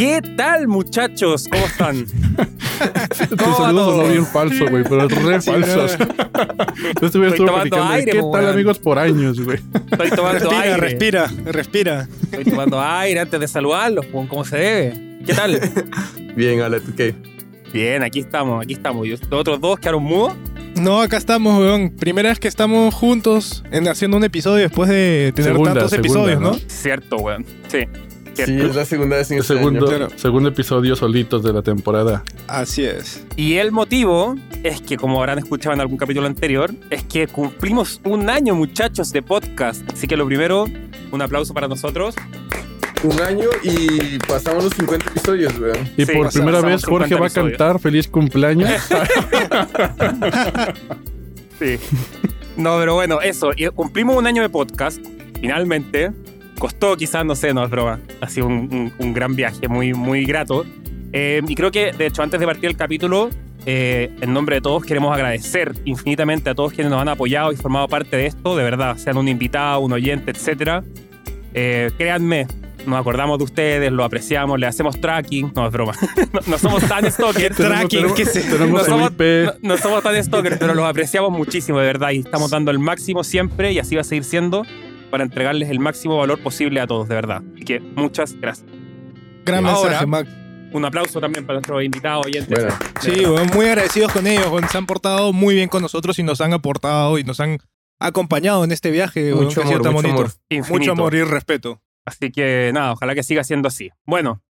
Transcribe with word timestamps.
¿Qué 0.00 0.22
tal, 0.34 0.66
muchachos? 0.66 1.46
¿Cómo 1.46 1.66
están? 1.66 2.06
Tu 2.06 3.36
¿Cómo 3.36 3.50
va 3.50 3.66
saludo 3.66 3.84
todo? 3.84 3.96
sonó 3.96 4.08
bien 4.08 4.24
falso, 4.24 4.64
güey, 4.70 4.82
pero 4.82 5.04
es 5.04 5.22
re 5.22 5.40
Sí, 5.42 5.50
falso. 5.50 5.86
Yo 7.02 7.06
estuve 7.06 7.26
Estoy 7.26 7.46
tomando 7.46 7.68
platicando 7.68 7.88
de 7.90 7.94
aire, 7.96 8.12
¿Qué 8.12 8.22
tal, 8.32 8.48
amigos, 8.48 8.78
por 8.78 8.98
años, 8.98 9.38
güey? 9.44 9.58
Estoy 9.90 10.08
tomando 10.08 10.38
Respira, 10.38 10.62
aire. 10.62 10.76
respira, 10.78 11.30
respira. 11.44 12.08
Estoy 12.22 12.44
tomando 12.44 12.80
aire 12.80 13.20
antes 13.20 13.40
de 13.40 13.46
saludarlos, 13.46 14.06
como 14.06 14.42
se 14.42 14.56
debe. 14.56 15.18
¿Qué 15.26 15.34
tal? 15.34 15.60
Bien, 16.34 16.62
Ale, 16.62 16.80
¿tú 16.80 16.94
qué? 16.96 17.14
Bien, 17.70 18.02
aquí 18.02 18.20
estamos, 18.20 18.64
aquí 18.64 18.72
estamos. 18.72 19.06
Y 19.06 19.10
los 19.10 19.20
otros 19.30 19.60
dos 19.60 19.78
quedaron 19.80 20.02
mudos. 20.02 20.32
No, 20.76 21.02
acá 21.02 21.18
estamos, 21.18 21.60
weón. 21.60 21.90
Primera 21.90 22.30
vez 22.30 22.40
que 22.40 22.48
estamos 22.48 22.94
juntos 22.94 23.62
en 23.70 23.86
haciendo 23.86 24.16
un 24.16 24.24
episodio 24.24 24.62
después 24.62 24.88
de 24.88 25.32
tener 25.36 25.52
Segunda, 25.52 25.74
tantos 25.74 25.90
segunda, 25.90 26.08
episodios, 26.08 26.40
¿no? 26.40 26.52
¿no? 26.52 26.58
Cierto, 26.68 27.16
weón. 27.18 27.44
Sí. 27.68 27.80
Sí, 28.34 28.58
es 28.60 28.74
la 28.74 28.84
segunda 28.84 29.16
vez 29.16 29.30
en 29.30 29.36
El 29.38 29.42
este 29.42 29.54
segundo, 29.56 29.86
año. 29.88 29.96
Claro. 29.96 30.12
segundo 30.16 30.48
episodio 30.48 30.96
solitos 30.96 31.42
de 31.42 31.52
la 31.52 31.62
temporada. 31.62 32.22
Así 32.48 32.84
es. 32.84 33.24
Y 33.36 33.54
el 33.56 33.72
motivo 33.72 34.36
es 34.62 34.80
que, 34.80 34.96
como 34.96 35.18
habrán 35.18 35.38
escuchado 35.38 35.74
en 35.74 35.80
algún 35.80 35.96
capítulo 35.96 36.26
anterior, 36.26 36.70
es 36.90 37.02
que 37.04 37.26
cumplimos 37.26 38.00
un 38.04 38.28
año, 38.30 38.54
muchachos, 38.54 39.12
de 39.12 39.22
podcast. 39.22 39.82
Así 39.92 40.06
que 40.06 40.16
lo 40.16 40.26
primero, 40.26 40.66
un 41.12 41.22
aplauso 41.22 41.52
para 41.54 41.68
nosotros. 41.68 42.14
Un 43.02 43.18
año 43.22 43.46
y 43.62 44.18
pasamos 44.28 44.62
los 44.64 44.74
50 44.74 45.06
episodios, 45.10 45.58
weón. 45.58 45.88
Y 45.96 46.04
Sí, 46.04 46.12
por 46.12 46.30
primera 46.30 46.60
vez 46.60 46.82
50 46.82 46.86
Jorge 46.90 47.14
va 47.14 47.20
a 47.20 47.26
episodios. 47.28 47.56
cantar 47.58 47.80
feliz 47.80 48.08
cumpleaños. 48.08 48.70
Sí. 51.58 51.78
No, 52.56 52.78
pero 52.78 52.94
bueno, 52.94 53.20
eso. 53.20 53.50
Cumplimos 53.74 54.16
un 54.16 54.26
año 54.26 54.40
de 54.42 54.48
podcast, 54.48 54.98
finalmente. 55.40 56.10
Costó 56.60 56.96
quizás, 56.96 57.24
no 57.24 57.34
sé, 57.34 57.52
no 57.52 57.64
es 57.64 57.70
broma. 57.70 57.98
Ha 58.20 58.28
sido 58.28 58.46
un, 58.46 58.68
un- 58.72 58.92
un 58.98 59.12
gran 59.12 59.34
viaje, 59.34 59.66
muy, 59.66 59.92
muy 59.94 60.24
grato. 60.24 60.64
Eh, 61.12 61.40
y 61.48 61.54
creo 61.56 61.72
que, 61.72 61.90
de 61.90 62.06
hecho, 62.06 62.22
antes 62.22 62.38
de 62.38 62.46
partir 62.46 62.66
el 62.70 62.76
capítulo, 62.76 63.30
eh, 63.66 64.10
en 64.20 64.32
nombre 64.32 64.54
de 64.56 64.60
todos 64.60 64.84
queremos 64.84 65.12
agradecer 65.12 65.72
infinitamente 65.84 66.48
a 66.50 66.54
todos 66.54 66.72
quienes 66.72 66.90
nos 66.92 67.00
han 67.02 67.08
apoyado 67.08 67.50
y 67.50 67.56
formado 67.56 67.88
parte 67.88 68.16
de 68.16 68.26
esto, 68.26 68.56
de 68.56 68.62
verdad, 68.62 68.96
sean 68.96 69.16
un 69.16 69.26
invitado, 69.26 69.80
un 69.80 69.92
oyente, 69.92 70.30
etc. 70.30 70.84
créanme, 71.96 72.46
nos 72.86 72.98
acordamos 73.00 73.38
de 73.38 73.44
ustedes, 73.44 73.92
lo 73.92 74.04
apreciamos, 74.04 74.58
le 74.58 74.66
hacemos 74.66 75.00
tracking. 75.00 75.52
No, 75.54 75.66
es 75.66 75.72
broma. 75.72 75.92
no, 76.32 76.40
no 76.46 76.58
somos 76.58 76.82
tan 76.88 77.04
stalkers. 77.10 77.56
Tracking, 77.56 77.88
tenemos- 77.88 78.16
¿qué 78.16 78.24
se- 78.24 78.42
Tenemos 78.42 78.70
no 78.82 78.84
somos, 78.84 79.12
no, 79.18 79.52
no 79.62 79.76
somos 79.76 80.02
tan 80.02 80.22
stalkers, 80.24 80.56
pero 80.58 80.74
los 80.74 80.84
apreciamos 80.84 81.30
muchísimo, 81.30 81.78
de 81.80 81.86
verdad. 81.86 82.10
Y 82.12 82.20
estamos 82.20 82.50
dando 82.50 82.70
el 82.70 82.78
máximo 82.78 83.24
siempre 83.24 83.72
y 83.72 83.78
así 83.78 83.94
va 83.96 84.00
a 84.02 84.04
seguir 84.04 84.24
siendo 84.24 84.64
para 85.10 85.24
entregarles 85.24 85.68
el 85.70 85.78
máximo 85.80 86.16
valor 86.18 86.40
posible 86.42 86.80
a 86.80 86.86
todos, 86.86 87.08
de 87.08 87.14
verdad. 87.14 87.42
Así 87.54 87.64
que 87.64 87.80
muchas 87.80 88.34
gracias. 88.34 88.66
Gran 89.44 89.66
Ahora- 89.66 89.82
mensaje, 89.90 90.06
Mac. 90.06 90.28
Un 90.72 90.84
aplauso 90.84 91.20
también 91.20 91.44
para 91.44 91.56
nuestros 91.58 91.82
invitados 91.82 92.26
oyentes. 92.26 92.56
Bueno, 92.56 92.74
Sí, 93.00 93.26
weón, 93.26 93.48
muy 93.54 93.66
agradecidos 93.66 94.12
con 94.12 94.26
ellos. 94.28 94.46
Se 94.70 94.78
han 94.78 94.86
portado 94.86 95.32
muy 95.32 95.56
bien 95.56 95.68
con 95.68 95.82
nosotros 95.82 96.16
y 96.20 96.22
nos 96.22 96.40
han 96.40 96.52
aportado 96.52 97.18
y 97.18 97.24
nos 97.24 97.40
han 97.40 97.58
acompañado 97.98 98.62
en 98.62 98.70
este 98.70 98.92
viaje, 98.92 99.34
mucho 99.34 99.62
amor, 99.62 99.82
tan 99.82 99.92
mucho 99.92 100.08
amor. 100.08 100.30
Mucho 100.68 100.92
amor 100.92 101.14
y 101.16 101.22
respeto. 101.24 101.82
Así 102.06 102.30
que 102.30 102.70
nada, 102.72 102.92
ojalá 102.92 103.14
que 103.16 103.22
siga 103.24 103.42
siendo 103.42 103.66
así. 103.68 103.90
Bueno, 104.06 104.42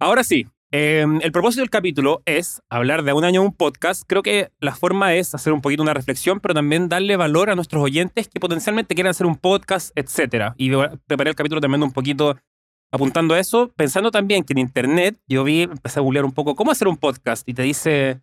ahora 0.00 0.24
sí. 0.24 0.46
Eh, 0.70 1.04
el 1.22 1.32
propósito 1.32 1.62
del 1.62 1.70
capítulo 1.70 2.22
es 2.26 2.60
hablar 2.68 3.02
de 3.02 3.12
un 3.12 3.24
año 3.24 3.42
un 3.42 3.54
podcast. 3.54 4.02
Creo 4.06 4.22
que 4.22 4.50
la 4.60 4.74
forma 4.74 5.14
es 5.14 5.34
hacer 5.34 5.52
un 5.52 5.60
poquito 5.60 5.82
una 5.82 5.94
reflexión, 5.94 6.40
pero 6.40 6.54
también 6.54 6.88
darle 6.88 7.16
valor 7.16 7.50
a 7.50 7.54
nuestros 7.54 7.82
oyentes 7.82 8.28
que 8.28 8.40
potencialmente 8.40 8.94
quieran 8.94 9.10
hacer 9.10 9.26
un 9.26 9.36
podcast, 9.36 9.90
etc. 9.96 10.52
Y 10.56 10.70
preparé 11.06 11.30
el 11.30 11.36
capítulo 11.36 11.60
también 11.60 11.82
un 11.82 11.92
poquito 11.92 12.36
apuntando 12.90 13.34
a 13.34 13.38
eso, 13.38 13.70
pensando 13.76 14.10
también 14.10 14.44
que 14.44 14.54
en 14.54 14.58
internet 14.58 15.18
yo 15.26 15.44
vi, 15.44 15.62
empecé 15.62 16.00
a 16.00 16.02
googlear 16.02 16.24
un 16.24 16.32
poco 16.32 16.54
cómo 16.54 16.70
hacer 16.70 16.88
un 16.88 16.96
podcast 16.96 17.48
y 17.48 17.54
te 17.54 17.62
dice, 17.62 18.22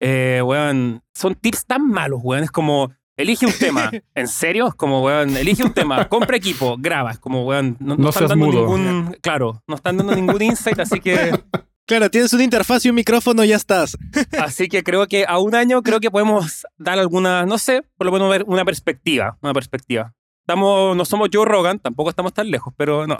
eh, 0.00 0.40
weón, 0.44 1.02
son 1.14 1.34
tips 1.34 1.66
tan 1.66 1.88
malos, 1.88 2.20
weón. 2.22 2.44
Es 2.44 2.50
como, 2.50 2.92
elige 3.16 3.46
un 3.46 3.52
tema. 3.52 3.90
¿En 4.14 4.28
serio? 4.28 4.68
Es 4.68 4.74
como, 4.74 5.02
weón, 5.02 5.36
elige 5.36 5.64
un 5.64 5.72
tema, 5.72 6.08
compra 6.08 6.36
equipo, 6.36 6.76
graba. 6.78 7.12
Es 7.12 7.18
como, 7.18 7.44
weón, 7.44 7.76
no, 7.80 7.96
No 7.96 8.08
están 8.10 8.20
seas 8.20 8.30
dando 8.30 8.46
mudo. 8.46 8.76
ningún, 8.76 9.16
claro, 9.20 9.62
no 9.66 9.76
están 9.76 9.96
dando 9.96 10.14
ningún 10.14 10.42
insight, 10.42 10.78
así 10.78 11.00
que, 11.00 11.16
Claro, 11.86 12.10
tienes 12.10 12.32
una 12.32 12.44
interfaz 12.44 12.84
y 12.86 12.88
un 12.88 12.94
micrófono 12.94 13.44
y 13.44 13.48
ya 13.48 13.56
estás. 13.56 13.96
así 14.38 14.68
que 14.68 14.82
creo 14.82 15.06
que 15.06 15.26
a 15.28 15.38
un 15.38 15.54
año 15.54 15.82
creo 15.82 16.00
que 16.00 16.10
podemos 16.10 16.66
dar 16.78 16.98
alguna, 16.98 17.44
no 17.44 17.58
sé, 17.58 17.82
por 17.96 18.06
lo 18.06 18.12
menos 18.12 18.30
ver 18.30 18.44
una 18.46 18.64
perspectiva, 18.64 19.36
una 19.42 19.52
perspectiva. 19.52 20.14
Estamos, 20.40 20.96
no 20.96 21.04
somos 21.04 21.28
Joe 21.32 21.44
Rogan, 21.44 21.78
tampoco 21.78 22.10
estamos 22.10 22.32
tan 22.32 22.50
lejos, 22.50 22.72
pero 22.76 23.06
no. 23.06 23.16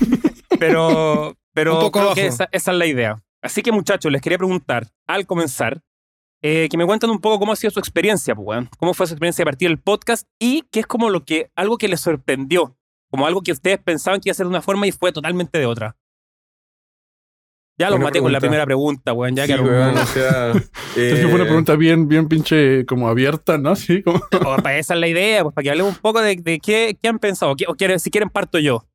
pero, 0.58 1.36
pero 1.52 1.74
Un 1.74 1.80
poco 1.80 2.00
creo 2.00 2.14
que 2.14 2.26
esa, 2.26 2.48
esa 2.52 2.72
es 2.72 2.78
la 2.78 2.86
idea. 2.86 3.22
Así 3.42 3.62
que 3.62 3.70
muchachos, 3.70 4.10
les 4.10 4.22
quería 4.22 4.38
preguntar, 4.38 4.88
al 5.06 5.26
comenzar, 5.26 5.82
eh, 6.42 6.68
que 6.70 6.76
me 6.76 6.86
cuenten 6.86 7.10
un 7.10 7.20
poco 7.20 7.38
cómo 7.38 7.52
ha 7.52 7.56
sido 7.56 7.70
su 7.70 7.80
experiencia, 7.80 8.34
pues, 8.34 8.66
cómo 8.78 8.94
fue 8.94 9.06
su 9.06 9.14
experiencia 9.14 9.42
a 9.42 9.46
partir 9.46 9.68
del 9.68 9.78
podcast 9.78 10.26
y 10.38 10.62
qué 10.70 10.80
es 10.80 10.86
como 10.86 11.10
lo 11.10 11.24
que, 11.24 11.50
algo 11.54 11.78
que 11.78 11.88
les 11.88 12.00
sorprendió, 12.00 12.76
como 13.10 13.26
algo 13.26 13.42
que 13.42 13.52
ustedes 13.52 13.78
pensaban 13.78 14.20
que 14.20 14.28
iba 14.28 14.32
a 14.32 14.36
ser 14.36 14.46
de 14.46 14.50
una 14.50 14.62
forma 14.62 14.86
y 14.86 14.92
fue 14.92 15.12
totalmente 15.12 15.58
de 15.58 15.66
otra. 15.66 15.96
Ya 17.78 17.90
los 17.90 18.00
maté 18.00 18.20
con 18.20 18.32
la 18.32 18.38
pregunta. 18.38 18.40
primera 18.40 18.64
pregunta, 18.64 19.12
weón. 19.12 19.36
Ya 19.36 19.46
Sí, 19.46 19.54
que 19.54 19.60
weón, 19.60 19.96
o 19.98 20.06
sea... 20.06 20.50
Es 20.96 21.14
que 21.14 21.22
fue 21.24 21.34
una 21.34 21.42
eh, 21.44 21.46
pregunta 21.46 21.76
bien, 21.76 22.08
bien 22.08 22.26
pinche 22.26 22.86
como 22.86 23.08
abierta, 23.08 23.58
¿no? 23.58 23.76
Sí, 23.76 24.02
como... 24.02 24.18
Oh, 24.46 24.56
para 24.62 24.78
esa 24.78 24.94
es 24.94 25.00
la 25.00 25.08
idea, 25.08 25.42
pues 25.42 25.54
para 25.54 25.62
que 25.64 25.70
hablemos 25.70 25.94
un 25.94 26.00
poco 26.00 26.20
de, 26.22 26.36
de 26.36 26.58
qué, 26.58 26.96
qué 27.00 27.08
han 27.08 27.18
pensado. 27.18 27.54
¿Qué- 27.54 27.66
o 27.68 27.74
quieren- 27.74 27.98
si 28.00 28.10
quieren 28.10 28.30
parto 28.30 28.58
yo. 28.58 28.86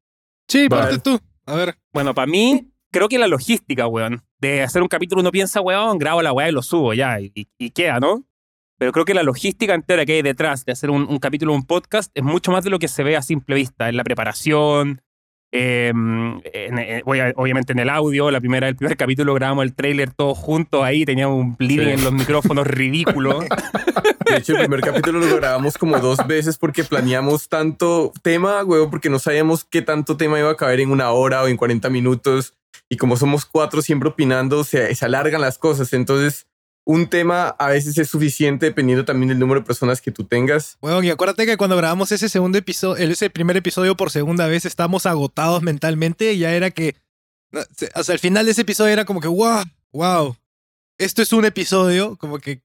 Sí, 0.47 0.67
Vale. 0.67 0.83
parte 0.83 0.99
tú. 0.99 1.19
A 1.45 1.55
ver. 1.55 1.77
Bueno, 1.93 2.13
para 2.15 2.25
mí, 2.27 2.71
creo 2.91 3.07
que 3.07 3.19
la 3.19 3.27
logística, 3.27 3.85
weón, 3.87 4.23
de 4.39 4.63
hacer 4.63 4.81
un 4.81 4.87
capítulo 4.87 5.21
uno 5.21 5.31
piensa, 5.31 5.61
weón, 5.61 5.97
grabo 5.99 6.21
la 6.23 6.33
weá 6.33 6.49
y 6.49 6.51
lo 6.51 6.61
subo 6.63 6.93
ya, 6.93 7.19
y, 7.19 7.31
y- 7.35 7.47
y 7.59 7.69
queda, 7.71 7.99
¿no? 7.99 8.25
Pero 8.79 8.91
creo 8.93 9.05
que 9.05 9.13
la 9.13 9.21
logística 9.21 9.75
entera 9.75 10.07
que 10.07 10.13
hay 10.13 10.21
detrás 10.23 10.65
de 10.65 10.71
hacer 10.71 10.89
un, 10.89 11.03
un 11.07 11.19
capítulo, 11.19 11.53
un 11.53 11.67
podcast, 11.67 12.11
es 12.15 12.23
mucho 12.23 12.51
más 12.51 12.63
de 12.63 12.71
lo 12.71 12.79
que 12.79 12.87
se 12.87 13.03
ve 13.03 13.15
a 13.15 13.21
simple 13.21 13.55
vista, 13.55 13.87
en 13.89 13.95
la 13.95 14.03
preparación, 14.03 15.01
eh, 15.51 15.87
en- 15.89 16.41
en- 16.79 17.01
obvia- 17.05 17.33
obviamente 17.35 17.73
en 17.73 17.79
el 17.79 17.89
audio, 17.89 18.31
la 18.31 18.39
primera, 18.39 18.67
el 18.67 18.75
primer 18.75 18.95
capítulo 18.97 19.33
grabamos 19.33 19.63
el 19.65 19.73
trailer 19.73 20.11
todos 20.11 20.37
juntos 20.37 20.83
ahí, 20.83 21.03
teníamos 21.05 21.37
un 21.39 21.55
living 21.59 21.85
Sí. 21.87 21.91
en 21.91 22.03
los 22.03 22.13
micrófonos 22.13 22.65
ridículos. 22.67 23.45
De 24.25 24.37
hecho, 24.37 24.53
el 24.53 24.59
primer 24.59 24.79
capítulo 24.81 25.19
lo 25.19 25.35
grabamos 25.35 25.77
como 25.77 25.99
dos 25.99 26.25
veces 26.25 26.57
porque 26.57 26.83
planeamos 26.85 27.49
tanto 27.49 28.13
tema, 28.21 28.63
weón, 28.63 28.89
porque 28.89 29.09
no 29.09 29.19
sabíamos 29.19 29.65
qué 29.65 29.81
tanto 29.81 30.15
tema 30.15 30.39
iba 30.39 30.51
a 30.51 30.55
caber 30.55 30.79
en 30.79 30.89
una 30.91 31.11
hora 31.11 31.43
o 31.43 31.47
en 31.47 31.57
40 31.57 31.89
minutos. 31.89 32.55
Y 32.87 32.97
como 32.97 33.17
somos 33.17 33.45
cuatro 33.45 33.81
siempre 33.81 34.09
opinando, 34.09 34.63
se, 34.63 34.93
se 34.95 35.05
alargan 35.05 35.41
las 35.41 35.57
cosas. 35.57 35.91
Entonces, 35.93 36.47
un 36.85 37.07
tema 37.07 37.49
a 37.59 37.69
veces 37.69 37.97
es 37.97 38.09
suficiente 38.09 38.65
dependiendo 38.65 39.05
también 39.05 39.29
del 39.29 39.39
número 39.39 39.59
de 39.61 39.65
personas 39.65 40.01
que 40.01 40.11
tú 40.11 40.23
tengas. 40.25 40.77
Weón, 40.81 41.05
y 41.05 41.09
acuérdate 41.09 41.45
que 41.45 41.57
cuando 41.57 41.77
grabamos 41.77 42.11
ese 42.11 42.27
segundo 42.29 42.57
episodio, 42.57 43.03
ese 43.11 43.29
primer 43.29 43.55
episodio 43.57 43.95
por 43.95 44.09
segunda 44.11 44.47
vez, 44.47 44.65
estábamos 44.65 45.05
agotados 45.05 45.61
mentalmente 45.61 46.33
y 46.33 46.39
ya 46.39 46.53
era 46.53 46.71
que. 46.71 46.95
sea, 47.75 47.89
al 48.13 48.19
final 48.19 48.45
de 48.45 48.51
ese 48.51 48.61
episodio 48.61 48.91
era 48.93 49.05
como 49.05 49.21
que, 49.21 49.27
wow, 49.27 49.63
wow. 49.93 50.35
Esto 50.97 51.21
es 51.21 51.31
un 51.33 51.45
episodio, 51.45 52.15
como 52.17 52.39
que. 52.39 52.61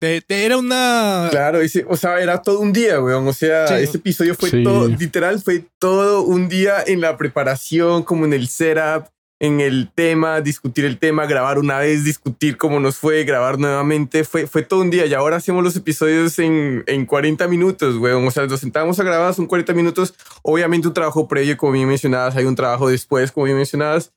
te- 0.00 0.20
te- 0.20 0.44
era 0.44 0.56
una. 0.58 1.28
Claro, 1.30 1.60
ese, 1.60 1.84
o 1.88 1.96
sea, 1.96 2.20
era 2.20 2.40
todo 2.42 2.60
un 2.60 2.72
día, 2.72 3.00
weón. 3.02 3.26
O 3.26 3.32
sea, 3.32 3.66
Sí. 3.68 3.74
ese 3.82 3.96
episodio 3.96 4.34
fue 4.34 4.50
Sí. 4.50 4.62
todo, 4.62 4.86
literal, 4.88 5.40
fue 5.42 5.64
todo 5.80 6.22
un 6.22 6.48
día 6.48 6.82
en 6.86 7.00
la 7.00 7.16
preparación, 7.16 8.02
como 8.04 8.24
en 8.24 8.32
el 8.34 8.46
setup, 8.48 9.08
en 9.40 9.60
el 9.60 9.90
tema, 9.94 10.40
discutir 10.40 10.84
el 10.84 10.98
tema, 10.98 11.26
grabar 11.26 11.58
una 11.58 11.78
vez, 11.78 12.02
discutir 12.04 12.56
cómo 12.56 12.80
nos 12.80 12.96
fue, 12.96 13.24
grabar 13.24 13.58
nuevamente. 13.58 14.24
Fue, 14.24 14.46
fue 14.46 14.62
todo 14.62 14.80
un 14.80 14.90
día 14.90 15.06
y 15.06 15.14
ahora 15.14 15.36
hacemos 15.36 15.62
los 15.62 15.76
episodios 15.76 16.38
en, 16.38 16.82
en 16.86 17.06
40 17.06 17.46
minutos, 17.46 17.96
weón. 17.96 18.26
O 18.26 18.30
sea, 18.30 18.46
nos 18.46 18.60
sentamos 18.60 18.98
a 18.98 19.04
grabar, 19.04 19.34
son 19.34 19.46
40 19.46 19.74
minutos. 19.74 20.14
Obviamente 20.42 20.88
un 20.88 20.94
trabajo 20.94 21.28
previo, 21.28 21.56
como 21.56 21.72
bien 21.72 21.86
mencionadas, 21.86 22.34
hay 22.36 22.46
un 22.46 22.56
trabajo 22.56 22.88
después, 22.88 23.30
como 23.30 23.44
bien 23.44 23.56
mencionadas, 23.56 24.12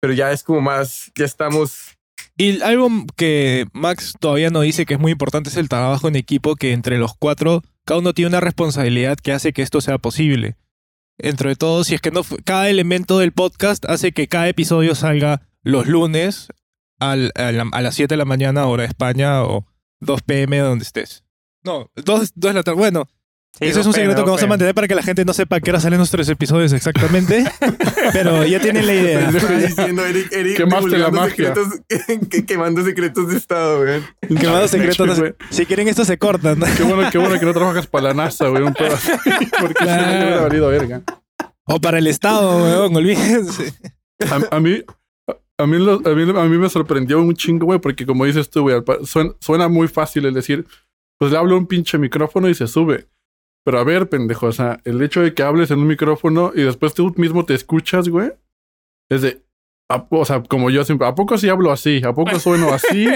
pero 0.00 0.12
ya 0.12 0.30
es 0.32 0.42
como 0.42 0.60
más, 0.60 1.10
ya 1.16 1.24
estamos 1.24 1.96
Y 2.36 2.60
algo 2.60 2.90
que 3.16 3.66
Max 3.72 4.14
todavía 4.20 4.50
no 4.50 4.60
dice 4.60 4.84
que 4.84 4.94
es 4.94 5.00
muy 5.00 5.12
importante 5.12 5.48
es 5.48 5.56
el 5.56 5.70
trabajo 5.70 6.06
en 6.08 6.16
equipo, 6.16 6.54
que 6.54 6.72
entre 6.72 6.98
los 6.98 7.14
cuatro, 7.18 7.62
cada 7.86 8.00
uno 8.00 8.12
tiene 8.12 8.28
una 8.28 8.40
responsabilidad 8.40 9.16
que 9.16 9.32
hace 9.32 9.54
que 9.54 9.62
esto 9.62 9.80
sea 9.80 9.96
posible. 9.96 10.56
Entre 11.18 11.56
todos, 11.56 11.86
si 11.86 11.94
es 11.94 12.00
que 12.00 12.10
no, 12.10 12.22
cada 12.44 12.68
elemento 12.68 13.18
del 13.18 13.32
podcast 13.32 13.84
hace 13.86 14.12
que 14.12 14.28
cada 14.28 14.48
episodio 14.48 14.94
salga 14.94 15.48
los 15.62 15.86
lunes 15.86 16.48
al- 16.98 17.32
a, 17.34 17.52
la- 17.52 17.68
a 17.72 17.82
las 17.82 17.94
7 17.94 18.12
de 18.14 18.18
la 18.18 18.24
mañana, 18.24 18.66
hora 18.66 18.82
de 18.82 18.88
España, 18.88 19.42
o 19.42 19.66
2 20.00 20.22
pm 20.22 20.58
donde 20.58 20.84
estés. 20.84 21.24
No, 21.64 21.90
2, 21.96 22.32
de 22.34 22.52
la 22.52 22.62
tarde. 22.62 22.78
Bueno, 22.78 23.08
Sí, 23.58 23.64
ese 23.64 23.80
es 23.80 23.86
un 23.86 23.92
secreto 23.94 24.16
que 24.16 24.22
vamos 24.30 24.42
a 24.42 24.46
mantener 24.46 24.74
para 24.74 24.86
que 24.86 24.94
la 24.94 25.02
gente 25.02 25.24
no 25.24 25.32
sepa 25.32 25.56
a 25.56 25.60
qué 25.60 25.70
hora 25.70 25.80
salen 25.80 25.96
nuestros 25.98 26.28
episodios 26.28 26.72
exactamente. 26.74 27.44
pero 28.12 28.44
ya 28.44 28.60
tienen 28.60 28.86
la 28.86 28.92
idea. 28.94 29.30
Diciendo 29.30 30.04
Eric, 30.04 30.30
Eric 30.32 30.56
Quemaste 30.58 30.98
la 30.98 31.10
magia. 31.10 31.54
secretos- 31.54 32.28
que- 32.30 32.44
quemando 32.44 32.84
secretos 32.84 33.28
de 33.28 33.36
estado, 33.38 33.80
weón. 33.80 34.04
Quemados 34.38 34.70
secretos. 34.70 35.06
no 35.06 35.14
Güey. 35.16 35.34
Si 35.50 35.64
quieren 35.64 35.88
esto 35.88 36.04
se 36.04 36.18
cortan. 36.18 36.60
Qué 36.76 36.82
bueno, 36.82 37.08
qué 37.10 37.16
bueno 37.18 37.38
que 37.40 37.46
no 37.46 37.54
trabajas 37.54 37.86
para 37.86 38.08
la 38.08 38.14
NASA, 38.14 38.48
güey, 38.48 38.62
un 38.62 38.74
pedo 38.74 38.94
así, 38.94 39.10
Porque 39.60 39.84
si 39.84 39.90
no, 39.90 39.96
Claro. 39.96 40.10
te 40.10 40.18
hubiera 40.24 40.40
valido 40.42 40.68
verga. 40.68 41.02
O 41.64 41.80
para 41.80 41.98
el 41.98 42.06
Estado, 42.08 42.58
weón, 42.62 42.94
olvídense. 42.94 43.72
A, 44.30 44.56
a 44.56 44.60
mí, 44.60 44.82
A 45.58 45.66
mí, 45.66 45.78
lo- 45.78 46.02
a, 46.04 46.14
mí, 46.14 46.22
a 46.38 46.44
mí 46.44 46.58
me 46.58 46.68
sorprendió 46.68 47.22
un 47.22 47.34
chingo, 47.34 47.64
güey, 47.64 47.78
porque 47.80 48.04
como 48.04 48.26
dices 48.26 48.50
tú, 48.50 48.60
güey, 48.62 48.82
suena, 49.04 49.32
suena 49.40 49.68
muy 49.68 49.88
fácil 49.88 50.26
el 50.26 50.34
decir, 50.34 50.66
pues 51.18 51.32
le 51.32 51.38
hablo 51.38 51.54
a 51.54 51.58
un 51.58 51.66
pinche 51.66 51.96
micrófono 51.96 52.50
y 52.50 52.54
se 52.54 52.66
sube. 52.66 53.06
Pero 53.66 53.80
a 53.80 53.84
ver, 53.84 54.08
pendejo, 54.08 54.46
o 54.46 54.52
sea, 54.52 54.78
el 54.84 55.02
hecho 55.02 55.20
de 55.22 55.34
que 55.34 55.42
hables 55.42 55.72
en 55.72 55.80
un 55.80 55.88
micrófono 55.88 56.52
y 56.54 56.62
después 56.62 56.94
tú 56.94 57.12
mismo 57.16 57.44
te 57.44 57.54
escuchas, 57.54 58.08
güey, 58.08 58.30
es 59.10 59.22
de, 59.22 59.42
a- 59.90 60.06
o 60.08 60.24
sea, 60.24 60.42
como 60.44 60.70
yo 60.70 60.84
siempre, 60.84 61.06
¿a 61.08 61.14
poco 61.16 61.36
sí 61.36 61.48
hablo 61.48 61.72
así? 61.72 62.00
¿A 62.04 62.12
poco 62.12 62.38
sueno 62.40 62.72
así? 62.72 63.08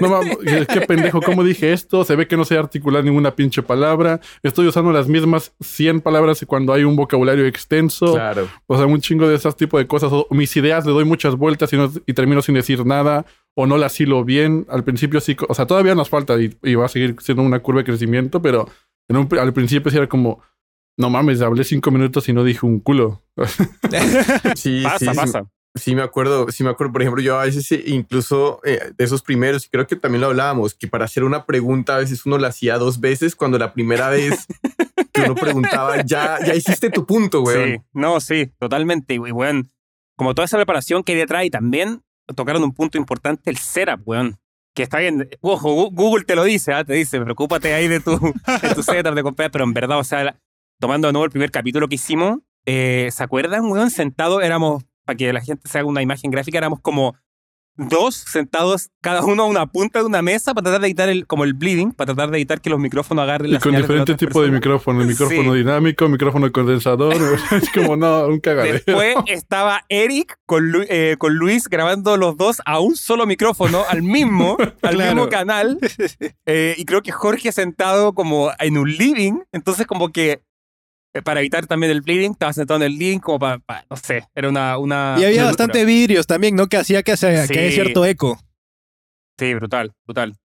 No 0.00 0.08
mames, 0.08 0.38
qué- 0.66 0.80
pendejo, 0.82 1.20
¿cómo 1.22 1.44
dije 1.44 1.72
esto? 1.72 2.04
Se 2.04 2.16
ve 2.16 2.26
que 2.26 2.36
no 2.36 2.44
sé 2.44 2.58
articular 2.58 3.04
ninguna 3.04 3.36
pinche 3.36 3.62
palabra. 3.62 4.20
Estoy 4.42 4.66
usando 4.66 4.90
las 4.92 5.06
mismas 5.06 5.54
100 5.60 6.00
palabras 6.00 6.44
cuando 6.48 6.72
hay 6.72 6.82
un 6.82 6.96
vocabulario 6.96 7.46
extenso. 7.46 8.14
Claro. 8.14 8.48
O 8.66 8.76
sea, 8.76 8.86
un 8.86 9.00
chingo 9.00 9.28
de 9.28 9.36
esas 9.36 9.56
tipos 9.56 9.80
de 9.80 9.86
cosas. 9.86 10.10
O 10.12 10.26
mis 10.30 10.56
ideas 10.56 10.84
le 10.84 10.92
doy 10.92 11.04
muchas 11.04 11.36
vueltas 11.36 11.72
y, 11.72 11.76
no- 11.76 11.92
y 12.06 12.12
termino 12.12 12.42
sin 12.42 12.56
decir 12.56 12.84
nada. 12.84 13.24
O 13.54 13.66
no 13.66 13.76
las 13.78 14.00
hilo 14.00 14.24
bien. 14.24 14.66
Al 14.68 14.82
principio 14.82 15.20
sí. 15.20 15.36
O 15.48 15.54
sea, 15.54 15.66
todavía 15.66 15.94
nos 15.94 16.08
falta 16.08 16.40
y, 16.40 16.56
y 16.62 16.74
va 16.74 16.86
a 16.86 16.88
seguir 16.88 17.14
siendo 17.20 17.42
una 17.44 17.60
curva 17.60 17.80
de 17.80 17.84
crecimiento. 17.86 18.40
Pero 18.42 18.68
en 19.08 19.16
un- 19.16 19.28
al 19.38 19.52
principio 19.52 19.90
sí 19.90 19.96
era 19.96 20.08
como... 20.08 20.40
No 20.98 21.08
mames, 21.08 21.40
hablé 21.40 21.64
cinco 21.64 21.90
minutos 21.90 22.28
y 22.28 22.32
no 22.34 22.44
dije 22.44 22.66
un 22.66 22.78
culo. 22.80 23.22
Sí, 24.56 24.82
Pasa, 24.84 24.98
sí, 24.98 25.06
sí. 25.08 25.14
pasa. 25.16 25.44
Sí, 25.74 25.94
me 25.94 26.02
acuerdo, 26.02 26.50
sí 26.50 26.62
me 26.62 26.68
acuerdo, 26.70 26.92
por 26.92 27.00
ejemplo, 27.00 27.22
yo 27.22 27.40
a 27.40 27.44
veces 27.46 27.72
eh, 27.72 27.82
incluso 27.86 28.60
eh, 28.62 28.92
de 28.94 29.04
esos 29.04 29.22
primeros, 29.22 29.66
creo 29.72 29.86
que 29.86 29.96
también 29.96 30.20
lo 30.20 30.26
hablábamos, 30.26 30.74
que 30.74 30.86
para 30.86 31.06
hacer 31.06 31.24
una 31.24 31.46
pregunta 31.46 31.96
a 31.96 31.98
veces 31.98 32.26
uno 32.26 32.36
la 32.36 32.48
hacía 32.48 32.76
dos 32.76 33.00
veces, 33.00 33.34
cuando 33.34 33.56
la 33.58 33.72
primera 33.72 34.10
vez 34.10 34.46
que 35.14 35.22
uno 35.22 35.34
preguntaba, 35.34 36.02
ya, 36.04 36.38
ya 36.44 36.54
hiciste 36.54 36.90
tu 36.90 37.06
punto, 37.06 37.40
güey. 37.40 37.76
Sí, 37.76 37.82
no, 37.94 38.20
sí, 38.20 38.52
totalmente. 38.58 39.14
Y, 39.14 39.18
weón, 39.18 39.72
como 40.14 40.34
toda 40.34 40.44
esa 40.44 40.58
preparación 40.58 41.02
que 41.04 41.12
hay 41.12 41.18
detrás 41.18 41.44
y 41.46 41.50
también 41.50 42.02
tocaron 42.36 42.62
un 42.62 42.74
punto 42.74 42.98
importante, 42.98 43.48
el 43.48 43.56
setup, 43.56 44.02
weón. 44.06 44.38
Que 44.74 44.82
está 44.82 44.98
bien, 44.98 45.28
ojo, 45.40 45.90
Google 45.90 46.24
te 46.24 46.34
lo 46.34 46.44
dice, 46.44 46.72
¿ah? 46.72 46.84
te 46.84 46.94
dice, 46.94 47.20
preocúpate 47.20 47.74
ahí 47.74 47.88
de 47.88 48.00
tu, 48.00 48.12
de 48.62 48.74
tu 48.74 48.82
setup 48.82 49.14
de 49.14 49.22
comprar, 49.22 49.50
pero 49.50 49.64
en 49.64 49.74
verdad, 49.74 49.98
o 49.98 50.04
sea, 50.04 50.38
tomando 50.80 51.08
de 51.08 51.12
nuevo 51.12 51.26
el 51.26 51.30
primer 51.30 51.50
capítulo 51.50 51.88
que 51.88 51.96
hicimos, 51.96 52.38
eh, 52.64 53.08
¿se 53.12 53.22
acuerdan, 53.22 53.66
weón? 53.66 53.90
Sentados 53.90 54.42
éramos, 54.42 54.84
para 55.04 55.16
que 55.16 55.32
la 55.32 55.40
gente 55.42 55.68
se 55.68 55.78
haga 55.78 55.88
una 55.88 56.00
imagen 56.00 56.30
gráfica, 56.30 56.58
éramos 56.58 56.80
como 56.80 57.16
dos 57.76 58.14
sentados, 58.14 58.90
cada 59.00 59.24
uno 59.24 59.44
a 59.44 59.46
una 59.46 59.66
punta 59.66 60.00
de 60.00 60.04
una 60.04 60.20
mesa 60.22 60.52
para 60.54 60.64
tratar 60.64 60.80
de 60.82 60.86
evitar 60.88 61.08
el, 61.08 61.26
como 61.26 61.44
el 61.44 61.54
bleeding, 61.54 61.92
para 61.92 62.14
tratar 62.14 62.30
de 62.30 62.38
evitar 62.38 62.60
que 62.60 62.68
los 62.70 62.78
micrófonos 62.78 63.22
agarren 63.22 63.48
Y 63.48 63.54
las 63.54 63.62
con 63.62 63.74
diferentes 63.74 64.16
tipos 64.16 64.44
de 64.44 64.50
micrófono. 64.50 65.04
Micrófono 65.04 65.52
Sí. 65.52 65.58
dinámico, 65.58 66.08
micrófono 66.08 66.52
condensador. 66.52 67.14
es 67.50 67.70
como, 67.70 67.96
no, 67.96 68.26
un 68.26 68.40
cagadero. 68.40 68.74
Después 68.74 69.16
estaba 69.26 69.84
Eric 69.88 70.36
con, 70.46 70.70
Lu- 70.70 70.84
eh, 70.88 71.16
con 71.18 71.34
Luis 71.34 71.68
grabando 71.68 72.16
los 72.16 72.36
dos 72.36 72.60
a 72.66 72.78
un 72.80 72.94
solo 72.96 73.26
micrófono, 73.26 73.84
al 73.88 74.02
mismo, 74.02 74.56
al 74.82 74.94
Claro. 74.94 75.14
mismo 75.14 75.28
canal. 75.30 75.78
Eh, 76.46 76.74
y 76.76 76.84
creo 76.84 77.02
que 77.02 77.12
Jorge 77.12 77.52
sentado 77.52 78.12
como 78.14 78.50
en 78.58 78.76
un 78.78 78.90
living. 78.92 79.40
Entonces, 79.52 79.86
como 79.86 80.10
que 80.10 80.42
para 81.20 81.40
evitar 81.40 81.66
también 81.66 81.92
el 81.92 82.00
bleeding, 82.00 82.32
estaba 82.32 82.52
sentado 82.54 82.78
en 82.80 82.90
el 82.90 82.98
living 82.98 83.18
como 83.18 83.38
para, 83.38 83.58
para- 83.58 83.84
no 83.90 83.96
sé, 83.96 84.26
era 84.34 84.48
una... 84.48 84.78
una 84.78 85.16
Y 85.18 85.24
había 85.24 85.40
una 85.42 85.46
bastante 85.50 85.78
locura. 85.80 85.86
vidrios 85.94 86.26
también, 86.26 86.56
¿no? 86.56 86.68
Que 86.68 86.78
hacía 86.78 87.02
que, 87.02 87.12
hacía, 87.12 87.46
Sí. 87.46 87.52
que 87.52 87.60
haya 87.60 87.70
cierto 87.72 88.04
eco. 88.06 88.38
Sí, 89.38 89.54
brutal, 89.54 89.92
brutal. 90.06 90.36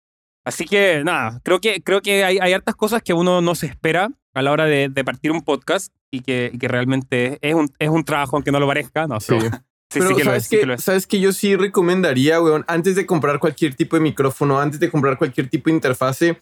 Así 0.44 0.64
que 0.64 1.02
nada, 1.04 1.40
creo 1.44 1.60
que, 1.60 1.82
creo 1.82 2.00
que 2.02 2.24
hay, 2.24 2.38
hay 2.40 2.52
hartas 2.52 2.74
cosas 2.76 3.02
que 3.02 3.12
uno 3.12 3.40
no 3.40 3.54
se 3.54 3.66
espera 3.66 4.10
a 4.34 4.42
la 4.42 4.52
hora 4.52 4.64
de, 4.64 4.88
de 4.88 5.04
partir 5.04 5.32
un 5.32 5.42
podcast 5.42 5.92
y 6.10 6.20
que, 6.20 6.50
y 6.52 6.58
que 6.58 6.68
realmente 6.68 7.38
es 7.42 7.54
un, 7.54 7.68
es 7.78 7.88
un 7.88 8.04
trabajo, 8.04 8.36
aunque 8.36 8.52
no 8.52 8.60
lo 8.60 8.66
parezca. 8.66 9.06
No, 9.06 9.18
Sí. 9.20 9.38
sí, 9.40 9.48
sí, 9.50 9.98
Pero 10.00 10.08
sí 10.08 10.14
que 10.14 10.24
lo 10.24 10.24
sabes 10.30 10.42
es, 10.44 10.48
sí 10.48 10.56
que, 10.56 10.60
que 10.60 10.66
lo 10.66 10.74
es. 10.74 10.82
sabes 10.84 11.06
que 11.06 11.20
yo 11.20 11.32
sí 11.32 11.56
recomendaría, 11.56 12.40
weón, 12.40 12.64
antes 12.68 12.94
de 12.94 13.06
comprar 13.06 13.40
cualquier 13.40 13.74
tipo 13.74 13.96
de 13.96 14.02
micrófono, 14.02 14.60
antes 14.60 14.78
de 14.78 14.90
comprar 14.90 15.18
cualquier 15.18 15.48
tipo 15.48 15.68
de 15.70 15.74
interfase, 15.76 16.40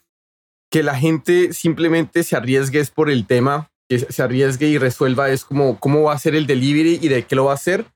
que 0.71 0.83
la 0.83 0.97
gente 0.97 1.53
simplemente 1.55 2.25
se 2.25 2.37
arriesgue 2.37 2.81
es 2.81 2.91
por 2.91 3.09
el 3.11 3.27
tema, 3.27 3.71
se 3.99 4.23
arriesgue 4.23 4.69
y 4.69 4.79
resuelva 4.79 5.31
es 5.31 5.45
como 5.45 5.79
cómo 5.79 6.03
va 6.03 6.15
a 6.15 6.19
ser 6.19 6.35
el 6.35 6.47
delivery 6.47 6.99
y 7.01 7.09
de 7.09 7.25
qué 7.25 7.37
lo 7.37 7.47
va 7.47 7.53
a 7.53 7.57
hacer. 7.57 7.87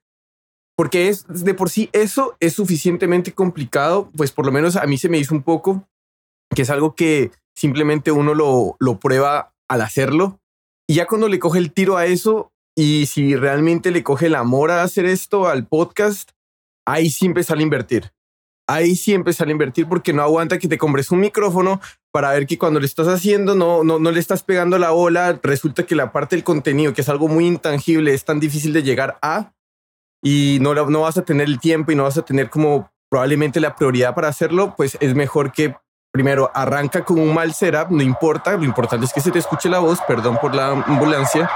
Porque 0.76 1.08
es 1.08 1.26
de 1.28 1.54
por 1.54 1.70
sí 1.70 1.90
eso 1.92 2.36
es 2.40 2.54
suficientemente 2.54 3.32
complicado, 3.32 4.10
pues 4.16 4.32
por 4.32 4.46
lo 4.46 4.52
menos 4.52 4.76
a 4.76 4.86
mí 4.86 4.96
se 4.96 5.08
me 5.08 5.18
hizo 5.18 5.34
un 5.34 5.42
poco, 5.42 5.88
que 6.54 6.62
es 6.62 6.70
algo 6.70 6.94
que 6.94 7.32
simplemente 7.56 8.12
uno 8.12 8.34
lo, 8.34 8.76
lo 8.78 9.00
prueba 9.00 9.52
al 9.68 9.82
hacerlo. 9.82 10.40
Y 10.88 10.94
ya 10.94 11.06
cuando 11.06 11.28
le 11.28 11.38
coge 11.38 11.58
el 11.58 11.72
tiro 11.72 11.96
a 11.96 12.06
eso, 12.06 12.52
y 12.76 13.06
si 13.06 13.34
realmente 13.34 13.90
le 13.90 14.04
coge 14.04 14.26
el 14.26 14.36
amor 14.36 14.70
a 14.70 14.84
hacer 14.84 15.04
esto 15.04 15.48
al 15.48 15.66
podcast, 15.66 16.30
ahí 16.86 17.10
sí 17.10 17.26
empezar 17.26 17.58
a 17.58 17.62
invertir. 17.62 18.12
Ahí 18.68 18.94
sí 18.96 19.14
empezar 19.14 19.48
a 19.48 19.50
invertir 19.50 19.88
porque 19.88 20.12
no 20.12 20.22
aguanta 20.22 20.58
que 20.58 20.68
te 20.68 20.78
compres 20.78 21.10
un 21.10 21.20
micrófono 21.20 21.80
para 22.12 22.30
ver 22.32 22.46
que 22.46 22.58
cuando 22.58 22.78
le 22.78 22.86
estás 22.86 23.08
haciendo 23.08 23.54
no, 23.54 23.82
no, 23.82 23.98
no 23.98 24.10
le 24.10 24.20
estás 24.20 24.42
pegando 24.42 24.78
la 24.78 24.90
bola. 24.90 25.40
Resulta 25.42 25.84
que 25.84 25.94
la 25.94 26.12
parte 26.12 26.36
del 26.36 26.44
contenido, 26.44 26.92
que 26.92 27.00
es 27.00 27.08
algo 27.08 27.28
muy 27.28 27.46
intangible, 27.46 28.14
es 28.14 28.24
tan 28.24 28.38
difícil 28.40 28.72
de 28.72 28.82
llegar 28.82 29.18
a 29.22 29.52
y 30.22 30.58
no, 30.60 30.74
no 30.74 31.00
vas 31.00 31.16
a 31.16 31.24
tener 31.24 31.46
el 31.46 31.60
tiempo 31.60 31.92
y 31.92 31.96
no 31.96 32.04
vas 32.04 32.18
a 32.18 32.22
tener 32.22 32.50
como 32.50 32.90
probablemente 33.10 33.60
la 33.60 33.74
prioridad 33.74 34.14
para 34.14 34.28
hacerlo, 34.28 34.74
pues 34.76 34.98
es 35.00 35.14
mejor 35.14 35.52
que 35.52 35.74
primero 36.12 36.50
arranca 36.54 37.04
con 37.04 37.18
un 37.18 37.32
mal 37.32 37.54
setup, 37.54 37.90
no 37.90 38.02
importa, 38.02 38.56
lo 38.56 38.64
importante 38.64 39.06
es 39.06 39.12
que 39.12 39.20
se 39.20 39.30
te 39.30 39.38
escuche 39.38 39.68
la 39.68 39.78
voz, 39.78 40.00
perdón 40.06 40.38
por 40.40 40.54
la 40.54 40.72
ambulancia. 40.72 41.50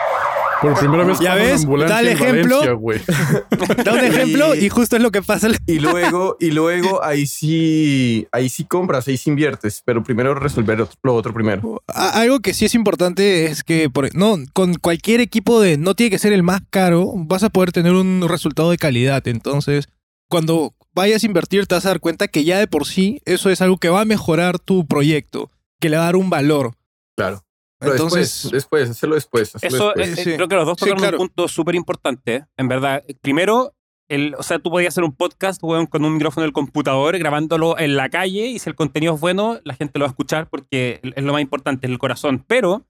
Por 0.62 0.78
primera 0.78 1.04
vez 1.04 1.18
Ya 1.20 1.34
ves, 1.34 1.62
ambulancia 1.64 1.96
dale 1.96 2.12
en 2.12 2.16
ejemplo. 2.16 2.60
Valencia. 2.60 3.46
Da 3.84 3.92
un 3.92 3.98
ejemplo 4.00 4.54
y 4.54 4.68
justo 4.68 4.96
es 4.96 5.02
lo 5.02 5.10
que 5.10 5.22
pasa. 5.22 5.48
Y 5.66 5.78
luego, 5.80 6.36
y 6.40 6.50
luego 6.52 7.02
ahí 7.04 7.26
sí, 7.26 8.26
ahí 8.32 8.48
sí 8.48 8.64
compras, 8.64 9.06
ahí 9.08 9.16
sí 9.16 9.30
inviertes, 9.30 9.82
pero 9.84 10.02
primero 10.02 10.34
resolver 10.34 10.86
lo 11.02 11.14
otro 11.14 11.32
primero. 11.34 11.82
Algo 11.88 12.40
que 12.40 12.54
sí 12.54 12.64
es 12.64 12.74
importante 12.74 13.46
es 13.46 13.62
que 13.64 13.90
por- 13.90 14.14
no, 14.14 14.36
con 14.52 14.74
cualquier 14.74 15.20
equipo 15.20 15.60
de 15.60 15.76
no 15.78 15.94
tiene 15.94 16.10
que 16.10 16.18
ser 16.18 16.32
el 16.32 16.42
más 16.42 16.62
caro, 16.70 17.12
vas 17.14 17.42
a 17.42 17.50
poder 17.50 17.72
tener 17.72 17.92
un 17.92 18.24
resultado 18.28 18.70
de 18.70 18.78
calidad. 18.78 19.26
Entonces, 19.28 19.88
cuando 20.28 20.74
vayas 20.94 21.22
a 21.22 21.26
invertir, 21.26 21.66
te 21.66 21.74
vas 21.74 21.84
a 21.86 21.90
dar 21.90 22.00
cuenta 22.00 22.28
que 22.28 22.44
ya 22.44 22.58
de 22.58 22.66
por 22.66 22.86
sí 22.86 23.20
eso 23.24 23.50
es 23.50 23.60
algo 23.62 23.78
que 23.78 23.88
va 23.88 24.02
a 24.02 24.04
mejorar 24.06 24.58
tu 24.58 24.86
proyecto, 24.86 25.50
que 25.80 25.88
le 25.90 25.96
va 25.96 26.02
a 26.04 26.06
dar 26.06 26.16
un 26.16 26.30
valor. 26.30 26.72
Claro. 27.16 27.44
Pero 27.82 27.92
Entonces, 27.94 28.42
después, 28.44 28.52
después, 28.52 28.90
hacerlo 28.90 29.14
después. 29.16 29.54
hacerlo 29.56 29.76
Eso, 29.76 29.86
después. 29.96 30.18
eh, 30.18 30.24
Sí. 30.24 30.36
creo 30.36 30.48
que 30.48 30.54
los 30.56 30.66
dos 30.66 30.76
Sí, 30.78 30.84
tocaron 30.86 30.98
claro. 31.00 31.18
un 31.20 31.26
punto 31.28 31.48
súper 31.48 31.74
importante, 31.74 32.44
en 32.56 32.68
verdad. 32.68 33.02
Primero, 33.20 33.74
el, 34.08 34.34
o 34.36 34.42
sea, 34.42 34.58
tú 34.58 34.70
podías 34.70 34.92
hacer 34.94 35.04
un 35.04 35.14
podcast 35.16 35.62
weón, 35.62 35.86
con 35.86 36.04
un 36.04 36.14
micrófono 36.14 36.42
del 36.44 36.52
computador, 36.52 37.16
grabándolo 37.18 37.78
en 37.78 37.96
la 37.96 38.08
calle, 38.08 38.46
y 38.46 38.58
si 38.58 38.68
el 38.68 38.76
contenido 38.76 39.14
es 39.14 39.20
bueno, 39.20 39.58
la 39.64 39.74
gente 39.74 39.98
lo 39.98 40.04
va 40.04 40.08
a 40.08 40.12
escuchar 40.12 40.48
porque 40.48 41.00
es 41.02 41.24
lo 41.24 41.32
más 41.32 41.42
importante, 41.42 41.86
es 41.86 41.90
el 41.90 41.98
corazón. 41.98 42.44
Pero 42.46 42.84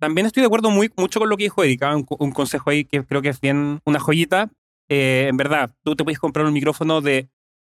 también 0.00 0.26
estoy 0.26 0.42
de 0.42 0.46
acuerdo 0.48 0.70
muy, 0.70 0.90
mucho 0.96 1.20
con 1.20 1.28
lo 1.28 1.36
que 1.36 1.44
dijo 1.44 1.62
Erika, 1.64 1.94
un, 1.96 2.06
un 2.18 2.32
consejo 2.32 2.70
ahí 2.70 2.84
que 2.84 3.04
creo 3.04 3.22
que 3.22 3.28
es 3.30 3.40
bien 3.40 3.80
una 3.86 4.00
joyita. 4.00 4.50
Eh, 4.88 5.26
en 5.28 5.36
verdad, 5.36 5.74
tú 5.84 5.96
te 5.96 6.04
puedes 6.04 6.18
comprar 6.18 6.46
un 6.46 6.52
micrófono 6.52 7.00
de 7.00 7.28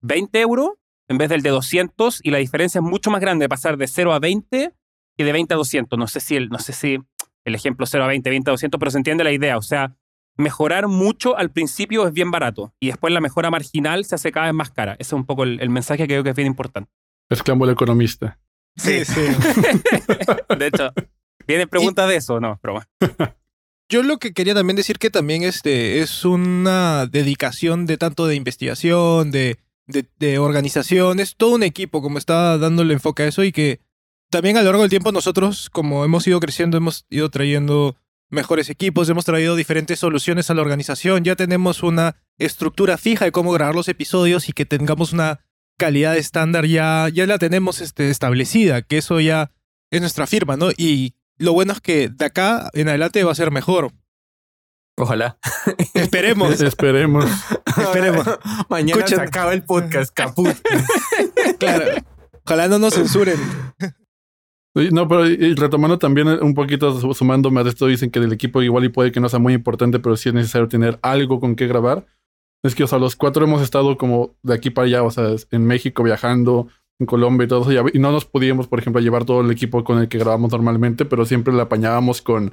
20 0.03 0.41
euros 0.41 0.71
en 1.09 1.17
vez 1.19 1.29
del 1.31 1.43
de 1.43 1.51
200 1.51 2.21
y 2.23 2.31
la 2.31 2.39
diferencia 2.39 2.81
es 2.81 2.85
mucho 2.85 3.11
más 3.11 3.21
grande 3.21 3.45
de 3.45 3.49
pasar 3.49 3.77
de 3.79 3.87
0 3.87 4.13
a 4.13 4.19
20 4.19 4.73
que 5.19 5.25
de 5.25 5.33
20 5.33 5.53
a 5.53 5.57
200. 5.57 5.99
No 5.99 6.07
sé 6.07 6.21
si 6.21 6.37
el, 6.37 6.49
no 6.49 6.61
sé 6.61 6.73
si 6.73 6.99
el 7.45 7.55
ejemplo 7.55 7.85
0 7.85 8.05
a 8.05 8.07
20, 8.07 8.31
20 8.31 8.51
a 8.51 8.53
200, 8.53 8.79
pero 8.79 8.91
se 8.91 8.99
entiende 8.99 9.25
la 9.25 9.33
idea. 9.33 9.59
O 9.59 9.63
sea, 9.63 9.97
mejorar 10.37 10.87
mucho 10.87 11.37
al 11.37 11.51
principio 11.51 12.07
es 12.07 12.15
bien 12.15 12.31
barato 12.31 12.73
y 12.79 12.87
después 12.87 13.13
la 13.13 13.21
mejora 13.21 13.51
marginal 13.51 14.05
se 14.05 14.15
hace 14.15 14.31
cada 14.31 14.47
vez 14.47 14.55
más 14.55 14.71
cara. 14.71 14.93
Ese 14.95 15.09
es 15.09 15.13
un 15.15 15.27
poco 15.27 15.43
el, 15.43 15.61
el 15.61 15.71
mensaje 15.71 16.05
que 16.05 16.07
creo 16.07 16.23
que 16.23 16.31
es 16.31 16.37
bien 16.37 16.47
importante. 16.47 16.91
Exclamó 17.29 17.65
el 17.65 17.73
economista. 17.73 18.39
Sí, 18.77 19.05
sí. 19.05 19.21
De 20.59 20.67
hecho, 20.69 20.93
¿tienen 21.45 21.69
preguntas 21.69 22.09
de 22.09 22.17
eso? 22.17 22.39
No, 22.39 22.61
bueno. 22.63 22.87
Yo 23.91 24.03
lo 24.03 24.19
que 24.19 24.33
quería 24.33 24.55
también 24.55 24.77
decir 24.77 24.99
que 24.99 25.11
también 25.11 25.43
este 25.43 26.01
es 26.01 26.25
una 26.25 27.07
dedicación 27.07 27.87
de 27.87 27.97
tanto 27.97 28.27
de 28.27 28.37
investigación, 28.37 29.31
de, 29.31 29.59
de, 29.87 30.07
de 30.19 30.39
organización, 30.39 31.21
es 31.21 31.37
todo 31.37 31.55
un 31.55 31.63
equipo 31.63 32.03
como 32.03 32.19
está 32.19 32.59
dándole 32.59 32.93
enfoque 32.93 33.23
a 33.23 33.29
eso 33.29 33.45
y 33.45 33.51
que 33.51 33.81
también 34.31 34.57
a 34.57 34.61
lo 34.61 34.67
largo 34.67 34.83
del 34.83 34.91
tiempo 34.91 35.13
nosotros 35.13 35.71
como 35.71 36.05
hemos 36.05 36.27
ido 36.27 36.41
creciendo 36.41 36.77
hemos 36.77 37.07
ido 37.09 37.31
trayendo 37.31 37.97
mejores 38.31 38.69
equipos, 38.71 39.09
hemos 39.09 39.25
traído 39.25 39.57
diferentes 39.57 39.99
soluciones 39.99 40.51
a 40.51 40.55
la 40.55 40.63
organización, 40.63 41.25
ya 41.25 41.37
tenemos 41.37 41.83
una 41.83 42.17
estructura 42.37 42.99
fija 42.99 43.25
de 43.25 43.33
cómo 43.33 43.53
grabar 43.53 43.75
los 43.75 43.89
episodios 43.89 44.49
y 44.49 44.53
que 44.53 44.67
tengamos 44.67 45.13
una 45.13 45.41
calidad 45.79 46.17
estándar 46.17 46.67
ya, 46.67 47.09
ya 47.13 47.27
la 47.27 47.39
tenemos 47.39 47.81
este, 47.81 48.11
establecida, 48.11 48.83
que 48.83 48.99
eso 48.99 49.21
ya 49.21 49.53
es 49.91 50.01
nuestra 50.01 50.27
firma, 50.27 50.57
¿no? 50.57 50.71
Y 50.77 51.15
lo 51.39 51.53
bueno 51.53 51.73
es 51.73 51.81
que 51.81 52.09
de 52.09 52.25
acá 52.25 52.69
en 52.75 52.89
adelante 52.89 53.25
va 53.25 53.33
a 53.33 53.37
ser 53.37 53.51
mejor. 53.51 53.93
Ojalá. 54.97 55.39
Esperemos. 55.95 56.61
Esperemos. 56.61 57.25
Esperemos. 57.77 58.27
Mañana 58.69 59.07
se 59.07 59.21
acaba 59.21 59.55
el 59.55 59.63
podcast, 59.63 60.13
caput. 60.13 60.57
claro. 61.59 62.03
Ojalá 62.45 62.67
no 62.67 62.79
nos 62.79 62.95
censuren. 62.95 63.39
No, 64.93 65.09
pero 65.09 65.25
retomando 65.57 65.99
también 65.99 66.29
un 66.29 66.55
poquito, 66.55 66.99
su- 67.01 67.15
sumándome 67.15 67.61
a 67.61 67.65
esto, 67.65 67.87
dicen 67.87 68.11
que 68.11 68.21
del 68.21 68.33
equipo 68.33 68.63
igual 68.63 68.85
y 68.85 68.89
puede 68.89 69.13
que 69.13 69.21
no 69.21 69.29
sea 69.29 69.39
muy 69.39 69.53
importante, 69.55 69.99
pero 69.99 70.17
sí 70.17 70.29
es 70.29 70.35
necesario 70.35 70.69
tener 70.69 70.99
algo 71.03 71.41
con 71.41 71.55
qué 71.57 71.67
grabar. 71.67 72.07
Es 72.65 72.75
que, 72.75 72.85
o 72.85 72.87
sea, 72.87 72.99
los 72.99 73.15
cuatro 73.17 73.45
hemos 73.45 73.63
estado 73.63 73.97
como 73.97 74.35
de 74.43 74.55
aquí 74.55 74.71
para 74.71 74.87
allá, 74.87 75.03
o 75.03 75.11
sea, 75.11 75.31
en 75.51 75.67
México 75.67 76.03
viajando, 76.03 76.69
en 77.01 77.07
Colombia 77.07 77.45
y 77.45 77.49
todo 77.49 77.71
eso, 77.71 77.91
y 77.93 77.99
no 77.99 78.11
nos 78.11 78.25
podíamos, 78.25 78.67
por 78.67 78.81
ejemplo, 78.81 79.01
llevar 79.01 79.25
todo 79.25 79.41
el 79.43 79.51
equipo 79.51 79.85
con 79.85 79.99
el 79.99 80.09
que 80.09 80.19
grabamos 80.19 80.51
normalmente, 80.51 81.05
pero 81.05 81.25
siempre 81.25 81.55
le 81.55 81.63
apañábamos 81.63 82.21
con, 82.21 82.53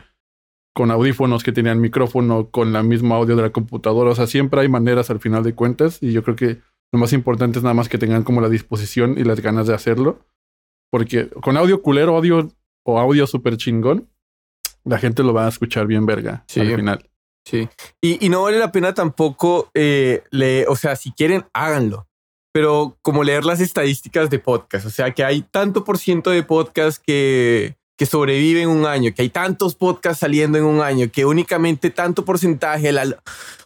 con 0.75 0.91
audífonos 0.91 1.43
que 1.43 1.51
tenían 1.51 1.81
micrófono, 1.81 2.49
con 2.51 2.71
la 2.71 2.83
misma 2.83 3.15
audio 3.15 3.35
de 3.35 3.41
la 3.41 3.49
computadora, 3.51 4.11
o 4.11 4.15
sea, 4.15 4.27
siempre 4.27 4.61
hay 4.61 4.69
maneras 4.69 5.09
al 5.09 5.19
final 5.19 5.43
de 5.43 5.55
cuentas, 5.55 5.97
y 6.01 6.11
yo 6.11 6.23
creo 6.23 6.35
que 6.35 6.59
lo 6.93 6.99
más 6.99 7.11
importante 7.13 7.57
es 7.57 7.63
nada 7.63 7.73
más 7.73 7.89
que 7.89 7.97
tengan 7.97 8.23
como 8.23 8.41
la 8.41 8.49
disposición 8.49 9.15
y 9.17 9.23
las 9.23 9.39
ganas 9.41 9.65
de 9.65 9.73
hacerlo, 9.73 10.19
porque 10.95 11.27
con 11.41 11.57
audio 11.57 11.81
culero, 11.81 12.15
audio 12.15 12.49
o 12.85 12.97
audio 12.97 13.27
súper 13.27 13.57
chingón, 13.57 14.09
la 14.85 14.97
gente 14.97 15.23
lo 15.23 15.33
va 15.33 15.45
a 15.45 15.49
escuchar 15.49 15.87
bien 15.87 16.05
verga 16.05 16.45
Sí. 16.47 16.61
al 16.61 16.73
final. 16.73 17.09
Sí. 17.45 17.67
Y, 18.01 18.25
y 18.25 18.29
no 18.29 18.43
vale 18.43 18.59
la 18.59 18.71
pena 18.71 18.93
tampoco, 18.93 19.69
eh, 19.73 20.23
le, 20.31 20.65
o 20.67 20.77
sea, 20.77 20.95
si 20.95 21.11
quieren, 21.11 21.43
háganlo. 21.51 22.07
Pero 22.53 22.97
como 23.01 23.25
leer 23.25 23.43
las 23.43 23.59
estadísticas 23.59 24.29
de 24.29 24.39
podcast, 24.39 24.85
o 24.85 24.89
sea, 24.89 25.11
que 25.13 25.25
hay 25.25 25.41
tanto 25.41 25.83
por 25.83 25.97
ciento 25.97 26.29
de 26.29 26.43
podcast 26.43 27.03
que, 27.05 27.75
que 27.97 28.05
sobreviven 28.05 28.69
un 28.69 28.85
año, 28.85 29.11
que 29.13 29.21
hay 29.23 29.29
tantos 29.29 29.75
podcasts 29.75 30.21
saliendo 30.21 30.57
en 30.57 30.63
un 30.63 30.79
año, 30.79 31.11
que 31.11 31.25
únicamente 31.25 31.89
tanto 31.89 32.23
porcentaje. 32.23 32.93
La... 32.93 33.21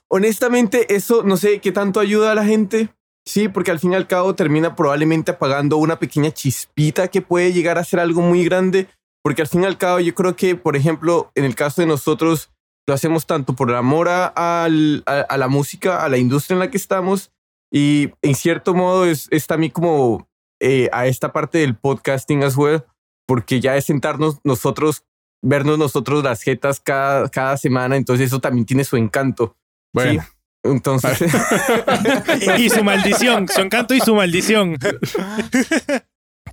Honestamente, 0.07 0.95
eso 0.95 1.21
no 1.21 1.37
sé 1.37 1.59
qué 1.59 1.71
tanto 1.71 1.99
ayuda 1.99 2.31
a 2.31 2.35
la 2.35 2.43
gente. 2.45 2.89
Sí, 3.25 3.47
porque 3.47 3.71
al 3.71 3.79
fin 3.79 3.93
y 3.93 3.95
al 3.95 4.07
cabo 4.07 4.33
termina 4.35 4.75
probablemente 4.75 5.31
apagando 5.31 5.77
una 5.77 5.99
pequeña 5.99 6.31
chispita 6.31 7.09
que 7.09 7.21
puede 7.21 7.53
llegar 7.53 7.77
a 7.77 7.83
ser 7.83 7.99
algo 7.99 8.21
muy 8.21 8.43
grande. 8.43 8.87
Porque 9.23 9.41
al 9.41 9.47
fin 9.47 9.63
y 9.63 9.65
al 9.65 9.77
cabo 9.77 9.99
yo 9.99 10.15
creo 10.15 10.35
que, 10.35 10.55
por 10.55 10.75
ejemplo, 10.75 11.31
en 11.35 11.43
el 11.45 11.53
caso 11.53 11.81
de 11.81 11.87
nosotros, 11.87 12.49
lo 12.87 12.93
hacemos 12.93 13.27
tanto 13.27 13.53
por 13.53 13.71
amor 13.75 14.07
a, 14.09 14.33
a- 14.35 14.67
la 15.37 15.47
música, 15.47 16.03
a 16.03 16.09
la 16.09 16.17
industria 16.17 16.55
en 16.55 16.59
la 16.59 16.71
que 16.71 16.77
estamos, 16.77 17.31
y 17.71 18.11
en 18.23 18.33
cierto 18.33 18.73
modo 18.73 19.05
es, 19.05 19.29
también 19.45 19.71
como 19.71 20.27
eh, 20.59 20.89
a 20.91 21.05
esta 21.05 21.31
parte 21.31 21.59
del 21.59 21.75
podcasting 21.75 22.43
as 22.43 22.55
well, 22.57 22.83
porque 23.27 23.59
ya 23.59 23.75
es 23.75 23.85
sentarnos 23.85 24.39
nosotros, 24.43 25.03
vernos 25.43 25.77
nosotros 25.77 26.23
las 26.23 26.41
jetas 26.41 26.79
cada, 26.79 27.29
cada 27.29 27.57
semana, 27.57 27.95
entonces 27.95 28.27
eso 28.27 28.39
también 28.39 28.65
tiene 28.65 28.83
su 28.85 28.97
encanto. 28.97 29.55
Bueno, 29.93 30.21
Sí. 30.23 30.27
Entonces, 30.63 31.21
y 32.57 32.69
su 32.69 32.83
maldición, 32.83 33.47
su 33.47 33.61
encanto 33.61 33.93
y 33.93 34.01
su 34.01 34.13
maldición. 34.13 34.77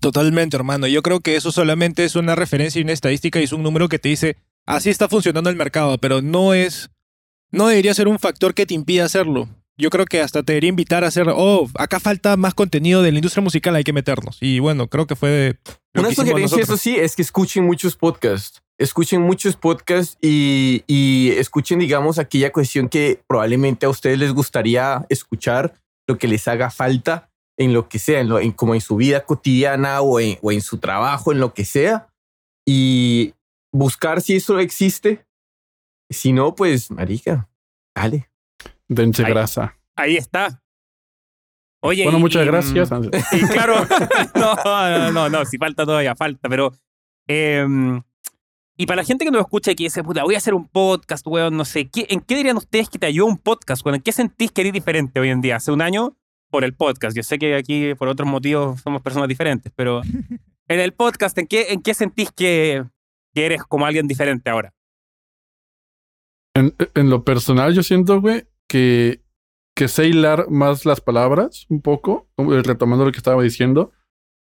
Totalmente, 0.01 0.57
hermano. 0.57 0.87
Yo 0.87 1.03
creo 1.03 1.21
que 1.21 1.37
eso 1.37 1.51
solamente 1.51 2.05
es 2.05 2.17
una 2.17 2.35
referencia 2.35 2.79
y 2.79 2.85
una 2.85 2.93
estadística 2.93 3.41
y 3.41 3.45
es 3.45 3.53
un 3.53 3.63
número 3.63 3.89
que 3.89 3.99
te 3.99 4.09
dice, 4.09 4.37
así 4.67 4.91
está 4.91 5.09
funcionando 5.09 5.51
el 5.51 5.57
mercado, 5.57 5.99
pero 5.99 6.23
no 6.23 6.55
es, 6.55 6.91
no 7.51 7.67
debería 7.69 7.95
ser 7.95 8.09
un 8.09 8.19
factor 8.19 8.55
que 8.55 8.67
te 8.67 8.75
impida 8.75 9.05
hacerlo. 9.05 9.49
Yo 9.79 9.91
creo 9.91 10.07
que 10.07 10.21
hasta 10.21 10.43
te 10.43 10.53
debería 10.53 10.71
invitar 10.71 11.05
a 11.05 11.09
hacer, 11.09 11.27
oh, 11.29 11.69
acá 11.75 12.01
falta 12.01 12.37
más 12.37 12.55
contenido 12.55 13.03
de 13.03 13.13
la 13.13 13.19
industria 13.19 13.43
musical, 13.43 13.75
hay 13.75 13.85
que 13.85 13.93
meternos. 13.93 14.39
Y 14.41 14.59
bueno, 14.59 14.89
creo 14.89 15.07
que 15.07 15.17
fue 15.17 15.29
de... 15.29 15.59
lo 15.93 16.03
Una 16.03 16.15
sugerencia, 16.15 16.63
eso 16.63 16.77
sí, 16.77 16.97
es 16.97 17.15
que 17.15 17.23
escuchen 17.23 17.65
muchos 17.65 17.97
podcasts. 17.97 18.63
Escuchen 18.79 19.23
muchos 19.23 19.57
podcasts 19.57 20.19
y, 20.21 20.85
y 20.87 21.31
escuchen, 21.39 21.79
digamos, 21.79 22.19
aquella 22.19 22.53
cuestión 22.53 22.89
que 22.89 23.23
probablemente 23.27 23.87
a 23.87 23.89
ustedes 23.89 24.19
les 24.19 24.33
gustaría 24.33 25.07
escuchar, 25.09 25.75
lo 26.07 26.19
que 26.19 26.29
les 26.29 26.47
haga 26.47 26.71
falta 26.71 27.31
en 27.59 27.73
lo 27.73 27.89
que 27.89 27.99
sea, 27.99 28.21
en 28.21 28.29
lo, 28.29 28.39
en, 28.39 28.53
como 28.53 28.75
en 28.75 28.83
su 28.83 28.97
vida 28.97 29.25
cotidiana 29.25 30.03
o 30.03 30.21
en, 30.21 30.39
o 30.43 30.53
en 30.53 30.61
su 30.61 30.77
trabajo, 30.79 31.33
en 31.33 31.41
lo 31.41 31.55
que 31.55 31.65
sea. 31.65 32.09
Y 32.67 33.33
buscar 33.73 34.21
si 34.21 34.37
eso 34.37 34.59
existe. 34.59 35.25
Si 36.11 36.33
no, 36.35 36.55
pues, 36.55 36.91
marica, 36.91 37.49
dale. 37.97 38.29
dense 38.89 39.25
Ay. 39.25 39.31
grasa. 39.33 39.79
Ahí 39.97 40.17
está. 40.19 40.63
Oye, 41.83 42.03
Bueno, 42.05 42.19
y- 42.19 42.21
muchas 42.21 42.43
y, 42.43 42.47
gracias. 42.47 42.91
mm, 42.91 43.05
Y 43.33 43.41
claro, 43.49 43.75
no, 44.35 44.55
no, 44.65 45.13
no, 45.13 45.29
no, 45.31 45.45
si 45.47 45.57
falta 45.57 45.85
todavía, 45.87 46.15
falta, 46.15 46.49
pero... 46.49 46.75
em, 47.27 48.03
y 48.77 48.87
para 48.87 49.03
la 49.03 49.05
gente 49.05 49.25
que 49.25 49.31
nos 49.31 49.41
escucha 49.41 49.73
y 49.73 49.77
que 49.77 49.85
dice, 49.85 50.03
puta, 50.03 50.25
voy 50.25 50.35
a 50.35 50.39
hacer 50.39 50.55
un 50.55 50.69
podcast, 50.69 51.27
weón, 51.27 51.57
no 51.57 51.65
sé, 51.65 51.89
¿qué, 51.89 52.07
¿en 52.11 52.21
qué 52.21 52.37
dirían 52.37 52.57
ustedes 52.57 52.89
que 52.89 52.99
te 52.99 53.07
ayuda 53.07 53.27
un 53.27 53.39
podcast, 53.39 53.85
weón? 53.85 53.97
¿En 53.97 54.03
qué 54.03 54.13
sentís 54.13 54.53
que 54.53 54.61
eres 54.63 54.73
diferente 54.73 55.19
hoy 55.21 55.31
en 55.31 55.41
día? 55.41 55.57
Hace 55.57 55.73
un 55.73 55.83
año, 55.83 56.17
por 56.51 56.65
el 56.65 56.75
podcast. 56.75 57.17
Yo 57.17 57.23
sé 57.23 57.39
que 57.39 57.55
aquí, 57.55 57.95
por 57.95 58.09
otros 58.09 58.29
motivos, 58.29 58.81
somos 58.81 59.03
personas 59.03 59.29
diferentes, 59.29 59.73
pero 59.75 60.03
en 60.69 60.81
el 60.81 60.93
podcast, 60.93 61.37
¿en 61.39 61.47
qué, 61.47 61.73
en 61.73 61.83
qué 61.83 61.95
sentís 61.95 62.33
que, 62.33 62.85
que 63.35 63.47
eres 63.47 63.63
como 63.65 63.87
alguien 63.87 64.07
diferente 64.07 64.51
ahora? 64.51 64.73
En, 66.55 66.75
en 66.95 67.11
lo 67.11 67.25
personal, 67.25 67.75
yo 67.75 67.83
siento, 67.83 68.21
güey, 68.21 68.47
que, 68.67 69.23
que 69.75 69.89
sé 69.89 70.09
hilar 70.09 70.49
más 70.49 70.87
las 70.87 71.01
palabras 71.01 71.67
un 71.69 71.83
poco, 71.83 72.31
eh, 72.39 72.63
retomando 72.65 73.05
lo 73.05 73.13
que 73.13 73.19
estaba 73.19 73.43
diciendo. 73.43 73.93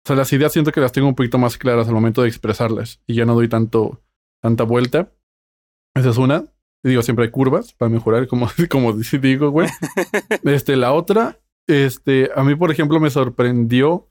O 0.04 0.06
sea, 0.06 0.14
las 0.14 0.32
ideas 0.32 0.52
siento 0.52 0.70
que 0.70 0.80
las 0.80 0.92
tengo 0.92 1.08
un 1.08 1.16
poquito 1.16 1.38
más 1.38 1.58
claras 1.58 1.88
al 1.88 1.94
momento 1.94 2.22
de 2.22 2.28
expresarlas 2.28 3.00
y 3.08 3.14
ya 3.14 3.24
no 3.24 3.34
doy 3.34 3.48
tanto, 3.48 4.04
tanta 4.42 4.64
vuelta. 4.64 5.12
Esa 5.94 6.10
es 6.10 6.18
una. 6.18 6.44
Digo, 6.84 7.02
siempre 7.02 7.24
hay 7.24 7.30
curvas 7.30 7.72
para 7.74 7.88
mejorar, 7.88 8.26
como, 8.28 8.48
como 8.70 8.92
digo, 8.92 9.50
güey. 9.50 9.68
Este, 10.44 10.76
la 10.76 10.92
otra, 10.92 11.38
este, 11.66 12.30
a 12.34 12.44
mí, 12.44 12.54
por 12.54 12.70
ejemplo, 12.70 13.00
me 13.00 13.10
sorprendió. 13.10 14.08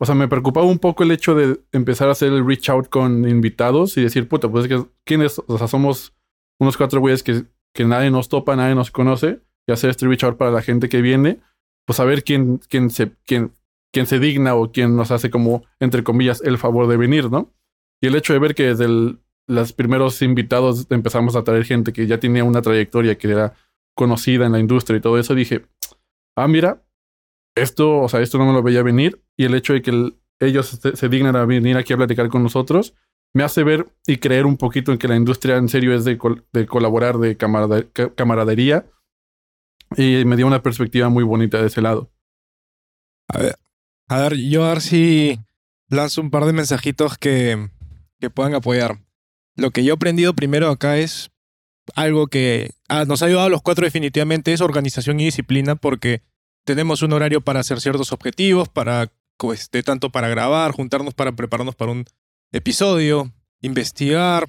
O 0.00 0.04
sea, 0.06 0.14
me 0.14 0.28
preocupaba 0.28 0.66
un 0.66 0.78
poco 0.78 1.04
el 1.04 1.12
hecho 1.12 1.34
de 1.34 1.60
empezar 1.70 2.08
a 2.08 2.12
hacer 2.12 2.32
el 2.32 2.44
reach 2.44 2.68
out 2.70 2.88
con 2.88 3.28
invitados 3.28 3.96
y 3.96 4.02
decir, 4.02 4.28
puta, 4.28 4.48
pues 4.48 4.64
es 4.64 4.68
que, 4.68 4.86
¿quiénes? 5.04 5.40
O 5.46 5.58
sea, 5.58 5.68
somos 5.68 6.12
unos 6.60 6.76
cuatro 6.76 7.00
güeyes 7.00 7.22
que, 7.22 7.44
que 7.72 7.84
nadie 7.84 8.10
nos 8.10 8.28
topa, 8.28 8.56
nadie 8.56 8.74
nos 8.74 8.90
conoce, 8.90 9.40
y 9.68 9.72
hacer 9.72 9.90
este 9.90 10.06
reach 10.08 10.24
out 10.24 10.36
para 10.36 10.50
la 10.50 10.60
gente 10.62 10.88
que 10.88 11.02
viene, 11.02 11.40
pues 11.86 12.00
a 12.00 12.04
ver 12.04 12.24
quién, 12.24 12.58
quién, 12.68 12.90
se, 12.90 13.12
quién, 13.24 13.52
quién 13.92 14.06
se 14.06 14.18
digna 14.18 14.56
o 14.56 14.72
quién 14.72 14.96
nos 14.96 15.12
hace 15.12 15.30
como, 15.30 15.64
entre 15.78 16.02
comillas, 16.02 16.40
el 16.42 16.58
favor 16.58 16.88
de 16.88 16.96
venir, 16.96 17.30
¿no? 17.30 17.52
Y 18.00 18.08
el 18.08 18.16
hecho 18.16 18.32
de 18.32 18.40
ver 18.40 18.56
que 18.56 18.64
desde 18.64 18.86
el- 18.86 19.20
los 19.48 19.72
primeros 19.72 20.20
invitados 20.22 20.86
empezamos 20.90 21.36
a 21.36 21.44
traer 21.44 21.64
gente 21.64 21.92
que 21.92 22.06
ya 22.06 22.18
tenía 22.20 22.44
una 22.44 22.62
trayectoria, 22.62 23.16
que 23.18 23.30
era 23.30 23.54
conocida 23.96 24.46
en 24.46 24.52
la 24.52 24.58
industria 24.60 24.98
y 24.98 25.00
todo 25.00 25.18
eso, 25.18 25.34
dije, 25.34 25.66
ah, 26.36 26.48
mira, 26.48 26.82
esto, 27.56 28.00
o 28.00 28.08
sea, 28.08 28.20
esto 28.20 28.38
no 28.38 28.46
me 28.46 28.52
lo 28.52 28.62
veía 28.62 28.82
venir, 28.82 29.22
y 29.36 29.44
el 29.44 29.54
hecho 29.54 29.72
de 29.74 29.82
que 29.82 29.90
el- 29.90 30.16
ellos 30.40 30.66
se, 30.68 30.96
se 30.96 31.08
dignan 31.08 31.36
a 31.36 31.44
venir 31.44 31.76
aquí 31.76 31.92
a 31.92 31.96
platicar 31.96 32.28
con 32.28 32.42
nosotros, 32.42 32.94
me 33.34 33.44
hace 33.44 33.62
ver 33.64 33.86
y 34.06 34.16
creer 34.18 34.46
un 34.46 34.56
poquito 34.56 34.92
en 34.92 34.98
que 34.98 35.08
la 35.08 35.16
industria 35.16 35.56
en 35.56 35.68
serio 35.68 35.94
es 35.94 36.04
de, 36.04 36.18
col- 36.18 36.44
de 36.52 36.66
colaborar, 36.66 37.18
de 37.18 37.36
camarade- 37.38 37.90
ca- 37.92 38.14
camaradería. 38.14 38.86
Y 39.96 40.24
me 40.24 40.36
dio 40.36 40.46
una 40.46 40.62
perspectiva 40.62 41.08
muy 41.10 41.22
bonita 41.24 41.60
de 41.60 41.66
ese 41.66 41.82
lado. 41.82 42.10
A 43.28 43.38
ver, 43.38 43.56
a 44.08 44.20
ver, 44.20 44.36
yo 44.36 44.64
a 44.64 44.68
ver 44.70 44.80
si 44.80 45.38
lanzo 45.88 46.20
un 46.20 46.30
par 46.30 46.44
de 46.44 46.52
mensajitos 46.52 47.16
que, 47.18 47.68
que 48.20 48.30
puedan 48.30 48.54
apoyar. 48.54 48.98
Lo 49.56 49.70
que 49.70 49.84
yo 49.84 49.92
he 49.92 49.96
aprendido 49.96 50.34
primero 50.34 50.68
acá 50.70 50.98
es 50.98 51.30
algo 51.94 52.26
que 52.28 52.70
ah, 52.88 53.04
nos 53.04 53.22
ha 53.22 53.26
ayudado 53.26 53.46
a 53.46 53.50
los 53.50 53.62
cuatro 53.62 53.84
definitivamente, 53.84 54.52
es 54.52 54.60
organización 54.60 55.20
y 55.20 55.24
disciplina, 55.24 55.76
porque 55.76 56.22
tenemos 56.64 57.02
un 57.02 57.12
horario 57.12 57.40
para 57.40 57.60
hacer 57.60 57.80
ciertos 57.80 58.12
objetivos, 58.12 58.68
para, 58.68 59.12
pues, 59.36 59.70
de 59.70 59.82
tanto 59.82 60.10
para 60.10 60.28
grabar, 60.28 60.72
juntarnos 60.72 61.14
para 61.14 61.32
prepararnos 61.32 61.74
para 61.74 61.92
un 61.92 62.04
episodio, 62.52 63.32
investigar, 63.60 64.48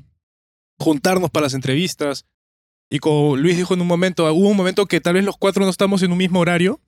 juntarnos 0.80 1.32
para 1.32 1.46
las 1.46 1.54
entrevistas. 1.54 2.26
Y 2.90 3.00
como 3.00 3.36
Luis 3.36 3.58
dijo 3.58 3.74
en 3.74 3.82
un 3.82 3.88
momento, 3.88 4.32
hubo 4.32 4.50
un 4.50 4.58
momento 4.58 4.86
que 4.86 5.02
tal 5.02 5.16
vez 5.16 5.24
los 5.24 5.38
cuatro 5.38 5.64
no 5.64 5.72
estamos 5.72 6.04
en 6.04 6.12
un 6.12 6.18
mismo 6.18 6.40
horario, 6.40 6.80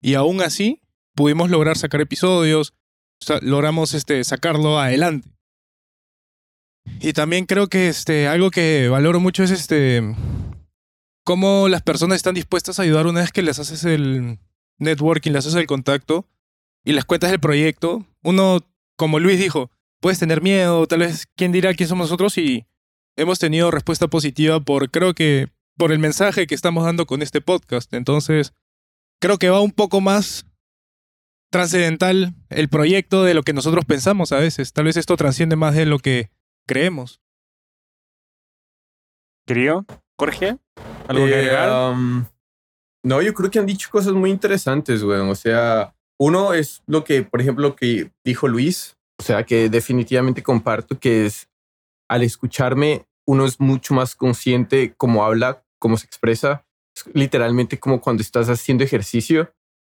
y 0.00 0.14
aún 0.14 0.40
así 0.40 0.82
pudimos 1.14 1.50
lograr 1.50 1.76
sacar 1.76 2.00
episodios, 2.00 2.74
logramos 3.40 3.94
este, 3.94 4.22
sacarlo 4.24 4.78
adelante. 4.78 5.35
Y 7.00 7.12
también 7.12 7.46
creo 7.46 7.68
que 7.68 7.88
este, 7.88 8.28
algo 8.28 8.50
que 8.50 8.88
valoro 8.88 9.20
mucho 9.20 9.42
es 9.42 9.50
este, 9.50 10.02
cómo 11.24 11.68
las 11.68 11.82
personas 11.82 12.16
están 12.16 12.34
dispuestas 12.34 12.78
a 12.78 12.82
ayudar 12.82 13.06
una 13.06 13.20
vez 13.20 13.32
que 13.32 13.42
les 13.42 13.58
haces 13.58 13.84
el 13.84 14.38
networking, 14.78 15.32
les 15.32 15.46
haces 15.46 15.58
el 15.58 15.66
contacto 15.66 16.26
y 16.84 16.92
les 16.92 17.04
cuentas 17.04 17.32
el 17.32 17.40
proyecto. 17.40 18.06
Uno, 18.22 18.60
como 18.96 19.18
Luis 19.18 19.38
dijo, 19.38 19.70
puedes 20.00 20.18
tener 20.18 20.40
miedo, 20.42 20.86
tal 20.86 21.00
vez 21.00 21.26
quién 21.36 21.52
dirá 21.52 21.74
quién 21.74 21.88
somos 21.88 22.06
nosotros 22.06 22.38
y 22.38 22.64
hemos 23.16 23.38
tenido 23.38 23.70
respuesta 23.70 24.08
positiva 24.08 24.60
por, 24.60 24.90
creo 24.90 25.14
que, 25.14 25.48
por 25.76 25.92
el 25.92 25.98
mensaje 25.98 26.46
que 26.46 26.54
estamos 26.54 26.84
dando 26.84 27.06
con 27.06 27.22
este 27.22 27.40
podcast. 27.40 27.92
Entonces, 27.92 28.54
creo 29.20 29.38
que 29.38 29.50
va 29.50 29.60
un 29.60 29.72
poco 29.72 30.00
más 30.00 30.46
trascendental 31.50 32.34
el 32.50 32.68
proyecto 32.68 33.24
de 33.24 33.34
lo 33.34 33.42
que 33.42 33.52
nosotros 33.52 33.84
pensamos 33.84 34.32
a 34.32 34.38
veces. 34.38 34.72
Tal 34.72 34.84
vez 34.84 34.96
esto 34.96 35.16
trasciende 35.16 35.56
más 35.56 35.74
de 35.74 35.86
lo 35.86 35.98
que 35.98 36.30
creemos. 36.66 37.20
Querido, 39.46 39.84
Jorge, 40.18 40.58
¿algo 41.08 41.24
que 41.26 41.30
Eh, 41.32 41.38
agregar? 41.38 41.92
um, 41.92 42.24
no, 43.04 43.22
yo 43.22 43.32
creo 43.32 43.50
que 43.50 43.58
han 43.60 43.66
dicho 43.66 43.88
cosas 43.90 44.12
muy 44.12 44.30
interesantes, 44.30 45.02
weón. 45.02 45.28
O 45.28 45.34
sea, 45.36 45.94
uno 46.18 46.52
es 46.52 46.82
lo 46.86 47.04
que, 47.04 47.22
por 47.22 47.40
ejemplo, 47.40 47.68
lo 47.68 47.76
que 47.76 48.10
dijo 48.24 48.48
Luis. 48.48 48.96
O 49.18 49.22
sea, 49.22 49.44
que 49.44 49.68
definitivamente 49.70 50.42
comparto 50.42 50.98
que 50.98 51.26
es 51.26 51.48
al 52.08 52.22
escucharme, 52.22 53.06
uno 53.26 53.46
es 53.46 53.60
mucho 53.60 53.94
más 53.94 54.14
consciente 54.16 54.94
cómo 54.96 55.24
habla, 55.24 55.64
cómo 55.78 55.96
se 55.96 56.06
expresa. 56.06 56.66
Es 56.94 57.04
literalmente 57.14 57.78
como 57.78 58.00
cuando 58.00 58.22
estás 58.22 58.48
haciendo 58.48 58.82
ejercicio. 58.84 59.52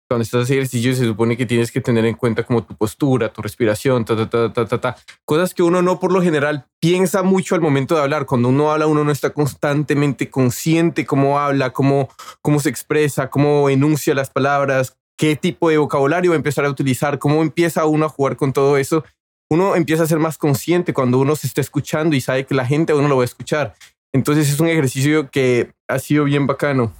Cuando 0.09 0.23
estás 0.23 0.43
haciendo 0.43 0.61
ejercicio 0.61 0.95
se 0.95 1.05
supone 1.05 1.35
que 1.35 1.45
tienes 1.45 1.69
que 1.69 1.81
tener 1.81 2.05
en 2.05 2.15
cuenta 2.15 2.43
como 2.43 2.63
tu 2.63 2.75
postura, 2.77 3.33
tu 3.33 3.41
respiración, 3.41 4.05
ta, 4.05 4.15
ta, 4.15 4.29
ta, 4.29 4.53
ta, 4.53 4.65
ta, 4.65 4.79
ta. 4.79 4.95
Cosas 5.25 5.53
que 5.53 5.63
uno 5.63 5.81
no 5.81 5.99
por 5.99 6.13
lo 6.13 6.21
general 6.21 6.65
piensa 6.79 7.23
mucho 7.23 7.55
al 7.55 7.61
momento 7.61 7.95
de 7.95 8.03
hablar. 8.03 8.25
Cuando 8.25 8.47
uno 8.47 8.71
habla, 8.71 8.87
uno 8.87 9.03
no 9.03 9.11
está 9.11 9.31
constantemente 9.31 10.29
consciente 10.29 11.05
cómo 11.05 11.39
habla, 11.39 11.73
cómo, 11.73 12.07
cómo 12.41 12.61
se 12.61 12.69
expresa, 12.69 13.29
cómo 13.29 13.69
enuncia 13.69 14.15
las 14.15 14.29
palabras, 14.29 14.97
qué 15.17 15.35
tipo 15.35 15.69
de 15.69 15.77
vocabulario 15.77 16.31
va 16.31 16.35
a 16.35 16.37
empezar 16.37 16.63
a 16.63 16.69
utilizar, 16.69 17.19
cómo 17.19 17.41
empieza 17.41 17.85
uno 17.85 18.05
a 18.05 18.09
jugar 18.09 18.37
con 18.37 18.53
todo 18.53 18.77
eso. 18.77 19.03
Uno 19.49 19.75
empieza 19.75 20.03
a 20.03 20.07
ser 20.07 20.19
más 20.19 20.37
consciente 20.37 20.93
cuando 20.93 21.19
uno 21.19 21.35
se 21.35 21.47
está 21.47 21.59
escuchando 21.59 22.15
y 22.15 22.21
sabe 22.21 22.45
que 22.45 22.55
la 22.55 22.65
gente 22.65 22.93
a 22.93 22.95
uno 22.95 23.09
lo 23.09 23.17
va 23.17 23.23
a 23.23 23.25
escuchar. 23.25 23.75
Entonces 24.13 24.49
es 24.49 24.59
un 24.61 24.67
ejercicio 24.67 25.29
que 25.29 25.73
ha 25.89 25.99
sido 25.99 26.23
bien 26.23 26.47
bacano. 26.47 26.93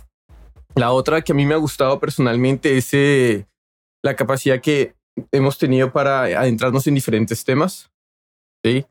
La 0.78 0.92
otra 0.92 1.24
que 1.24 1.32
a 1.32 1.36
mí 1.36 1.46
me 1.46 1.56
ha 1.56 1.58
gustado 1.58 2.00
personalmente 2.00 2.78
es 2.78 2.94
eh, 2.94 3.48
la 4.04 4.16
capacidad 4.16 4.62
que 4.62 4.96
hemos 5.32 5.58
tenido 5.58 5.92
para 5.92 6.22
adentrarnos 6.22 6.86
en 6.86 6.94
diferentes 6.94 7.44
temas, 7.44 7.90
¿sí? 8.64 8.86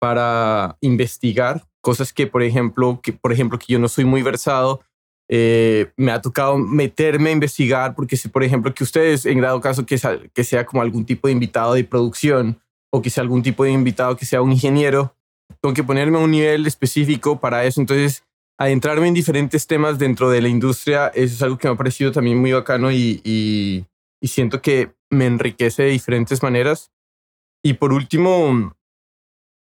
para 0.00 0.76
investigar 0.80 1.64
cosas 1.80 2.12
que, 2.12 2.26
por 2.26 2.42
ejemplo, 2.42 3.00
que, 3.00 3.12
por 3.12 3.32
ejemplo, 3.32 3.56
que 3.56 3.72
yo 3.72 3.78
no 3.78 3.86
soy 3.86 4.04
muy 4.04 4.22
versado, 4.22 4.80
eh, 5.30 5.92
me 5.96 6.10
ha 6.10 6.20
tocado 6.20 6.58
meterme 6.58 7.30
a 7.30 7.34
investigar, 7.34 7.94
porque 7.94 8.16
si, 8.16 8.28
por 8.28 8.42
ejemplo, 8.42 8.74
que 8.74 8.82
ustedes, 8.82 9.24
en 9.24 9.40
dado 9.40 9.60
caso 9.60 9.86
que 9.86 9.96
sea, 9.96 10.18
que 10.34 10.42
sea 10.42 10.66
como 10.66 10.82
algún 10.82 11.06
tipo 11.06 11.28
de 11.28 11.32
invitado 11.32 11.74
de 11.74 11.84
producción 11.84 12.60
o 12.92 13.00
que 13.00 13.10
sea 13.10 13.22
algún 13.22 13.42
tipo 13.44 13.62
de 13.62 13.70
invitado 13.70 14.16
que 14.16 14.26
sea 14.26 14.42
un 14.42 14.50
ingeniero, 14.50 15.14
tengo 15.60 15.74
que 15.74 15.84
ponerme 15.84 16.18
a 16.18 16.22
un 16.22 16.32
nivel 16.32 16.66
específico 16.66 17.38
para 17.38 17.64
eso. 17.64 17.80
Entonces, 17.80 18.24
adentrarme 18.58 19.06
en 19.08 19.14
diferentes 19.14 19.66
temas 19.66 19.98
dentro 19.98 20.30
de 20.30 20.42
la 20.42 20.48
industria, 20.48 21.08
eso 21.08 21.34
es 21.34 21.42
algo 21.42 21.58
que 21.58 21.68
me 21.68 21.74
ha 21.74 21.76
parecido 21.76 22.10
también 22.10 22.38
muy 22.38 22.52
bacano 22.52 22.90
y, 22.90 23.20
y, 23.24 23.86
y 24.20 24.28
siento 24.28 24.60
que 24.60 24.94
me 25.10 25.26
enriquece 25.26 25.84
de 25.84 25.90
diferentes 25.90 26.42
maneras. 26.42 26.90
Y 27.62 27.74
por 27.74 27.92
último, 27.92 28.74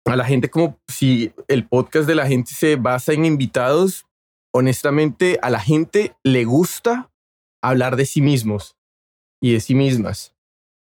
a 0.05 0.15
la 0.15 0.25
gente 0.25 0.49
como 0.49 0.79
si 0.87 1.33
el 1.47 1.67
podcast 1.67 2.07
de 2.07 2.15
la 2.15 2.27
gente 2.27 2.53
se 2.53 2.75
basa 2.75 3.13
en 3.13 3.25
invitados, 3.25 4.05
honestamente 4.53 5.39
a 5.41 5.49
la 5.49 5.59
gente 5.59 6.15
le 6.23 6.45
gusta 6.45 7.11
hablar 7.63 7.95
de 7.95 8.05
sí 8.05 8.21
mismos 8.21 8.77
y 9.41 9.53
de 9.53 9.59
sí 9.59 9.73
mismas. 9.73 10.35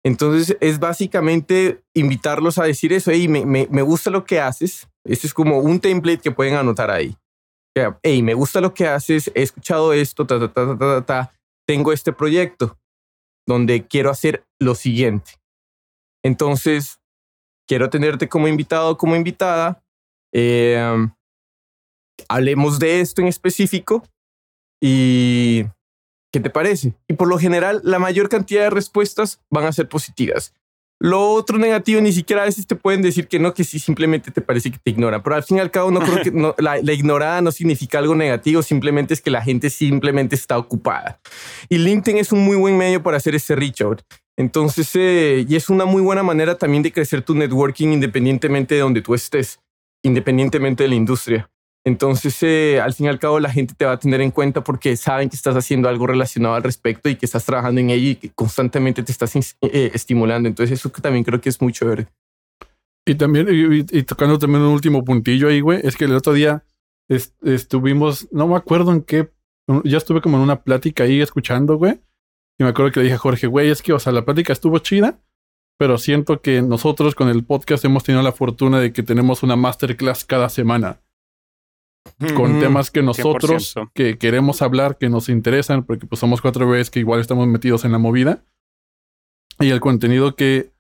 Entonces 0.04 0.57
es 0.61 0.81
básicamente 0.81 1.83
invitarlos 1.95 2.59
a 2.59 2.64
decir 2.64 2.92
eso, 2.92 3.11
hey, 3.11 3.28
me, 3.28 3.47
me, 3.47 3.69
me 3.71 3.83
gusta 3.83 4.11
lo 4.11 4.25
que 4.25 4.40
haces. 4.40 4.88
Este 5.04 5.26
es 5.26 5.35
como 5.35 5.59
un 5.59 5.81
template 5.81 6.19
que 6.19 6.33
pueden 6.33 6.54
anotar 6.54 6.90
ahí. 6.90 7.16
Hey, 7.75 8.23
me 8.23 8.35
gusta 8.35 8.61
lo 8.61 8.75
que 8.75 8.87
haces, 8.87 9.31
he 9.35 9.43
escuchado 9.43 9.93
esto, 9.93 10.26
tengo 11.67 11.93
este 11.93 12.12
proyecto 12.12 12.79
donde 13.47 13.87
quiero 13.87 14.11
hacer 14.11 14.45
lo 14.61 14.75
siguiente. 14.75 15.33
Entonces, 16.23 17.00
quiero 17.67 17.88
tenerte 17.88 18.29
como 18.29 18.47
invitado, 18.47 18.97
como 18.97 19.17
invitada. 19.17 19.83
Eh, 20.35 20.79
hablemos 22.29 22.79
de 22.79 23.00
esto 23.00 23.23
en 23.23 23.29
específico 23.29 24.02
y 24.81 25.64
¿qué 26.33 26.41
te 26.41 26.50
parece? 26.50 26.95
Y 27.09 27.14
por 27.14 27.29
lo 27.29 27.38
general, 27.38 27.81
la 27.85 27.99
mayor 27.99 28.29
cantidad 28.29 28.64
de 28.64 28.71
respuestas 28.71 29.41
van 29.50 29.64
a 29.64 29.73
ser 29.73 29.88
positivas. 29.88 30.55
Lo 31.02 31.32
otro 31.32 31.59
negativo, 31.59 32.00
ni 32.00 32.12
siquiera 32.12 32.42
a 32.42 32.44
veces 32.44 32.64
te 32.64 32.76
pueden 32.76 33.02
decir 33.02 33.26
que 33.26 33.40
no, 33.40 33.52
que 33.54 33.64
sí, 33.64 33.80
simplemente 33.80 34.30
te 34.30 34.40
parece 34.40 34.71
que 34.71 34.78
te 34.78 34.92
ignoran. 34.92 35.21
Pero 35.21 35.35
al 35.35 35.42
fin 35.42 35.56
y 35.56 35.61
al 35.61 35.73
cabo, 35.73 35.90
no 35.90 35.99
creo 35.99 36.23
que 36.23 36.30
no, 36.30 36.54
la, 36.59 36.78
ignorada 36.78 37.40
no 37.40 37.50
significa 37.50 37.99
algo 37.99 38.14
negativo, 38.14 38.62
simplemente 38.62 39.12
es 39.12 39.21
que 39.21 39.32
la 39.32 39.42
gente 39.42 39.68
simplemente 39.68 40.37
está 40.37 40.56
ocupada. 40.56 41.18
Y 41.68 41.78
LinkedIn 41.78 42.18
es 42.18 42.30
un 42.30 42.44
muy 42.44 42.54
buen 42.54 42.78
medio 42.78 43.02
para 43.02 43.16
hacer 43.16 43.35
ese 43.35 43.56
reach 43.56 43.80
out. 43.80 44.02
Entonces, 44.37 44.90
eh, 44.94 45.44
y 45.49 45.56
es 45.56 45.68
una 45.68 45.87
muy 45.87 46.02
buena 46.02 46.23
manera 46.23 46.56
también 46.56 46.85
de 46.85 46.92
crecer 46.92 47.22
tu 47.22 47.35
networking 47.35 47.88
independientemente 47.88 48.77
de 48.77 48.83
donde 48.83 49.03
tú 49.03 49.14
estés, 49.14 49.59
independientemente 50.05 50.85
de 50.85 50.88
la 50.88 50.94
industria. 50.94 51.50
Entonces, 51.85 52.40
eh, 52.42 52.81
al 52.81 52.95
fin 52.95 53.07
y 53.07 53.09
al 53.09 53.18
cabo, 53.18 53.40
la 53.40 53.51
gente 53.51 53.75
te 53.77 53.85
va 53.85 53.92
a 53.92 53.99
tener 53.99 54.21
en 54.21 54.31
cuenta 54.31 54.62
porque 54.62 54.97
saben 54.97 55.29
que 55.29 55.35
estás 55.35 55.57
haciendo 55.57 55.88
algo 55.88 56.07
relacionado 56.07 56.55
al 56.55 56.62
respecto 56.62 57.09
y 57.09 57.16
que 57.16 57.27
estás 57.27 57.45
trabajando 57.45 57.81
en 57.81 57.90
ello 57.90 58.11
y 58.11 58.14
que 58.14 58.31
constantemente 58.31 59.03
te 59.03 59.11
estás 59.11 59.35
eh, 59.35 59.90
estimulando. 59.92 60.49
Entonces, 60.49 60.79
eso 60.79 60.92
que 60.92 61.01
también 61.01 61.25
creo 61.25 61.40
que 61.40 61.49
es 61.49 61.61
muy 61.61 61.73
chévere. 61.73 62.07
Y 63.05 63.16
también, 63.16 63.49
y, 63.51 64.03
tocando 64.05 64.38
también 64.38 64.62
un 64.62 64.68
último 64.68 65.05
puntillo 65.05 65.49
ahí, 65.49 65.61
güey, 65.61 65.81
es 65.83 65.97
que 65.97 66.05
el 66.05 66.14
otro 66.14 66.35
día 66.35 66.64
est 67.09 67.35
estuvimos, 67.45 68.29
no 68.31 68.47
me 68.47 68.55
acuerdo 68.55 68.92
en 68.92 69.03
qué, 69.03 69.33
ya 69.83 69.99
estuve 69.99 70.21
como 70.21 70.37
en 70.37 70.45
una 70.45 70.62
plática 70.62 71.03
ahí 71.03 71.21
escuchando, 71.21 71.77
güey. 71.77 72.01
Y 72.61 72.62
me 72.62 72.71
acuerdo 72.71 72.92
que 72.92 73.01
le 73.01 73.05
dije 73.05 73.16
a 73.16 73.18
Jorge, 73.18 73.49
güey, 73.49 73.71
es 73.71 73.83
que, 73.83 73.92
o 73.92 73.99
sea, 73.99 74.12
la 74.12 74.25
plática 74.25 74.53
estuvo 74.53 74.79
chida, 74.79 75.18
pero 75.79 75.99
siento 75.99 76.40
que 76.42 76.62
nosotros 76.62 77.16
con 77.16 77.29
el 77.29 77.42
podcast 77.45 77.85
hemos 77.85 78.05
tenido 78.05 78.23
la 78.23 78.31
fortuna 78.31 78.79
de 78.79 78.92
que 78.92 79.03
tenemos 79.03 79.42
una 79.42 79.57
masterclass 79.57 80.25
cada 80.25 80.49
semana 80.49 81.01
con 82.35 82.59
mm, 82.59 82.61
temas 82.61 82.91
que 82.91 83.03
nosotros 83.03 83.75
que 83.95 84.19
queremos 84.19 84.62
hablar, 84.62 84.99
que 84.99 85.09
nos 85.09 85.29
interesan, 85.29 85.85
porque 85.85 86.07
pues 86.07 86.21
somos 86.21 86.41
cuatro 86.41 86.69
veces 86.69 86.91
que 86.91 87.01
igual 87.01 87.21
estamos 87.21 87.47
metidos 87.47 87.85
en 87.85 87.93
la 87.93 87.99
movida. 87.99 88.43
Y 89.61 89.71
el 89.71 89.81
contenido 89.81 90.35
que 90.35 90.73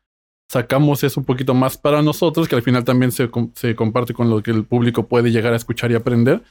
sacamos 0.48 1.04
es 1.04 1.16
un 1.16 1.24
poquito 1.24 1.54
más 1.54 1.78
para 1.78 2.02
nosotros, 2.02 2.48
que 2.48 2.56
al 2.56 2.62
final 2.62 2.84
también 2.84 3.12
se, 3.12 3.30
se 3.54 3.74
comparte 3.74 4.14
con 4.14 4.30
lo 4.30 4.42
que 4.42 4.50
el 4.50 4.64
público 4.64 5.06
puede 5.06 5.30
llegar 5.30 5.52
a 5.52 5.56
escuchar 5.56 5.90
y 5.90 5.94
aprender. 5.94 6.42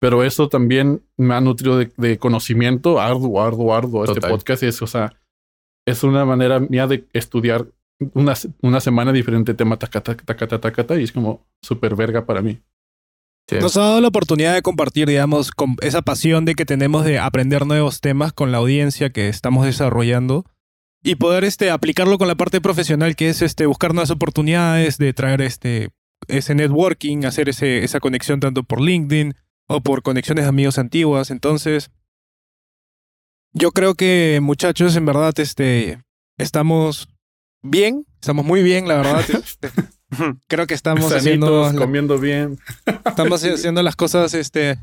Pero 0.00 0.22
eso 0.22 0.48
también 0.48 1.02
me 1.16 1.34
ha 1.34 1.40
nutrido 1.40 1.76
de, 1.76 1.90
de 1.96 2.18
conocimiento 2.18 3.00
arduo, 3.00 3.42
arduo, 3.42 3.74
arduo. 3.74 4.04
Este 4.04 4.20
podcast 4.20 4.62
es, 4.62 4.80
o 4.80 4.86
sea, 4.86 5.14
es 5.86 6.04
una 6.04 6.24
manera 6.24 6.60
mía 6.60 6.86
de 6.86 7.08
estudiar 7.12 7.66
una, 8.14 8.34
una 8.62 8.80
semana 8.80 9.12
diferente 9.12 9.54
tema, 9.54 9.76
tacata, 9.76 10.16
tacata, 10.16 10.60
tacata, 10.60 11.00
y 11.00 11.04
es 11.04 11.12
como 11.12 11.46
súper 11.62 11.96
verga 11.96 12.26
para 12.26 12.42
mí. 12.42 12.60
Sí. 13.48 13.56
Nos 13.60 13.76
ha 13.76 13.80
dado 13.80 14.00
la 14.00 14.08
oportunidad 14.08 14.54
de 14.54 14.62
compartir, 14.62 15.08
digamos, 15.08 15.50
con 15.52 15.76
esa 15.80 16.02
pasión 16.02 16.44
de 16.44 16.54
que 16.54 16.66
tenemos 16.66 17.04
de 17.04 17.18
aprender 17.18 17.66
nuevos 17.66 18.00
temas 18.00 18.32
con 18.32 18.52
la 18.52 18.58
audiencia 18.58 19.10
que 19.10 19.28
estamos 19.28 19.64
desarrollando 19.64 20.44
y 21.02 21.14
poder 21.14 21.44
este, 21.44 21.70
aplicarlo 21.70 22.18
con 22.18 22.28
la 22.28 22.34
parte 22.34 22.60
profesional 22.60 23.16
que 23.16 23.30
es 23.30 23.40
este, 23.40 23.66
buscar 23.66 23.94
nuevas 23.94 24.10
oportunidades, 24.10 24.98
de 24.98 25.14
traer 25.14 25.40
este, 25.40 25.90
ese 26.26 26.54
networking, 26.54 27.24
hacer 27.24 27.48
ese, 27.48 27.84
esa 27.84 28.00
conexión 28.00 28.40
tanto 28.40 28.64
por 28.64 28.80
LinkedIn 28.80 29.34
o 29.66 29.80
por 29.80 30.02
conexiones 30.02 30.44
de 30.44 30.50
amigos 30.50 30.78
antiguas. 30.78 31.30
Entonces, 31.30 31.90
yo 33.52 33.70
creo 33.70 33.94
que 33.94 34.40
muchachos, 34.42 34.96
en 34.96 35.06
verdad, 35.06 35.38
este, 35.38 36.02
estamos 36.36 37.08
bien, 37.62 38.06
estamos 38.20 38.44
muy 38.44 38.62
bien, 38.62 38.88
la 38.88 38.96
verdad. 38.96 39.24
Creo 40.46 40.66
que 40.66 40.74
estamos 40.74 41.10
Sanitos, 41.10 41.66
haciendo 41.68 41.72
comiendo 41.78 42.18
bien. 42.18 42.58
Estamos 43.04 43.44
haciendo 43.44 43.82
las 43.82 43.96
cosas 43.96 44.34
este 44.34 44.78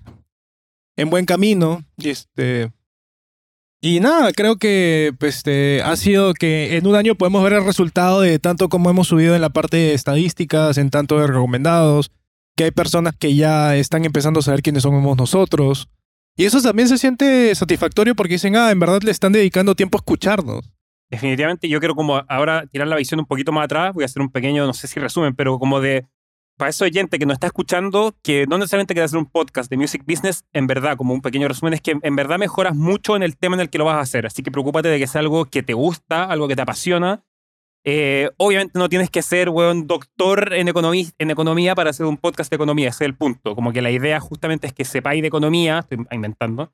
en 0.97 1.09
buen 1.09 1.25
camino 1.25 1.83
y 1.97 2.09
este 2.09 2.71
y 3.81 3.99
nada, 3.99 4.31
creo 4.33 4.55
que 4.57 5.13
pues, 5.19 5.37
este, 5.37 5.83
ha 5.83 5.95
sido 5.95 6.33
que 6.33 6.75
en 6.75 6.87
un 6.87 6.95
año 6.95 7.13
podemos 7.13 7.43
ver 7.43 7.53
el 7.53 7.65
resultado 7.65 8.21
de 8.21 8.39
tanto 8.39 8.67
como 8.67 8.89
hemos 8.89 9.07
subido 9.07 9.35
en 9.35 9.41
la 9.41 9.49
parte 9.49 9.77
de 9.77 9.93
estadísticas, 9.93 10.79
en 10.79 10.89
tanto 10.89 11.19
de 11.19 11.27
recomendados, 11.27 12.09
que 12.55 12.63
hay 12.63 12.71
personas 12.71 13.15
que 13.15 13.35
ya 13.35 13.75
están 13.75 14.03
empezando 14.03 14.39
a 14.39 14.43
saber 14.43 14.63
quiénes 14.63 14.81
somos 14.81 15.15
nosotros. 15.17 15.87
Y 16.35 16.45
eso 16.45 16.61
también 16.61 16.89
se 16.89 16.97
siente 16.97 17.53
satisfactorio 17.53 18.15
porque 18.15 18.33
dicen, 18.33 18.55
ah, 18.55 18.71
en 18.71 18.79
verdad 18.79 19.03
le 19.03 19.11
están 19.11 19.33
dedicando 19.33 19.75
tiempo 19.75 19.99
a 19.99 20.01
escucharnos 20.01 20.74
definitivamente 21.09 21.69
yo 21.69 21.79
quiero 21.79 21.95
como 21.95 22.23
ahora 22.27 22.65
tirar 22.67 22.87
la 22.87 22.95
visión 22.95 23.19
un 23.19 23.25
poquito 23.25 23.51
más 23.51 23.65
atrás, 23.65 23.93
voy 23.93 24.03
a 24.03 24.05
hacer 24.05 24.21
un 24.21 24.29
pequeño, 24.29 24.65
no 24.65 24.73
sé 24.73 24.87
si 24.87 24.99
resumen, 24.99 25.35
pero 25.35 25.59
como 25.59 25.79
de, 25.81 26.07
para 26.57 26.69
eso 26.69 26.85
oyente 26.85 27.19
que 27.19 27.25
nos 27.25 27.35
está 27.35 27.47
escuchando, 27.47 28.15
que 28.23 28.45
no 28.47 28.57
necesariamente 28.57 28.93
quiere 28.93 29.05
hacer 29.05 29.19
un 29.19 29.25
podcast 29.25 29.69
de 29.69 29.77
music 29.77 30.03
business, 30.07 30.45
en 30.53 30.67
verdad, 30.67 30.97
como 30.97 31.13
un 31.13 31.21
pequeño 31.21 31.47
resumen, 31.47 31.73
es 31.73 31.81
que 31.81 31.97
en 32.01 32.15
verdad 32.15 32.39
mejoras 32.39 32.75
mucho 32.75 33.15
en 33.15 33.23
el 33.23 33.37
tema 33.37 33.55
en 33.55 33.61
el 33.61 33.69
que 33.69 33.77
lo 33.77 33.85
vas 33.85 33.97
a 33.97 34.01
hacer, 34.01 34.25
así 34.25 34.41
que 34.43 34.51
preocúpate 34.51 34.87
de 34.89 34.99
que 34.99 35.07
sea 35.07 35.19
algo 35.19 35.45
que 35.45 35.63
te 35.63 35.73
gusta, 35.73 36.23
algo 36.23 36.47
que 36.47 36.55
te 36.55 36.61
apasiona. 36.61 37.23
Eh, 37.87 38.31
obviamente 38.37 38.79
no 38.79 38.89
tienes 38.89 39.11
que 39.11 39.21
ser, 39.21 39.49
weón, 39.49 39.85
doctor 39.85 40.53
en, 40.53 40.67
economía, 40.67 41.05
en 41.19 41.29
economía 41.29 41.75
para 41.75 41.91
hacer 41.91 42.07
un 42.07 42.17
podcast 42.17 42.49
de 42.49 42.55
economía, 42.55 42.89
ese 42.89 43.03
es 43.03 43.09
el 43.09 43.15
punto. 43.15 43.53
Como 43.53 43.71
que 43.73 43.81
la 43.83 43.91
idea 43.91 44.19
justamente 44.19 44.65
es 44.65 44.73
que 44.73 44.85
sepáis 44.85 45.21
de 45.21 45.27
economía, 45.27 45.79
estoy 45.79 45.99
inventando, 46.09 46.73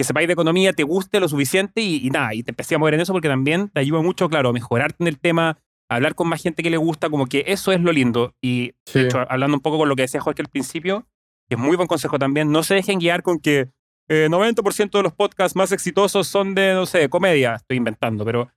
que 0.00 0.04
sepáis 0.04 0.26
de 0.26 0.32
economía, 0.32 0.72
te 0.72 0.82
guste 0.82 1.20
lo 1.20 1.28
suficiente 1.28 1.82
y, 1.82 2.06
y, 2.06 2.08
nada, 2.08 2.32
y 2.32 2.42
te 2.42 2.52
empecé 2.52 2.74
a 2.74 2.78
mover 2.78 2.94
en 2.94 3.00
eso 3.00 3.12
porque 3.12 3.28
también 3.28 3.68
te 3.68 3.80
ayuda 3.80 4.00
mucho, 4.00 4.30
claro, 4.30 4.48
a 4.48 4.52
mejorarte 4.54 5.04
en 5.04 5.08
el 5.08 5.18
tema, 5.18 5.58
a 5.90 5.96
hablar 5.96 6.14
con 6.14 6.26
más 6.26 6.42
gente 6.42 6.62
que 6.62 6.70
le 6.70 6.78
gusta, 6.78 7.10
como 7.10 7.26
que 7.26 7.44
eso 7.48 7.70
es 7.70 7.82
lo 7.82 7.92
lindo. 7.92 8.34
Y 8.40 8.72
sí. 8.86 8.98
de 8.98 9.04
hecho, 9.04 9.18
hablando 9.28 9.58
un 9.58 9.60
poco 9.60 9.76
con 9.76 9.90
lo 9.90 9.96
que 9.96 10.02
decía 10.02 10.22
Jorge 10.22 10.40
al 10.40 10.48
principio, 10.48 11.06
que 11.50 11.56
es 11.56 11.60
muy 11.60 11.76
buen 11.76 11.86
consejo 11.86 12.18
también, 12.18 12.50
no 12.50 12.62
se 12.62 12.76
dejen 12.76 12.98
guiar 12.98 13.22
con 13.22 13.40
que 13.40 13.68
eh, 14.08 14.28
90% 14.30 14.90
de 14.90 15.02
los 15.02 15.12
podcasts 15.12 15.54
más 15.54 15.70
exitosos 15.70 16.26
son 16.26 16.54
de, 16.54 16.72
no 16.72 16.86
sé, 16.86 17.10
comedia, 17.10 17.56
estoy 17.56 17.76
inventando, 17.76 18.24
pero 18.24 18.50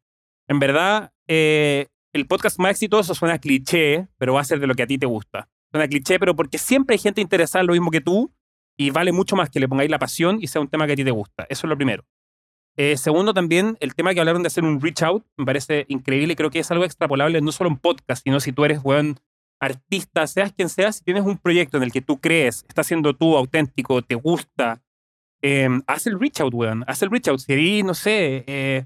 en 0.48 0.60
verdad 0.60 1.12
eh, 1.28 1.88
el 2.14 2.26
podcast 2.26 2.58
más 2.58 2.72
exitoso 2.72 3.14
suena 3.16 3.38
cliché, 3.38 4.08
pero 4.18 4.36
va 4.36 4.40
a 4.40 4.46
ser 4.46 4.62
de 4.62 4.68
lo 4.68 4.76
que 4.76 4.84
a 4.84 4.88
ti 4.88 4.98
te 4.98 5.08
gusta. 5.08 5.50
Suena 5.74 5.90
cliché, 5.90 6.20
pero 6.20 6.38
porque 6.38 6.58
siempre 6.58 6.94
hay 6.94 7.00
gente 7.00 7.20
interesada 7.20 7.64
en 7.64 7.68
lo 7.68 7.74
mismo 7.74 7.92
que 7.92 8.00
tú 8.00 8.34
y 8.78 8.90
vale 8.90 9.12
mucho 9.12 9.36
más 9.36 9.50
que 9.50 9.60
le 9.60 9.68
pongáis 9.68 9.90
la 9.90 10.00
pasión 10.00 10.40
y 10.42 10.48
sea 10.48 10.62
un 10.62 10.68
tema 10.68 10.88
que 10.88 10.94
a 10.94 10.96
ti 10.96 11.04
te 11.04 11.12
gusta. 11.12 11.46
Eso 11.50 11.68
es 11.68 11.70
lo 11.70 11.76
primero. 11.76 12.04
Eh, 12.76 12.98
segundo, 12.98 13.34
también 13.34 13.78
el 13.82 13.94
tema 13.94 14.14
que 14.14 14.20
hablaron 14.20 14.42
de 14.42 14.48
hacer 14.48 14.64
un 14.64 14.82
reach 14.82 15.04
out 15.04 15.24
me 15.38 15.46
parece 15.46 15.86
increíble 15.90 16.34
y 16.34 16.36
creo 16.36 16.50
que 16.50 16.60
es 16.60 16.72
algo 16.72 16.86
extrapolable 16.86 17.40
no 17.42 17.52
solo 17.52 17.70
en 17.70 17.78
podcast, 17.78 18.24
sino 18.24 18.40
si 18.40 18.52
tú 18.52 18.66
eres, 18.66 18.80
weón, 18.84 19.20
artista, 19.60 20.26
seas 20.26 20.52
quien 20.54 20.70
seas, 20.70 20.98
si 20.98 21.04
tienes 21.04 21.24
un 21.24 21.38
proyecto 21.38 21.78
en 21.78 21.84
el 21.84 21.92
que 21.92 22.02
tú 22.02 22.20
crees, 22.20 22.66
estás 22.68 22.88
siendo 22.88 23.14
tú 23.14 23.38
auténtico, 23.38 24.02
te 24.02 24.16
gusta, 24.16 24.82
eh, 25.44 25.68
haz 25.88 26.08
el 26.08 26.20
reach 26.20 26.40
out, 26.40 26.54
weón. 26.54 26.84
Haz 26.88 27.04
el 27.04 27.12
reach 27.12 27.28
out. 27.28 27.40
Si 27.40 27.52
eres, 27.52 27.84
no 27.84 27.94
sé, 27.94 28.46
eh, 28.48 28.86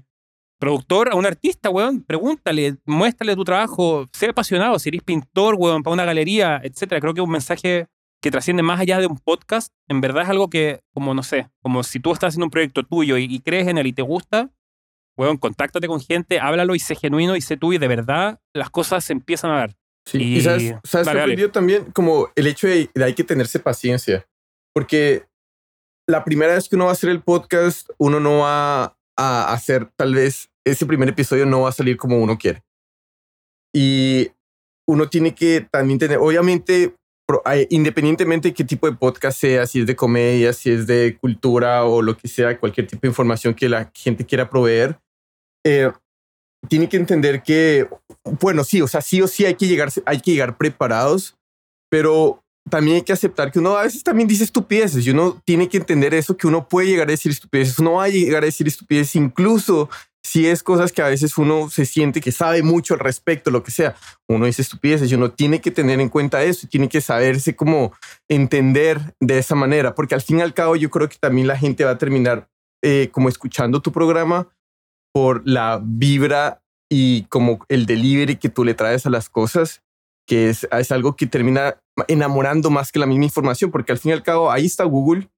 productor 0.58 1.08
a 1.10 1.14
un 1.14 1.24
artista, 1.24 1.70
weón, 1.70 2.02
pregúntale, 2.02 2.76
muéstrale 2.84 3.36
tu 3.36 3.44
trabajo, 3.44 4.06
sé 4.12 4.28
apasionado. 4.28 4.78
Si 4.78 4.88
eres 4.88 5.02
pintor, 5.02 5.54
weón, 5.56 5.82
para 5.82 5.94
una 5.94 6.04
galería, 6.04 6.60
etcétera. 6.62 7.00
Creo 7.00 7.14
que 7.14 7.20
un 7.20 7.30
mensaje 7.30 7.86
que 8.20 8.30
trasciende 8.30 8.62
más 8.62 8.80
allá 8.80 8.98
de 8.98 9.06
un 9.06 9.18
podcast, 9.18 9.72
en 9.88 10.00
verdad 10.00 10.24
es 10.24 10.28
algo 10.28 10.50
que, 10.50 10.80
como 10.92 11.14
no 11.14 11.22
sé, 11.22 11.50
como 11.62 11.82
si 11.82 12.00
tú 12.00 12.12
estás 12.12 12.28
haciendo 12.28 12.46
un 12.46 12.50
proyecto 12.50 12.82
tuyo 12.82 13.16
y, 13.16 13.38
crees 13.40 13.68
en 13.68 13.78
él 13.78 13.86
y 13.86 13.92
te 13.92 14.02
gusta, 14.02 14.50
weón, 15.16 15.36
contáctate 15.36 15.86
con 15.86 16.00
gente, 16.00 16.40
háblalo 16.40 16.74
y 16.74 16.80
sé 16.80 16.94
genuino 16.94 17.36
y 17.36 17.40
sé 17.40 17.56
tú 17.56 17.72
y 17.72 17.78
de 17.78 17.88
verdad 17.88 18.40
las 18.52 18.70
cosas 18.70 19.04
se 19.04 19.12
empiezan 19.12 19.50
a 19.52 19.58
dar. 19.58 19.76
Sí, 20.06 20.22
y, 20.22 20.40
sabes, 20.40 20.74
sabes 20.84 21.08
aprendido 21.08 21.50
también 21.50 21.92
como 21.92 22.30
el 22.34 22.46
hecho 22.46 22.66
de, 22.66 22.90
de 22.94 23.04
hay 23.04 23.14
que 23.14 23.24
tenerse 23.24 23.58
paciencia, 23.58 24.26
porque 24.72 25.26
la 26.08 26.24
primera 26.24 26.54
vez 26.54 26.68
que 26.68 26.76
uno 26.76 26.86
va 26.86 26.90
a 26.90 26.94
hacer 26.94 27.10
el 27.10 27.22
podcast, 27.22 27.90
uno 27.98 28.18
no 28.18 28.38
va 28.38 28.96
a 29.16 29.52
hacer, 29.52 29.90
tal 29.96 30.14
vez 30.14 30.50
ese 30.64 30.86
primer 30.86 31.08
episodio 31.08 31.44
no 31.46 31.62
va 31.62 31.68
a 31.68 31.72
salir 31.72 31.96
como 31.96 32.18
uno 32.18 32.38
quiere. 32.38 32.62
Y 33.74 34.30
uno 34.86 35.08
tiene 35.10 35.34
que 35.34 35.66
también 35.70 35.98
tener, 35.98 36.18
obviamente, 36.18 36.94
independientemente 37.70 38.48
de 38.48 38.54
qué 38.54 38.64
tipo 38.64 38.90
de 38.90 38.96
podcast 38.96 39.38
sea, 39.38 39.66
si 39.66 39.80
es 39.80 39.86
de 39.86 39.96
comedia, 39.96 40.52
si 40.52 40.70
es 40.70 40.86
de 40.86 41.16
cultura 41.20 41.84
o 41.84 42.02
lo 42.02 42.16
que 42.16 42.28
sea, 42.28 42.58
cualquier 42.58 42.86
tipo 42.86 43.02
de 43.02 43.08
información 43.08 43.54
que 43.54 43.68
la 43.68 43.90
gente 43.94 44.24
quiera 44.24 44.48
proveer, 44.48 44.98
eh, 45.64 45.90
tiene 46.68 46.88
que 46.88 46.96
entender 46.96 47.42
que, 47.42 47.88
bueno, 48.40 48.64
sí, 48.64 48.80
o 48.82 48.88
sea, 48.88 49.00
sí 49.00 49.20
o 49.22 49.28
sí 49.28 49.44
hay 49.44 49.54
que 49.54 49.66
llegar, 49.66 49.90
hay 50.06 50.20
que 50.20 50.32
llegar 50.32 50.56
preparados, 50.56 51.36
pero 51.90 52.42
también 52.68 52.96
hay 52.96 53.02
que 53.02 53.12
aceptar 53.12 53.50
que 53.50 53.58
uno 53.58 53.76
a 53.76 53.82
veces 53.82 54.02
también 54.02 54.28
dice 54.28 54.44
estupideces 54.44 55.06
y 55.06 55.10
uno 55.10 55.40
tiene 55.44 55.68
que 55.68 55.78
entender 55.78 56.14
eso, 56.14 56.36
que 56.36 56.46
uno 56.46 56.68
puede 56.68 56.88
llegar 56.88 57.08
a 57.08 57.12
decir 57.12 57.32
estupideces, 57.32 57.78
uno 57.78 57.94
va 57.94 58.04
a 58.04 58.08
llegar 58.08 58.42
a 58.42 58.46
decir 58.46 58.66
estupideces 58.66 59.16
incluso 59.16 59.88
si 60.22 60.46
es 60.46 60.62
cosas 60.62 60.92
que 60.92 61.00
a 61.00 61.08
veces 61.08 61.38
uno 61.38 61.70
se 61.70 61.86
siente 61.86 62.20
que 62.20 62.32
sabe 62.32 62.62
mucho 62.62 62.92
al 62.92 63.00
respecto, 63.00 63.50
lo 63.50 63.62
que 63.62 63.70
sea. 63.70 63.94
Uno 64.28 64.44
dice 64.44 64.60
estupideces 64.60 65.10
y 65.10 65.14
uno 65.14 65.30
tiene 65.30 65.60
que 65.60 65.70
tener 65.70 66.00
en 66.00 66.10
cuenta 66.10 66.42
eso, 66.42 66.68
tiene 66.68 66.88
que 66.88 67.00
saberse 67.00 67.56
cómo 67.56 67.92
entender 68.28 69.14
de 69.20 69.38
esa 69.38 69.54
manera, 69.54 69.94
porque 69.94 70.14
al 70.14 70.20
fin 70.20 70.40
y 70.40 70.42
al 70.42 70.52
cabo 70.52 70.76
yo 70.76 70.90
creo 70.90 71.08
que 71.08 71.16
también 71.18 71.46
la 71.46 71.56
gente 71.56 71.84
va 71.84 71.92
a 71.92 71.98
terminar 71.98 72.50
eh, 72.82 73.08
como 73.10 73.30
escuchando 73.30 73.80
tu 73.80 73.90
programa 73.90 74.48
por 75.14 75.42
la 75.46 75.80
vibra 75.82 76.62
y 76.90 77.22
como 77.24 77.64
el 77.68 77.86
delivery 77.86 78.36
que 78.36 78.50
tú 78.50 78.64
le 78.64 78.74
traes 78.74 79.06
a 79.06 79.10
las 79.10 79.30
cosas 79.30 79.82
que 80.28 80.50
es, 80.50 80.68
es 80.70 80.92
algo 80.92 81.16
que 81.16 81.26
termina 81.26 81.80
enamorando 82.06 82.70
más 82.70 82.92
que 82.92 82.98
la 82.98 83.06
misma 83.06 83.24
información, 83.24 83.70
porque 83.70 83.92
al 83.92 83.98
fin 83.98 84.10
y 84.10 84.12
al 84.12 84.22
cabo 84.22 84.52
ahí 84.52 84.66
está 84.66 84.84
Google, 84.84 85.28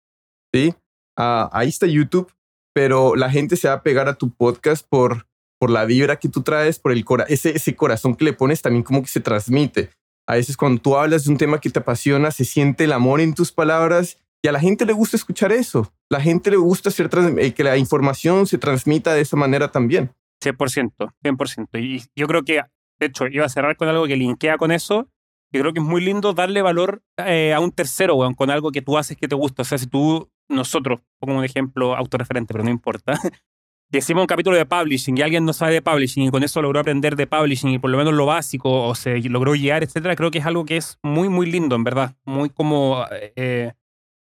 ¿sí? 0.52 0.74
Ah, 1.16 1.48
ahí 1.52 1.68
está 1.68 1.86
YouTube, 1.86 2.32
pero 2.74 3.14
la 3.14 3.30
gente 3.30 3.56
se 3.56 3.68
va 3.68 3.74
a 3.74 3.82
pegar 3.82 4.08
a 4.08 4.14
tu 4.14 4.30
podcast 4.30 4.84
por, 4.86 5.26
por 5.60 5.70
la 5.70 5.84
vibra 5.84 6.16
que 6.16 6.28
tú 6.28 6.42
traes, 6.42 6.80
por 6.80 6.92
el 6.92 7.04
cora 7.04 7.24
ese, 7.28 7.56
ese 7.56 7.76
corazón 7.76 8.16
que 8.16 8.24
le 8.24 8.32
pones 8.32 8.62
también 8.62 8.82
como 8.82 9.00
que 9.00 9.08
se 9.08 9.20
transmite. 9.20 9.90
A 10.28 10.34
veces 10.34 10.56
cuando 10.56 10.82
tú 10.82 10.96
hablas 10.96 11.24
de 11.24 11.30
un 11.30 11.38
tema 11.38 11.60
que 11.60 11.70
te 11.70 11.78
apasiona, 11.78 12.32
se 12.32 12.44
siente 12.44 12.84
el 12.84 12.92
amor 12.92 13.20
en 13.20 13.34
tus 13.34 13.52
palabras 13.52 14.18
y 14.42 14.48
a 14.48 14.52
la 14.52 14.60
gente 14.60 14.86
le 14.86 14.92
gusta 14.92 15.16
escuchar 15.16 15.52
eso. 15.52 15.92
La 16.08 16.20
gente 16.20 16.50
le 16.50 16.56
gusta 16.56 16.90
ser 16.90 17.08
eh, 17.38 17.52
que 17.52 17.64
la 17.64 17.76
información 17.76 18.46
se 18.46 18.58
transmita 18.58 19.14
de 19.14 19.20
esa 19.20 19.36
manera 19.36 19.70
también. 19.70 20.12
100%, 20.42 21.12
100%. 21.22 21.80
Y 21.80 22.02
yo 22.16 22.26
creo 22.26 22.42
que 22.42 22.60
de 23.00 23.06
hecho, 23.06 23.26
iba 23.26 23.46
a 23.46 23.48
cerrar 23.48 23.76
con 23.76 23.88
algo 23.88 24.06
que 24.06 24.16
linkea 24.16 24.58
con 24.58 24.70
eso. 24.70 25.08
Yo 25.52 25.60
creo 25.60 25.72
que 25.72 25.80
es 25.80 25.84
muy 25.86 26.02
lindo 26.02 26.32
darle 26.32 26.62
valor 26.62 27.02
eh, 27.16 27.54
a 27.54 27.60
un 27.60 27.72
tercero, 27.72 28.14
weón, 28.14 28.34
con 28.34 28.50
algo 28.50 28.70
que 28.70 28.82
tú 28.82 28.98
haces 28.98 29.16
que 29.16 29.26
te 29.26 29.34
gusta. 29.34 29.62
O 29.62 29.64
sea, 29.64 29.78
si 29.78 29.86
tú, 29.86 30.30
nosotros, 30.48 31.00
pongo 31.18 31.38
un 31.38 31.44
ejemplo 31.44 31.96
autorreferente, 31.96 32.52
pero 32.52 32.62
no 32.62 32.70
importa, 32.70 33.14
decimos 33.90 34.20
un 34.20 34.26
capítulo 34.28 34.56
de 34.56 34.66
publishing 34.66 35.18
y 35.18 35.22
alguien 35.22 35.44
no 35.44 35.52
sabe 35.52 35.72
de 35.72 35.82
publishing 35.82 36.24
y 36.24 36.30
con 36.30 36.44
eso 36.44 36.62
logró 36.62 36.78
aprender 36.78 37.16
de 37.16 37.26
publishing 37.26 37.70
y 37.70 37.78
por 37.80 37.90
lo 37.90 37.98
menos 37.98 38.14
lo 38.14 38.26
básico 38.26 38.86
o 38.86 38.94
se 38.94 39.18
logró 39.22 39.52
guiar, 39.52 39.82
etcétera, 39.82 40.14
creo 40.14 40.30
que 40.30 40.38
es 40.38 40.46
algo 40.46 40.64
que 40.64 40.76
es 40.76 40.98
muy, 41.02 41.28
muy 41.28 41.50
lindo, 41.50 41.74
en 41.74 41.82
verdad. 41.82 42.14
Muy 42.24 42.50
como 42.50 43.04
eh, 43.10 43.72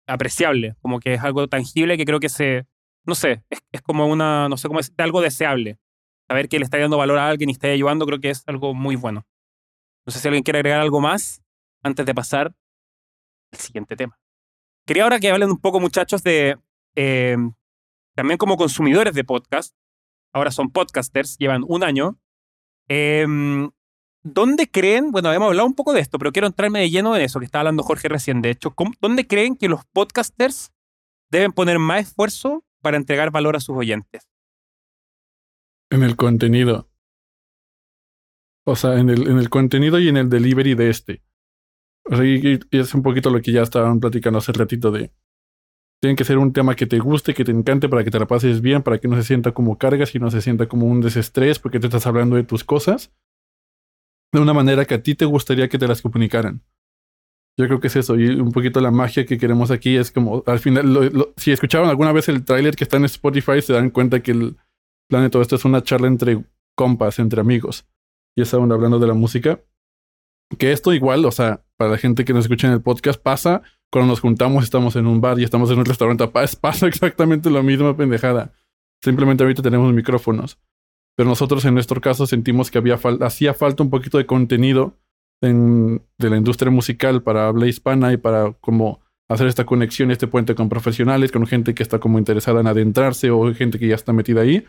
apreciable, 0.06 0.76
como 0.82 1.00
que 1.00 1.16
es 1.16 1.24
algo 1.24 1.48
tangible 1.48 1.98
que 1.98 2.06
creo 2.06 2.20
que 2.20 2.30
se, 2.30 2.68
no 3.06 3.16
sé, 3.16 3.44
es, 3.50 3.62
es 3.72 3.82
como 3.82 4.06
una, 4.08 4.50
no 4.50 4.58
sé 4.58 4.68
cómo 4.68 4.82
es, 4.82 4.94
algo 4.98 5.22
deseable 5.22 5.80
saber 6.28 6.50
que 6.50 6.60
le 6.60 6.66
está 6.66 6.78
dando 6.78 6.98
valor 6.98 7.20
a 7.20 7.30
alguien 7.30 7.50
y 7.50 7.54
está 7.54 7.68
ayudando, 7.68 8.06
creo 8.06 8.20
que 8.20 8.30
es 8.30 8.44
algo 8.48 8.74
muy 8.74 8.96
bueno. 8.96 9.26
No 10.06 10.12
sé 10.12 10.20
si 10.20 10.28
alguien 10.28 10.44
quiere 10.44 10.60
agregar 10.60 10.82
algo 10.82 11.00
más 11.00 11.42
antes 11.84 12.06
de 12.06 12.14
pasar 12.14 12.54
al 13.52 13.60
siguiente 13.60 13.96
tema. 13.96 14.20
Quería 14.86 15.04
ahora 15.04 15.20
que 15.20 15.30
hablen 15.30 15.50
un 15.50 15.60
poco, 15.60 15.80
muchachos, 15.80 16.24
de 16.24 16.58
eh, 16.96 17.38
también 18.16 18.38
como 18.38 18.58
consumidores 18.58 19.14
de 19.14 19.24
podcast. 19.24 19.76
Ahora 20.34 20.52
son 20.52 20.72
podcasters, 20.72 21.38
llevan 21.38 21.64
un 21.68 21.84
año. 21.84 22.18
Em, 22.88 23.70
¿Dónde 24.24 24.70
creen, 24.70 25.12
bueno, 25.12 25.32
hemos 25.32 25.48
hablado 25.48 25.68
un 25.68 25.76
poco 25.76 25.94
de 25.94 26.02
esto, 26.02 26.18
pero 26.18 26.32
quiero 26.32 26.48
entrarme 26.48 26.80
de 26.80 26.90
lleno 26.90 27.16
en 27.16 27.22
eso 27.22 27.40
que 27.40 27.46
estaba 27.46 27.62
hablando 27.62 27.84
Jorge 27.84 28.10
recién, 28.10 28.42
de 28.42 28.50
hecho, 28.50 28.74
¿dónde 29.00 29.26
creen 29.26 29.56
que 29.56 29.70
los 29.70 29.86
podcasters 29.86 30.74
deben 31.30 31.54
poner 31.54 31.80
más 31.80 32.08
esfuerzo 32.08 32.66
para 32.82 32.98
entregar 32.98 33.32
valor 33.32 33.56
a 33.56 33.62
sus 33.62 33.78
oyentes? 33.78 34.28
En 35.90 36.04
el 36.04 36.16
contenido. 36.16 36.90
O 38.66 38.76
sea, 38.76 39.00
en 39.00 39.10
el, 39.10 39.28
en 39.30 39.38
el 39.38 39.50
contenido 39.50 39.98
y 40.00 40.10
en 40.10 40.18
el 40.18 40.30
delivery 40.30 40.76
de 40.76 40.90
este. 40.90 41.24
Y, 42.10 42.60
es 42.78 42.94
un 42.94 43.02
poquito 43.02 43.30
lo 43.30 43.42
que 43.42 43.52
ya 43.52 43.62
estaban 43.62 44.00
platicando 44.00 44.40
hace 44.40 44.52
ratito 44.52 44.92
de... 44.92 45.12
Tiene 46.02 46.16
que 46.16 46.26
ser 46.26 46.38
un 46.38 46.54
tema 46.54 46.76
que 46.76 46.86
te 46.86 47.00
guste, 47.00 47.34
que 47.34 47.44
te 47.44 47.52
encante, 47.52 47.90
para 47.90 48.04
que 48.04 48.12
te 48.12 48.20
la 48.20 48.28
pases 48.28 48.62
bien, 48.62 48.84
para 48.84 49.00
que 49.00 49.08
no 49.08 49.16
se 49.16 49.24
sienta 49.24 49.52
como 49.54 49.78
cargas 49.78 50.14
y 50.14 50.20
no 50.20 50.30
se 50.30 50.42
sienta 50.42 50.68
como 50.68 50.86
un 50.86 51.02
desestrés 51.02 51.60
porque 51.60 51.80
te 51.80 51.88
estás 51.88 52.06
hablando 52.06 52.36
de 52.36 52.44
tus 52.44 52.64
cosas. 52.64 53.12
De 54.32 54.40
una 54.40 54.54
manera 54.54 54.86
que 54.86 54.96
a 54.96 55.02
ti 55.02 55.16
te 55.16 55.26
gustaría 55.26 55.70
que 55.70 55.80
te 55.80 55.88
las 55.88 56.02
comunicaran. 56.02 56.62
Yo 57.58 57.66
creo 57.66 57.80
que 57.80 57.88
es 57.88 57.96
eso. 57.96 58.16
Y 58.16 58.28
un 58.28 58.52
poquito 58.52 58.80
la 58.80 58.92
magia 58.92 59.26
que 59.26 59.40
queremos 59.40 59.72
aquí 59.72 59.96
es 59.96 60.12
como, 60.12 60.44
al 60.46 60.60
final, 60.60 61.34
si 61.38 61.52
escucharon 61.52 61.90
alguna 61.90 62.12
vez 62.12 62.30
el 62.30 62.46
tráiler 62.46 62.76
que 62.76 62.84
está 62.84 62.98
en 62.98 63.06
Spotify, 63.06 63.62
se 63.62 63.74
dan 63.74 63.90
cuenta 63.90 64.20
que 64.20 64.32
el, 64.32 64.58
plan 65.08 65.24
de 65.24 65.30
todo 65.30 65.42
esto 65.42 65.56
es 65.56 65.66
una 65.66 65.84
charla 65.84 66.08
entre 66.08 66.44
compas, 66.76 67.20
entre 67.20 67.42
amigos. 67.42 67.86
Y 68.36 68.42
estaban 68.42 68.72
hablando 68.72 69.00
de 69.00 69.08
la 69.08 69.14
música. 69.14 69.62
Que 70.58 70.72
esto 70.72 70.94
igual, 70.94 71.26
o 71.26 71.32
sea, 71.32 71.66
para 71.76 71.92
la 71.92 71.98
gente 71.98 72.24
que 72.24 72.34
nos 72.34 72.46
escucha 72.46 72.68
en 72.68 72.74
el 72.74 72.82
podcast, 72.82 73.22
pasa 73.22 73.64
cuando 73.92 74.12
nos 74.12 74.20
juntamos, 74.20 74.64
estamos 74.64 74.96
en 74.96 75.08
un 75.08 75.22
bar 75.22 75.40
y 75.40 75.44
estamos 75.44 75.72
en 75.72 75.80
un 75.80 75.86
restaurante. 75.86 76.28
Pasa 76.28 76.88
exactamente 76.88 77.50
lo 77.50 77.64
mismo, 77.64 77.96
pendejada. 77.96 78.54
Simplemente 79.04 79.44
ahorita 79.44 79.62
tenemos 79.62 79.94
micrófonos. 79.94 80.60
Pero 81.16 81.30
nosotros 81.30 81.66
en 81.66 81.74
nuestro 81.74 82.00
caso 82.00 82.28
sentimos 82.28 82.70
que 82.70 82.78
había 82.78 83.00
hacía 83.22 83.54
falta 83.54 83.84
un 83.84 83.90
poquito 83.90 84.18
de 84.18 84.28
contenido 84.28 85.00
en, 85.42 86.04
de 86.18 86.30
la 86.30 86.38
industria 86.38 86.72
musical 86.72 87.24
para 87.24 87.48
habla 87.48 87.68
hispana 87.68 88.14
y 88.14 88.18
para 88.18 88.54
como 88.54 89.02
hacer 89.30 89.48
esta 89.48 89.66
conexión, 89.66 90.12
este 90.12 90.28
puente 90.28 90.56
con 90.56 90.70
profesionales, 90.70 91.32
con 91.32 91.48
gente 91.48 91.74
que 91.74 91.84
está 91.84 92.00
como 92.00 92.20
interesada 92.20 92.62
en 92.62 92.68
adentrarse 92.68 93.32
o 93.32 93.54
gente 93.54 93.80
que 93.80 93.88
ya 93.88 93.96
está 93.96 94.14
metida 94.14 94.42
ahí. 94.42 94.66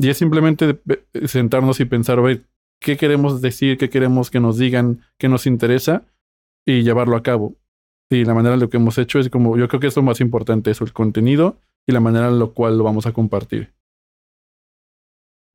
Y 0.00 0.08
es 0.10 0.16
simplemente 0.16 0.80
sentarnos 1.26 1.80
y 1.80 1.84
pensar, 1.84 2.22
ver, 2.22 2.44
¿qué 2.80 2.96
queremos 2.96 3.42
decir? 3.42 3.76
¿Qué 3.78 3.90
queremos 3.90 4.30
que 4.30 4.38
nos 4.38 4.56
digan? 4.56 5.02
¿Qué 5.18 5.28
nos 5.28 5.46
interesa? 5.46 6.06
Y 6.64 6.82
llevarlo 6.82 7.16
a 7.16 7.22
cabo. 7.24 7.56
Y 8.08 8.24
la 8.24 8.32
manera 8.32 8.54
en 8.54 8.60
lo 8.60 8.70
que 8.70 8.76
hemos 8.76 8.96
hecho 8.96 9.18
es 9.18 9.28
como, 9.28 9.58
yo 9.58 9.66
creo 9.66 9.80
que 9.80 9.88
es 9.88 9.96
lo 9.96 10.02
más 10.02 10.20
importante, 10.20 10.70
eso, 10.70 10.84
el 10.84 10.92
contenido 10.92 11.60
y 11.86 11.92
la 11.92 12.00
manera 12.00 12.28
en 12.28 12.38
la 12.38 12.46
cual 12.46 12.78
lo 12.78 12.84
vamos 12.84 13.06
a 13.06 13.12
compartir. 13.12 13.74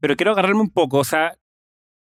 Pero 0.02 0.18
quiero 0.18 0.34
agarrarme 0.34 0.62
un 0.62 0.70
poco, 0.70 0.98
o 0.98 1.04
sea, 1.06 1.38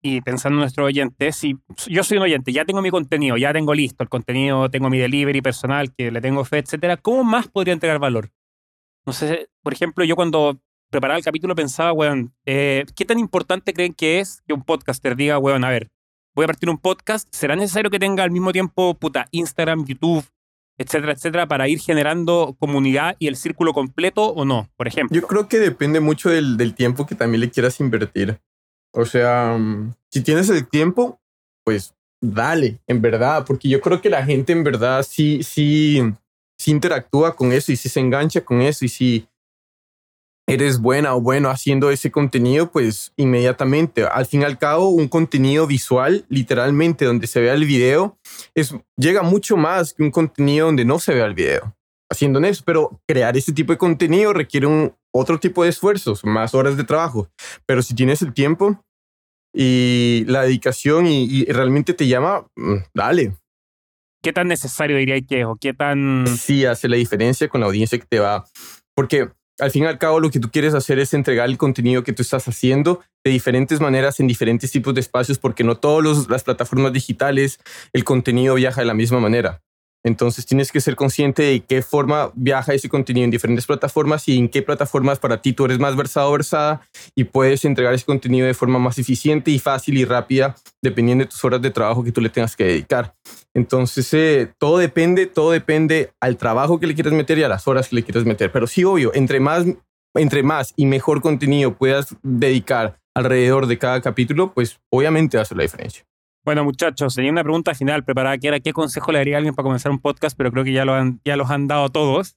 y 0.00 0.20
pensando 0.20 0.56
en 0.56 0.60
nuestro 0.60 0.84
oyente, 0.84 1.32
si 1.32 1.58
yo 1.88 2.04
soy 2.04 2.18
un 2.18 2.22
oyente, 2.22 2.52
ya 2.52 2.64
tengo 2.64 2.80
mi 2.80 2.90
contenido, 2.90 3.36
ya 3.36 3.52
tengo 3.52 3.74
listo 3.74 4.04
el 4.04 4.08
contenido, 4.08 4.70
tengo 4.70 4.88
mi 4.88 4.98
delivery 4.98 5.42
personal, 5.42 5.92
que 5.92 6.10
le 6.10 6.20
tengo 6.20 6.44
fe, 6.44 6.58
etcétera, 6.58 6.96
¿cómo 6.96 7.24
más 7.24 7.48
podría 7.48 7.74
entregar 7.74 7.98
valor? 7.98 8.30
No 9.04 9.12
sé, 9.12 9.50
por 9.62 9.72
ejemplo, 9.72 10.04
yo 10.04 10.14
cuando 10.14 10.60
preparar 10.90 11.16
el 11.16 11.24
capítulo 11.24 11.55
pensaba, 11.55 11.92
weón, 11.92 12.35
eh, 12.44 12.85
¿qué 12.94 13.05
tan 13.05 13.18
importante 13.18 13.72
creen 13.72 13.94
que 13.94 14.20
es 14.20 14.42
que 14.46 14.53
un 14.53 14.62
podcaster 14.62 15.16
diga, 15.16 15.38
weón, 15.38 15.64
a 15.64 15.70
ver, 15.70 15.88
voy 16.35 16.44
a 16.44 16.48
partir 16.48 16.68
un 16.68 16.79
podcast, 16.79 17.29
¿será 17.33 17.57
necesario 17.57 17.90
que 17.90 17.98
tenga 17.98 18.24
al 18.24 18.31
mismo 18.31 18.53
tiempo, 18.53 18.94
puta, 18.94 19.26
Instagram, 19.31 19.85
YouTube, 19.87 20.24
etcétera, 20.76 21.12
etcétera, 21.12 21.46
para 21.46 21.68
ir 21.68 21.79
generando 21.79 22.57
comunidad 22.59 23.16
y 23.18 23.29
el 23.29 23.37
círculo 23.37 23.72
completo 23.72 24.26
o 24.26 24.44
no, 24.44 24.68
por 24.76 24.88
ejemplo? 24.88 25.14
Yo 25.14 25.26
creo 25.26 25.48
que 25.48 25.59
depende 25.59 26.00
mucho 26.00 26.29
del, 26.29 26.57
del 26.57 26.74
tiempo 26.74 27.07
que 27.07 27.14
también 27.14 27.40
le 27.40 27.50
quieras 27.50 27.79
invertir. 27.81 28.40
O 28.92 29.05
sea, 29.05 29.57
mm, 29.59 29.94
si 30.11 30.22
tienes 30.22 30.48
el 30.48 30.66
tiempo, 30.66 31.20
pues 31.64 31.94
dale, 32.20 32.81
en 32.87 33.00
verdad, 33.00 33.44
porque 33.46 33.68
yo 33.68 33.81
creo 33.81 34.00
que 34.00 34.11
la 34.11 34.24
gente 34.24 34.53
en 34.53 34.64
verdad 34.64 35.07
sí, 35.09 35.42
sí, 35.42 36.03
si 36.59 36.70
interactúa 36.70 37.37
con 37.37 37.53
eso 37.53 37.72
y 37.72 37.76
si 37.76 37.88
se 37.88 38.00
engancha 38.00 38.40
con 38.42 38.61
eso 38.61 38.85
y 38.85 38.88
si 38.88 39.26
eres 40.50 40.80
buena 40.80 41.14
o 41.14 41.20
bueno 41.20 41.48
haciendo 41.48 41.90
ese 41.90 42.10
contenido, 42.10 42.70
pues 42.70 43.12
inmediatamente. 43.16 44.04
Al 44.04 44.26
fin 44.26 44.42
y 44.42 44.44
al 44.44 44.58
cabo, 44.58 44.88
un 44.88 45.08
contenido 45.08 45.66
visual, 45.66 46.24
literalmente, 46.28 47.04
donde 47.04 47.26
se 47.26 47.40
vea 47.40 47.54
el 47.54 47.64
video, 47.64 48.18
es, 48.54 48.74
llega 48.96 49.22
mucho 49.22 49.56
más 49.56 49.94
que 49.94 50.02
un 50.02 50.10
contenido 50.10 50.66
donde 50.66 50.84
no 50.84 50.98
se 50.98 51.14
vea 51.14 51.26
el 51.26 51.34
video. 51.34 51.76
Haciendo 52.10 52.40
eso, 52.40 52.64
pero 52.66 53.00
crear 53.06 53.36
ese 53.36 53.52
tipo 53.52 53.72
de 53.72 53.78
contenido 53.78 54.32
requiere 54.32 54.66
un 54.66 54.92
otro 55.14 55.38
tipo 55.38 55.62
de 55.62 55.70
esfuerzos, 55.70 56.24
más 56.24 56.54
horas 56.54 56.76
de 56.76 56.82
trabajo. 56.82 57.28
Pero 57.66 57.82
si 57.82 57.94
tienes 57.94 58.20
el 58.22 58.32
tiempo 58.32 58.82
y 59.54 60.24
la 60.26 60.42
dedicación 60.42 61.06
y, 61.06 61.24
y 61.24 61.44
realmente 61.44 61.94
te 61.94 62.08
llama, 62.08 62.48
mm, 62.56 62.76
dale. 62.94 63.36
¿Qué 64.22 64.32
tan 64.32 64.48
necesario 64.48 64.96
diría 64.96 65.20
que? 65.22 65.44
¿O 65.44 65.56
qué 65.56 65.72
tan...? 65.72 66.26
Sí 66.26 66.64
hace 66.64 66.88
la 66.88 66.96
diferencia 66.96 67.48
con 67.48 67.60
la 67.60 67.68
audiencia 67.68 67.98
que 67.98 68.06
te 68.06 68.18
va... 68.18 68.44
Porque 68.94 69.30
al 69.60 69.70
fin 69.70 69.84
y 69.84 69.86
al 69.86 69.98
cabo 69.98 70.20
lo 70.20 70.30
que 70.30 70.40
tú 70.40 70.50
quieres 70.50 70.74
hacer 70.74 70.98
es 70.98 71.14
entregar 71.14 71.48
el 71.48 71.58
contenido 71.58 72.02
que 72.02 72.12
tú 72.12 72.22
estás 72.22 72.46
haciendo 72.48 73.00
de 73.24 73.30
diferentes 73.30 73.80
maneras 73.80 74.20
en 74.20 74.26
diferentes 74.26 74.70
tipos 74.70 74.94
de 74.94 75.00
espacios 75.00 75.38
porque 75.38 75.64
no 75.64 75.76
todas 75.76 76.28
las 76.28 76.44
plataformas 76.44 76.92
digitales 76.92 77.58
el 77.92 78.04
contenido 78.04 78.54
viaja 78.54 78.80
de 78.80 78.86
la 78.86 78.94
misma 78.94 79.20
manera. 79.20 79.62
Entonces 80.04 80.46
tienes 80.46 80.72
que 80.72 80.80
ser 80.80 80.96
consciente 80.96 81.42
de 81.42 81.60
qué 81.60 81.82
forma 81.82 82.30
viaja 82.34 82.72
ese 82.72 82.88
contenido 82.88 83.24
en 83.24 83.30
diferentes 83.30 83.66
plataformas 83.66 84.26
y 84.28 84.38
en 84.38 84.48
qué 84.48 84.62
plataformas 84.62 85.18
para 85.18 85.42
ti 85.42 85.52
tú 85.52 85.66
eres 85.66 85.78
más 85.78 85.94
versado 85.94 86.30
o 86.30 86.32
versada 86.32 86.80
y 87.14 87.24
puedes 87.24 87.64
entregar 87.64 87.92
ese 87.92 88.06
contenido 88.06 88.46
de 88.46 88.54
forma 88.54 88.78
más 88.78 88.98
eficiente 88.98 89.50
y 89.50 89.58
fácil 89.58 89.98
y 89.98 90.04
rápida 90.04 90.56
dependiendo 90.82 91.24
de 91.24 91.30
tus 91.30 91.44
horas 91.44 91.60
de 91.60 91.70
trabajo 91.70 92.02
que 92.02 92.12
tú 92.12 92.20
le 92.20 92.30
tengas 92.30 92.56
que 92.56 92.64
dedicar. 92.64 93.14
Entonces 93.54 94.12
eh, 94.14 94.52
todo 94.58 94.78
depende, 94.78 95.26
todo 95.26 95.50
depende 95.50 96.12
al 96.20 96.38
trabajo 96.38 96.80
que 96.80 96.86
le 96.86 96.94
quieras 96.94 97.12
meter 97.12 97.38
y 97.38 97.42
a 97.42 97.48
las 97.48 97.68
horas 97.68 97.88
que 97.88 97.96
le 97.96 98.02
quieras 98.02 98.24
meter. 98.24 98.50
Pero 98.52 98.66
sí, 98.66 98.84
obvio, 98.84 99.12
entre 99.14 99.38
más, 99.38 99.66
entre 100.14 100.42
más 100.42 100.72
y 100.76 100.86
mejor 100.86 101.20
contenido 101.20 101.76
puedas 101.76 102.16
dedicar 102.22 102.98
alrededor 103.14 103.66
de 103.66 103.76
cada 103.76 104.00
capítulo, 104.00 104.54
pues 104.54 104.80
obviamente 104.90 105.38
hacer 105.38 105.56
la 105.56 105.64
diferencia. 105.64 106.04
Bueno, 106.44 106.64
muchachos, 106.64 107.14
tenía 107.14 107.31
una 107.31 107.42
pregunta 107.42 107.74
final 107.74 108.05
preparada 108.05 108.38
que 108.38 108.48
era 108.48 108.61
qué 108.61 108.72
consejo 108.72 109.12
le 109.12 109.18
daría 109.18 109.37
a 109.37 109.38
alguien 109.38 109.55
para 109.55 109.64
comenzar 109.64 109.92
un 109.92 109.98
podcast, 109.98 110.37
pero 110.37 110.50
creo 110.50 110.64
que 110.64 110.72
ya, 110.72 110.85
lo 110.85 110.94
han, 110.94 111.20
ya 111.24 111.37
los 111.37 111.50
han 111.50 111.66
dado 111.66 111.90
todos. 111.90 112.37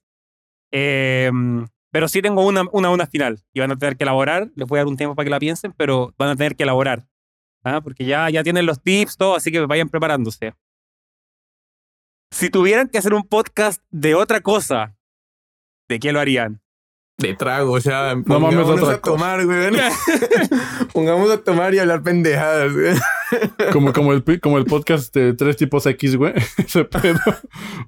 Eh, 0.72 1.30
pero 1.94 2.08
sí 2.08 2.20
tengo 2.22 2.44
una, 2.44 2.64
una, 2.72 2.90
una 2.90 3.06
final 3.06 3.38
y 3.52 3.60
van 3.60 3.70
a 3.70 3.76
tener 3.76 3.96
que 3.96 4.02
elaborar. 4.02 4.50
Les 4.56 4.66
voy 4.66 4.78
a 4.78 4.80
dar 4.80 4.88
un 4.88 4.96
tiempo 4.96 5.14
para 5.14 5.24
que 5.24 5.30
la 5.30 5.38
piensen, 5.38 5.72
pero 5.76 6.12
van 6.18 6.30
a 6.30 6.34
tener 6.34 6.56
que 6.56 6.64
elaborar. 6.64 7.06
¿ah? 7.62 7.80
Porque 7.80 8.04
ya, 8.04 8.28
ya 8.30 8.42
tienen 8.42 8.66
los 8.66 8.82
tips, 8.82 9.16
todo, 9.16 9.36
así 9.36 9.52
que 9.52 9.60
vayan 9.60 9.88
preparándose. 9.88 10.54
Si 12.32 12.50
tuvieran 12.50 12.88
que 12.88 12.98
hacer 12.98 13.14
un 13.14 13.22
podcast 13.22 13.80
de 13.92 14.16
otra 14.16 14.40
cosa, 14.40 14.96
¿de 15.88 16.00
qué 16.00 16.12
lo 16.12 16.18
harían? 16.18 16.63
De 17.16 17.32
trago, 17.34 17.72
o 17.72 17.80
sea, 17.80 18.16
No 18.26 18.40
mames, 18.40 18.66
otra 18.66 18.94
a 18.94 18.98
tomar, 18.98 19.44
güey. 19.46 19.70
Pongamos 20.92 21.30
a 21.30 21.38
tomar 21.38 21.72
y 21.72 21.78
hablar 21.78 22.02
pendejadas, 22.02 22.72
güey. 22.72 22.94
Como, 23.72 23.92
como, 23.92 24.12
el, 24.12 24.40
como 24.40 24.58
el 24.58 24.64
podcast 24.64 25.14
de 25.14 25.32
tres 25.32 25.56
tipos 25.56 25.86
X, 25.86 26.16
güey. 26.16 26.32
Ese 26.58 26.84
pedo. 26.84 27.20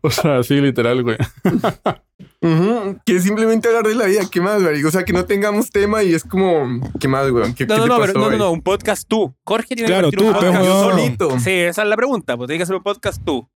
O 0.03 0.11
sea, 0.11 0.39
así 0.39 0.61
literal, 0.61 1.03
güey. 1.03 1.17
Que 3.05 3.21
simplemente 3.21 3.67
hablar 3.69 3.85
de 3.85 3.95
la 3.97 4.05
vida, 4.07 4.21
¿qué 4.31 4.41
más, 4.41 4.62
güey? 4.62 4.83
O 4.85 4.91
sea, 4.93 5.05
que 5.05 5.12
no 5.12 5.25
tengamos 5.25 5.71
tema 5.71 6.05
y 6.05 6.15
es 6.15 6.23
como, 6.23 6.81
¿qué 7.01 7.09
más, 7.09 7.29
güey? 7.31 7.53
¿Qué, 7.55 7.67
No, 7.67 7.75
qué 7.75 7.81
no, 7.81 7.83
te 7.83 7.89
no, 7.89 7.99
pero 8.01 8.12
no, 8.12 8.31
no, 8.31 8.37
no, 8.37 8.51
un 8.53 8.62
podcast 8.62 9.09
tú. 9.09 9.35
Jorge 9.45 9.75
tiene 9.75 9.89
Claro, 9.89 10.11
que 10.11 10.17
partir 10.19 10.29
un 10.29 10.35
tú, 10.35 10.39
pues, 10.41 10.53
podcast 10.53 10.71
weón. 10.71 10.91
solito. 10.97 11.41
Sí, 11.41 11.51
esa 11.51 11.83
es 11.83 11.89
la 11.89 11.97
pregunta, 11.97 12.37
pues 12.37 12.47
tienes 12.47 12.61
que 12.61 12.62
hacer 12.65 12.77
un 12.77 12.83
podcast 12.85 13.23
tú. 13.25 13.49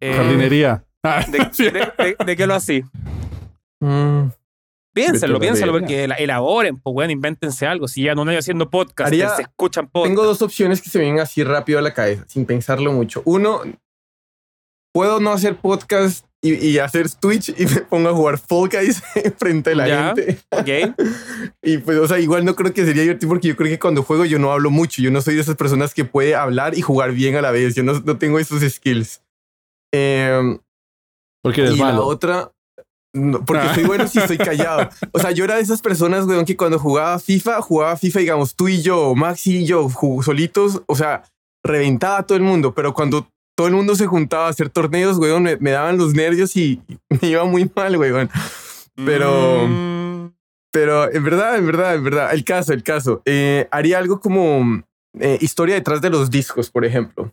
Eh, 0.00 0.14
Jardinería. 0.14 0.84
Ah, 1.02 1.24
¿De, 1.28 1.48
sí. 1.52 1.64
de- 1.64 1.92
de- 1.98 2.16
de 2.24 2.36
qué 2.36 2.46
lo 2.46 2.54
así? 2.54 2.82
Mm, 3.80 4.28
Piénsenlo, 5.06 5.34
la 5.34 5.40
piénsenlo, 5.40 5.72
porque 5.72 6.08
la- 6.08 6.14
elaboren, 6.16 6.78
pues 6.78 6.94
bueno, 6.94 7.12
invéntense 7.12 7.66
algo. 7.66 7.88
Si 7.88 8.02
ya 8.04 8.14
no 8.14 8.22
hay 8.22 8.36
haciendo 8.36 8.68
podcast, 8.70 9.08
Haría- 9.08 9.30
se 9.36 9.42
escuchan 9.42 9.88
podcast. 9.88 10.08
Tengo 10.10 10.24
dos 10.24 10.42
opciones 10.42 10.80
que 10.82 10.90
se 10.90 10.98
vienen 10.98 11.20
así 11.20 11.42
rápido 11.44 11.78
a 11.78 11.82
la 11.82 11.94
cabeza, 11.94 12.24
sin 12.28 12.44
pensarlo 12.46 12.92
mucho. 12.92 13.22
Uno, 13.24 13.62
puedo 14.92 15.20
no 15.20 15.32
hacer 15.32 15.56
podcast 15.56 16.24
y, 16.40 16.54
y 16.54 16.78
hacer 16.78 17.10
Twitch 17.10 17.48
y 17.50 17.66
me 17.74 17.80
pongo 17.82 18.08
a 18.10 18.14
jugar 18.14 18.38
Fall 18.38 18.68
Guys 18.68 19.02
frente 19.38 19.72
a 19.72 19.74
la 19.74 19.88
Ya. 19.88 20.14
gente. 20.14 20.38
¿Ok? 20.50 20.94
Y 21.62 21.78
pues, 21.78 21.98
o 21.98 22.06
sea, 22.08 22.18
igual 22.18 22.44
no 22.44 22.54
creo 22.54 22.72
que 22.72 22.84
sería 22.86 23.02
divertido 23.02 23.28
porque 23.28 23.48
yo 23.48 23.56
creo 23.56 23.68
que 23.68 23.78
cuando 23.78 24.02
juego 24.02 24.24
yo 24.24 24.38
no 24.38 24.52
hablo 24.52 24.70
mucho. 24.70 25.02
Yo 25.02 25.10
no 25.10 25.20
soy 25.20 25.34
de 25.34 25.40
esas 25.42 25.56
personas 25.56 25.92
que 25.92 26.04
puede 26.04 26.34
hablar 26.34 26.76
y 26.78 26.80
jugar 26.82 27.12
bien 27.12 27.34
a 27.36 27.42
la 27.42 27.50
vez. 27.50 27.74
Yo 27.74 27.82
no, 27.82 27.94
no 28.00 28.16
tengo 28.16 28.38
esos 28.38 28.62
skills. 28.62 29.20
Em, 29.92 30.58
Porque 31.42 31.62
eres 31.62 31.74
y 31.74 31.78
la 31.78 31.84
malo. 31.86 32.06
otra, 32.06 32.52
no, 33.18 33.44
porque 33.44 33.66
Ah. 33.66 33.74
soy 33.74 33.84
bueno 33.84 34.06
si 34.08 34.18
estoy 34.18 34.38
callado. 34.38 34.88
O 35.12 35.18
sea, 35.18 35.30
yo 35.32 35.44
era 35.44 35.56
de 35.56 35.62
esas 35.62 35.82
personas, 35.82 36.24
weón, 36.26 36.44
que 36.44 36.56
cuando 36.56 36.78
jugaba 36.78 37.18
FIFA, 37.18 37.60
jugaba 37.62 37.96
FIFA, 37.96 38.20
digamos, 38.20 38.54
tú 38.54 38.68
y 38.68 38.80
yo, 38.82 39.14
Maxi 39.14 39.58
y 39.58 39.66
yo, 39.66 39.88
solitos, 40.22 40.82
o 40.86 40.94
sea, 40.96 41.24
reventaba 41.64 42.18
a 42.18 42.22
todo 42.22 42.36
el 42.38 42.44
mundo, 42.44 42.72
pero 42.74 42.94
cuando 42.94 43.28
todo 43.56 43.66
el 43.66 43.74
mundo 43.74 43.94
se 43.96 44.06
juntaba 44.06 44.46
a 44.46 44.50
hacer 44.50 44.68
torneos, 44.70 45.18
weón, 45.18 45.42
me, 45.42 45.56
me 45.56 45.72
daban 45.72 45.98
los 45.98 46.14
nervios 46.14 46.56
y 46.56 46.80
me 47.22 47.28
iba 47.28 47.44
muy 47.44 47.70
mal, 47.74 47.96
weón. 47.96 48.30
Pero- 49.04 49.66
Mm, 49.68 50.32
Pero 50.70 51.10
en 51.12 51.24
verdad, 51.24 51.56
en 51.56 51.66
verdad, 51.66 51.94
en 51.94 52.04
verdad, 52.04 52.32
el 52.34 52.44
caso, 52.44 52.72
el 52.74 52.82
caso. 52.82 53.22
Eh, 53.24 53.66
haría 53.70 53.98
algo 53.98 54.20
como 54.20 54.82
eh, 55.18 55.38
historia 55.40 55.74
detrás 55.74 56.00
de 56.02 56.10
los 56.10 56.30
discos, 56.30 56.70
por 56.70 56.84
ejemplo. 56.84 57.32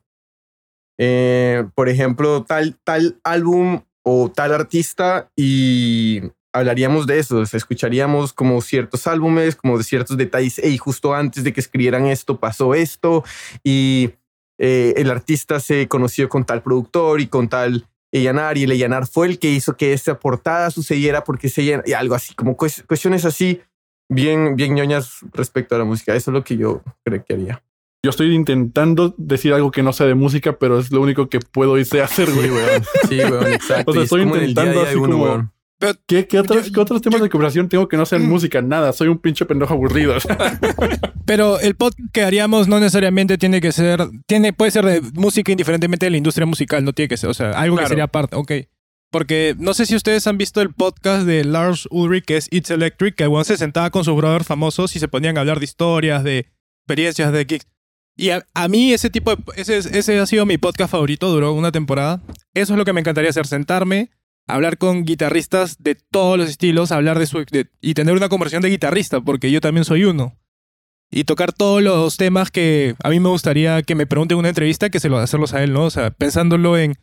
Eh, 0.98 1.66
por 1.76 1.90
ejemplo, 1.90 2.44
tal, 2.46 2.78
tal 2.84 3.20
álbum 3.24 3.82
o 4.06 4.30
tal 4.30 4.54
artista 4.54 5.30
y 5.36 6.22
hablaríamos 6.54 7.08
de 7.08 7.20
eso, 7.20 7.42
escucharíamos 7.42 8.32
como 8.32 8.62
ciertos 8.62 9.08
álbumes, 9.08 9.56
como 9.56 9.78
de 9.78 9.84
ciertos 9.84 10.16
detalles, 10.16 10.60
y 10.64 10.78
justo 10.78 11.14
antes 11.14 11.44
de 11.44 11.52
que 11.52 11.60
escribieran 11.60 12.06
esto 12.06 12.40
pasó 12.40 12.74
esto 12.76 13.24
y 13.64 14.12
eh, 14.58 14.94
el 14.96 15.10
artista 15.10 15.60
se 15.60 15.88
conoció 15.88 16.30
con 16.30 16.46
tal 16.46 16.62
productor 16.64 17.20
y 17.20 17.28
con 17.28 17.50
tal 17.50 17.88
Ellanar 18.14 18.58
y 18.58 18.64
el 18.64 18.72
Ellanar 18.72 19.08
fue 19.08 19.28
el 19.28 19.40
que 19.40 19.52
hizo 19.52 19.76
que 19.76 19.92
esta 19.92 20.18
portada 20.18 20.72
sucediera 20.72 21.26
porque 21.26 21.50
se 21.50 21.64
y 21.86 21.94
algo 21.94 22.16
así, 22.16 22.34
como 22.36 22.56
cues- 22.56 22.86
cuestiones 22.88 23.26
así 23.26 23.60
bien, 24.08 24.56
bien 24.56 24.76
ñoñas 24.76 25.20
respecto 25.34 25.76
a 25.76 25.80
la 25.80 25.84
música. 25.84 26.16
Eso 26.16 26.32
es 26.32 26.34
lo 26.34 26.44
que 26.44 26.56
yo 26.56 26.82
creo 27.04 27.26
que 27.26 27.34
haría. 27.34 27.64
Yo 28.06 28.12
estoy 28.12 28.36
intentando 28.36 29.16
decir 29.18 29.52
algo 29.54 29.72
que 29.72 29.82
no 29.84 29.92
sea 29.94 30.06
de 30.06 30.14
música, 30.16 30.58
pero 30.60 30.78
es 30.80 30.92
lo 30.92 31.02
único 31.02 31.28
que 31.28 31.40
puedo 31.40 31.78
y 31.80 31.86
sé 31.86 32.02
hacer, 32.04 32.30
güey. 32.32 32.50
Sí, 33.10 33.18
weón, 33.20 33.52
exacto. 33.52 33.92
O 33.92 33.94
sea, 33.96 34.04
estoy 34.04 34.22
intentando 34.22 34.82
así 34.84 34.96
uno, 34.96 35.12
como- 35.14 35.24
weón. 35.26 35.52
¿Qué, 36.08 36.26
qué 36.28 36.40
otros, 36.40 36.68
Yo- 36.68 36.72
qué 36.72 36.80
otros 36.80 37.02
temas 37.02 37.20
yo- 37.20 37.24
de 37.26 37.30
conversación 37.30 37.68
tengo 37.68 37.88
que 37.88 37.98
no 37.98 38.06
sean 38.06 38.28
música? 38.30 38.62
Nada, 38.62 38.94
soy 38.94 39.08
un 39.10 39.18
pinche 39.18 39.46
pendejo 39.46 39.74
aburrido. 39.74 40.16
Pero 41.26 41.60
el 41.60 41.76
podcast 41.76 42.00
que 42.14 42.22
haríamos 42.24 42.68
no 42.68 42.80
necesariamente 42.80 43.38
tiene 43.38 43.60
que 43.60 43.72
ser, 43.72 44.08
tiene, 44.28 44.54
puede 44.54 44.72
ser 44.72 44.86
de 44.86 45.02
música 45.16 45.52
indiferentemente 45.52 46.06
de 46.06 46.12
la 46.12 46.18
industria 46.18 46.46
musical, 46.46 46.84
no 46.86 46.94
tiene 46.94 47.10
que 47.10 47.18
ser, 47.18 47.30
o 47.30 47.34
sea, 47.34 47.52
algo 47.52 47.76
Claro. 47.76 47.86
que 47.88 47.90
sería 47.90 48.04
aparte, 48.06 48.36
ok. 48.36 48.52
Porque 49.12 49.56
no 49.58 49.74
sé 49.74 49.86
si 49.86 49.96
ustedes 49.96 50.28
han 50.28 50.38
visto 50.38 50.62
el 50.62 50.74
podcast 50.74 51.26
de 51.26 51.44
Lars 51.44 51.88
Ulrich, 51.92 52.26
que 52.26 52.38
es 52.38 52.48
It's 52.52 52.70
Electric, 52.70 53.16
que 53.16 53.24
el 53.24 53.30
weón 53.30 53.46
se 53.46 53.58
sentaba 53.58 53.90
con 53.90 54.04
sus 54.04 54.16
brothers 54.16 54.46
famosos 54.48 54.96
y 54.96 55.00
se 55.00 55.08
ponían 55.08 55.38
a 55.38 55.42
hablar 55.42 55.60
de 55.60 55.66
historias, 55.66 56.24
de 56.24 56.48
experiencias, 56.84 57.32
de 57.32 57.46
gigs. 57.48 57.66
Y 58.18 58.30
a, 58.30 58.68
mí 58.70 58.94
ese 58.94 59.10
tipo 59.10 59.36
de, 59.36 59.44
ese, 59.58 59.78
ese 59.78 60.20
ha 60.20 60.26
sido 60.26 60.46
mi 60.46 60.58
podcast 60.58 60.92
favorito, 60.92 61.30
duró 61.30 61.54
una 61.54 61.72
temporada. 61.72 62.22
Eso 62.54 62.74
es 62.74 62.78
lo 62.78 62.86
que 62.86 62.94
me 62.94 63.02
encantaría 63.02 63.30
hacer, 63.30 63.46
sentarme, 63.46 64.10
hablar 64.48 64.78
con 64.78 65.04
guitarristas 65.04 65.84
de 65.84 65.96
todos 65.96 66.38
los 66.38 66.50
estilos, 66.50 66.92
hablar 66.92 67.20
de 67.20 67.26
su... 67.26 67.44
y 67.82 67.94
tener 67.94 68.16
una 68.16 68.30
conversión 68.30 68.62
de 68.62 68.70
guitarrista, 68.70 69.20
porque 69.22 69.52
yo 69.52 69.60
también 69.60 69.84
soy 69.84 70.06
uno. 70.06 70.38
Y 71.12 71.26
tocar 71.26 71.54
todos 71.54 71.82
los 71.82 72.18
temas 72.18 72.52
que 72.52 72.96
a 73.04 73.10
mí 73.10 73.20
me 73.20 73.30
gustaría 73.30 73.84
que 73.84 73.96
me 73.96 74.08
pregunten 74.08 74.36
en 74.36 74.40
una 74.40 74.50
entrevista, 74.50 74.90
que 74.90 75.00
se 75.00 75.10
lo 75.10 75.18
hacerlos 75.18 75.54
a 75.54 75.64
él, 75.64 75.74
¿no? 75.74 75.84
O 75.84 75.90
sea, 75.90 76.12
pensándolo 76.12 76.78
en 76.78 76.98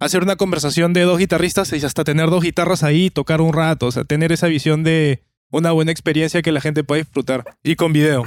hacer 0.00 0.22
una 0.22 0.36
conversación 0.36 0.92
de 0.92 1.02
dos 1.02 1.18
guitarristas 1.18 1.72
y 1.72 1.84
hasta 1.84 2.04
tener 2.04 2.30
dos 2.30 2.42
guitarras 2.42 2.82
ahí 2.82 3.06
y 3.06 3.10
tocar 3.10 3.40
un 3.40 3.52
rato, 3.52 3.86
o 3.86 3.92
sea, 3.92 4.04
tener 4.04 4.32
esa 4.32 4.48
visión 4.48 4.82
de 4.82 5.22
una 5.50 5.72
buena 5.72 5.92
experiencia 5.92 6.42
que 6.42 6.52
la 6.52 6.60
gente 6.60 6.84
pueda 6.84 7.02
disfrutar. 7.02 7.44
Y 7.62 7.76
con 7.76 7.92
video. 7.92 8.24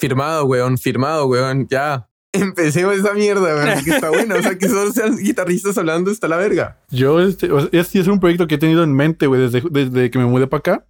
Firmado, 0.00 0.44
weón, 0.46 0.78
firmado, 0.78 1.26
weón. 1.26 1.68
Ya. 1.68 2.08
Empecemos 2.32 2.96
esa 2.96 3.12
mierda, 3.14 3.54
weón. 3.54 3.84
Que 3.84 3.90
está 3.90 4.10
bueno. 4.10 4.36
O 4.36 4.42
sea, 4.42 4.58
que 4.58 4.68
solo 4.68 4.90
sean 4.92 5.16
guitarristas 5.16 5.76
hablando 5.78 6.10
está 6.10 6.26
la 6.26 6.36
verga. 6.36 6.80
Yo, 6.90 7.20
este, 7.20 7.52
o 7.52 7.60
sea, 7.60 7.68
este 7.72 8.00
es 8.00 8.06
un 8.08 8.20
proyecto 8.20 8.46
que 8.46 8.56
he 8.56 8.58
tenido 8.58 8.82
en 8.82 8.94
mente, 8.94 9.26
güey, 9.26 9.40
desde, 9.40 9.62
desde 9.70 10.10
que 10.10 10.18
me 10.18 10.26
mudé 10.26 10.46
para 10.46 10.58
acá, 10.58 10.86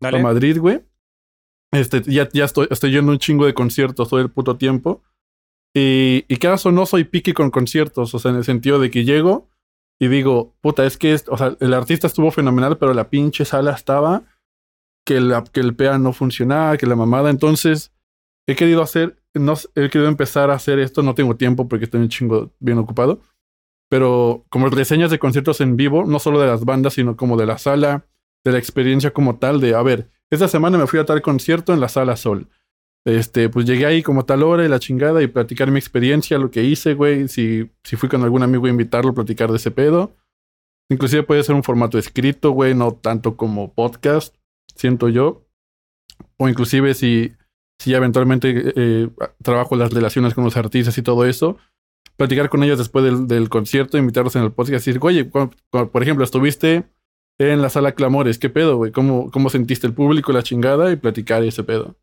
Dale. 0.00 0.18
a 0.18 0.22
Madrid, 0.22 0.58
güey. 0.58 0.84
Este, 1.72 2.02
ya, 2.02 2.28
ya 2.32 2.44
estoy, 2.44 2.68
estoy 2.70 2.92
yendo 2.92 3.10
a 3.10 3.14
un 3.14 3.18
chingo 3.18 3.46
de 3.46 3.54
conciertos 3.54 4.08
todo 4.08 4.20
el 4.20 4.30
puto 4.30 4.56
tiempo. 4.56 5.02
Y, 5.74 6.24
y 6.28 6.36
cada 6.36 6.56
o 6.56 6.72
no 6.72 6.86
soy 6.86 7.04
picky 7.04 7.32
con 7.32 7.50
conciertos, 7.50 8.14
o 8.14 8.18
sea, 8.18 8.30
en 8.30 8.38
el 8.38 8.44
sentido 8.44 8.78
de 8.78 8.90
que 8.90 9.04
llego 9.04 9.50
y 9.98 10.08
digo, 10.08 10.54
puta, 10.60 10.84
es 10.84 10.96
que, 10.96 11.12
es, 11.14 11.24
o 11.28 11.36
sea, 11.36 11.56
el 11.60 11.74
artista 11.74 12.06
estuvo 12.06 12.30
fenomenal, 12.30 12.76
pero 12.78 12.92
la 12.92 13.08
pinche 13.08 13.44
sala 13.44 13.72
estaba 13.72 14.24
que, 15.06 15.20
la, 15.20 15.44
que 15.44 15.60
el 15.60 15.74
PA 15.74 15.98
no 15.98 16.12
funcionaba, 16.12 16.76
que 16.76 16.86
la 16.86 16.96
mamada. 16.96 17.30
Entonces, 17.30 17.92
he 18.46 18.56
querido 18.56 18.82
hacer, 18.82 19.16
no, 19.34 19.54
he 19.74 19.88
querido 19.90 20.08
empezar 20.08 20.50
a 20.50 20.54
hacer 20.54 20.78
esto, 20.78 21.02
no 21.02 21.14
tengo 21.14 21.36
tiempo 21.36 21.68
porque 21.68 21.84
estoy 21.84 22.00
un 22.00 22.08
chingo 22.08 22.52
bien 22.60 22.78
ocupado. 22.78 23.20
pero 23.88 24.44
como 24.50 24.68
reseñas 24.68 25.10
de 25.10 25.18
conciertos 25.18 25.60
en 25.60 25.76
vivo, 25.76 26.04
no 26.06 26.18
solo 26.18 26.40
de 26.40 26.48
las 26.48 26.64
bandas, 26.64 26.94
sino 26.94 27.16
como 27.16 27.36
de 27.36 27.46
la 27.46 27.58
sala, 27.58 28.06
de 28.44 28.52
la 28.52 28.58
experiencia 28.58 29.12
como 29.12 29.38
tal, 29.38 29.60
de, 29.60 29.74
a 29.74 29.82
ver, 29.82 30.10
esta 30.30 30.48
semana 30.48 30.76
me 30.76 30.86
fui 30.86 30.98
a 30.98 31.04
tal 31.04 31.22
concierto 31.22 31.72
en 31.72 31.80
la 31.80 31.88
sala 31.88 32.16
Sol. 32.16 32.48
Este, 33.06 33.48
pues 33.48 33.64
llegué 33.66 33.86
ahí 33.86 34.02
como 34.02 34.24
tal 34.24 34.42
hora 34.42 34.64
y 34.64 34.68
la 34.68 34.80
chingada 34.80 35.22
y 35.22 35.28
platicar 35.28 35.70
mi 35.70 35.78
experiencia, 35.78 36.38
lo 36.38 36.50
que 36.50 36.64
hice, 36.64 36.94
güey. 36.94 37.28
Si, 37.28 37.70
si 37.84 37.94
fui 37.94 38.08
con 38.08 38.24
algún 38.24 38.42
amigo 38.42 38.66
a 38.66 38.70
invitarlo 38.70 39.14
platicar 39.14 39.50
de 39.50 39.58
ese 39.58 39.70
pedo. 39.70 40.16
Inclusive 40.90 41.22
puede 41.22 41.44
ser 41.44 41.54
un 41.54 41.62
formato 41.62 41.98
escrito, 41.98 42.50
güey, 42.50 42.74
no 42.74 42.92
tanto 42.92 43.36
como 43.36 43.72
podcast, 43.72 44.34
siento 44.74 45.08
yo. 45.08 45.46
O 46.36 46.48
inclusive 46.48 46.94
si, 46.94 47.35
si 47.78 47.94
eventualmente 47.94 48.72
eh, 48.76 49.08
trabajo 49.42 49.76
las 49.76 49.92
relaciones 49.92 50.34
con 50.34 50.44
los 50.44 50.56
artistas 50.56 50.96
y 50.98 51.02
todo 51.02 51.24
eso, 51.24 51.56
platicar 52.16 52.48
con 52.48 52.62
ellos 52.62 52.78
después 52.78 53.04
del, 53.04 53.26
del 53.26 53.48
concierto, 53.48 53.98
invitarlos 53.98 54.36
en 54.36 54.42
el 54.42 54.52
podcast 54.52 54.86
y 54.86 54.90
decir, 54.90 54.98
oye, 55.02 55.24
por 55.24 56.02
ejemplo, 56.02 56.24
estuviste 56.24 56.84
en 57.38 57.60
la 57.60 57.68
sala 57.68 57.92
Clamores, 57.92 58.38
¿qué 58.38 58.48
pedo, 58.48 58.76
güey? 58.76 58.92
¿Cómo, 58.92 59.30
¿Cómo 59.30 59.50
sentiste 59.50 59.86
el 59.86 59.94
público, 59.94 60.32
la 60.32 60.42
chingada? 60.42 60.90
Y 60.90 60.96
platicar 60.96 61.42
ese 61.42 61.64
pedo. 61.64 61.96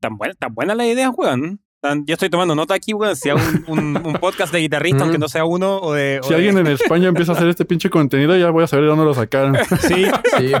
Tan 0.00 0.16
buena, 0.16 0.34
tan 0.34 0.54
buena 0.54 0.74
la 0.74 0.86
idea, 0.86 1.10
weón. 1.10 1.60
Yo 1.82 2.12
estoy 2.12 2.28
tomando 2.28 2.54
nota 2.54 2.74
aquí, 2.74 2.92
weón. 2.92 3.16
Si 3.16 3.30
hago 3.30 3.40
un, 3.66 3.96
un, 4.04 4.12
podcast 4.14 4.52
de 4.52 4.58
guitarrista, 4.58 5.02
aunque 5.02 5.16
no 5.16 5.30
sea 5.30 5.46
uno, 5.46 5.78
o 5.78 5.94
de. 5.94 6.20
si 6.22 6.34
alguien 6.34 6.58
en 6.58 6.66
España 6.66 7.08
empieza 7.08 7.32
a 7.32 7.36
hacer 7.36 7.48
este 7.48 7.64
pinche 7.64 7.88
contenido, 7.88 8.36
ya 8.36 8.50
voy 8.50 8.64
a 8.64 8.66
saber 8.66 8.84
de 8.84 8.90
dónde 8.90 9.04
lo 9.04 9.14
sacaron. 9.14 9.56
Sí, 9.80 10.04
sí. 10.38 10.52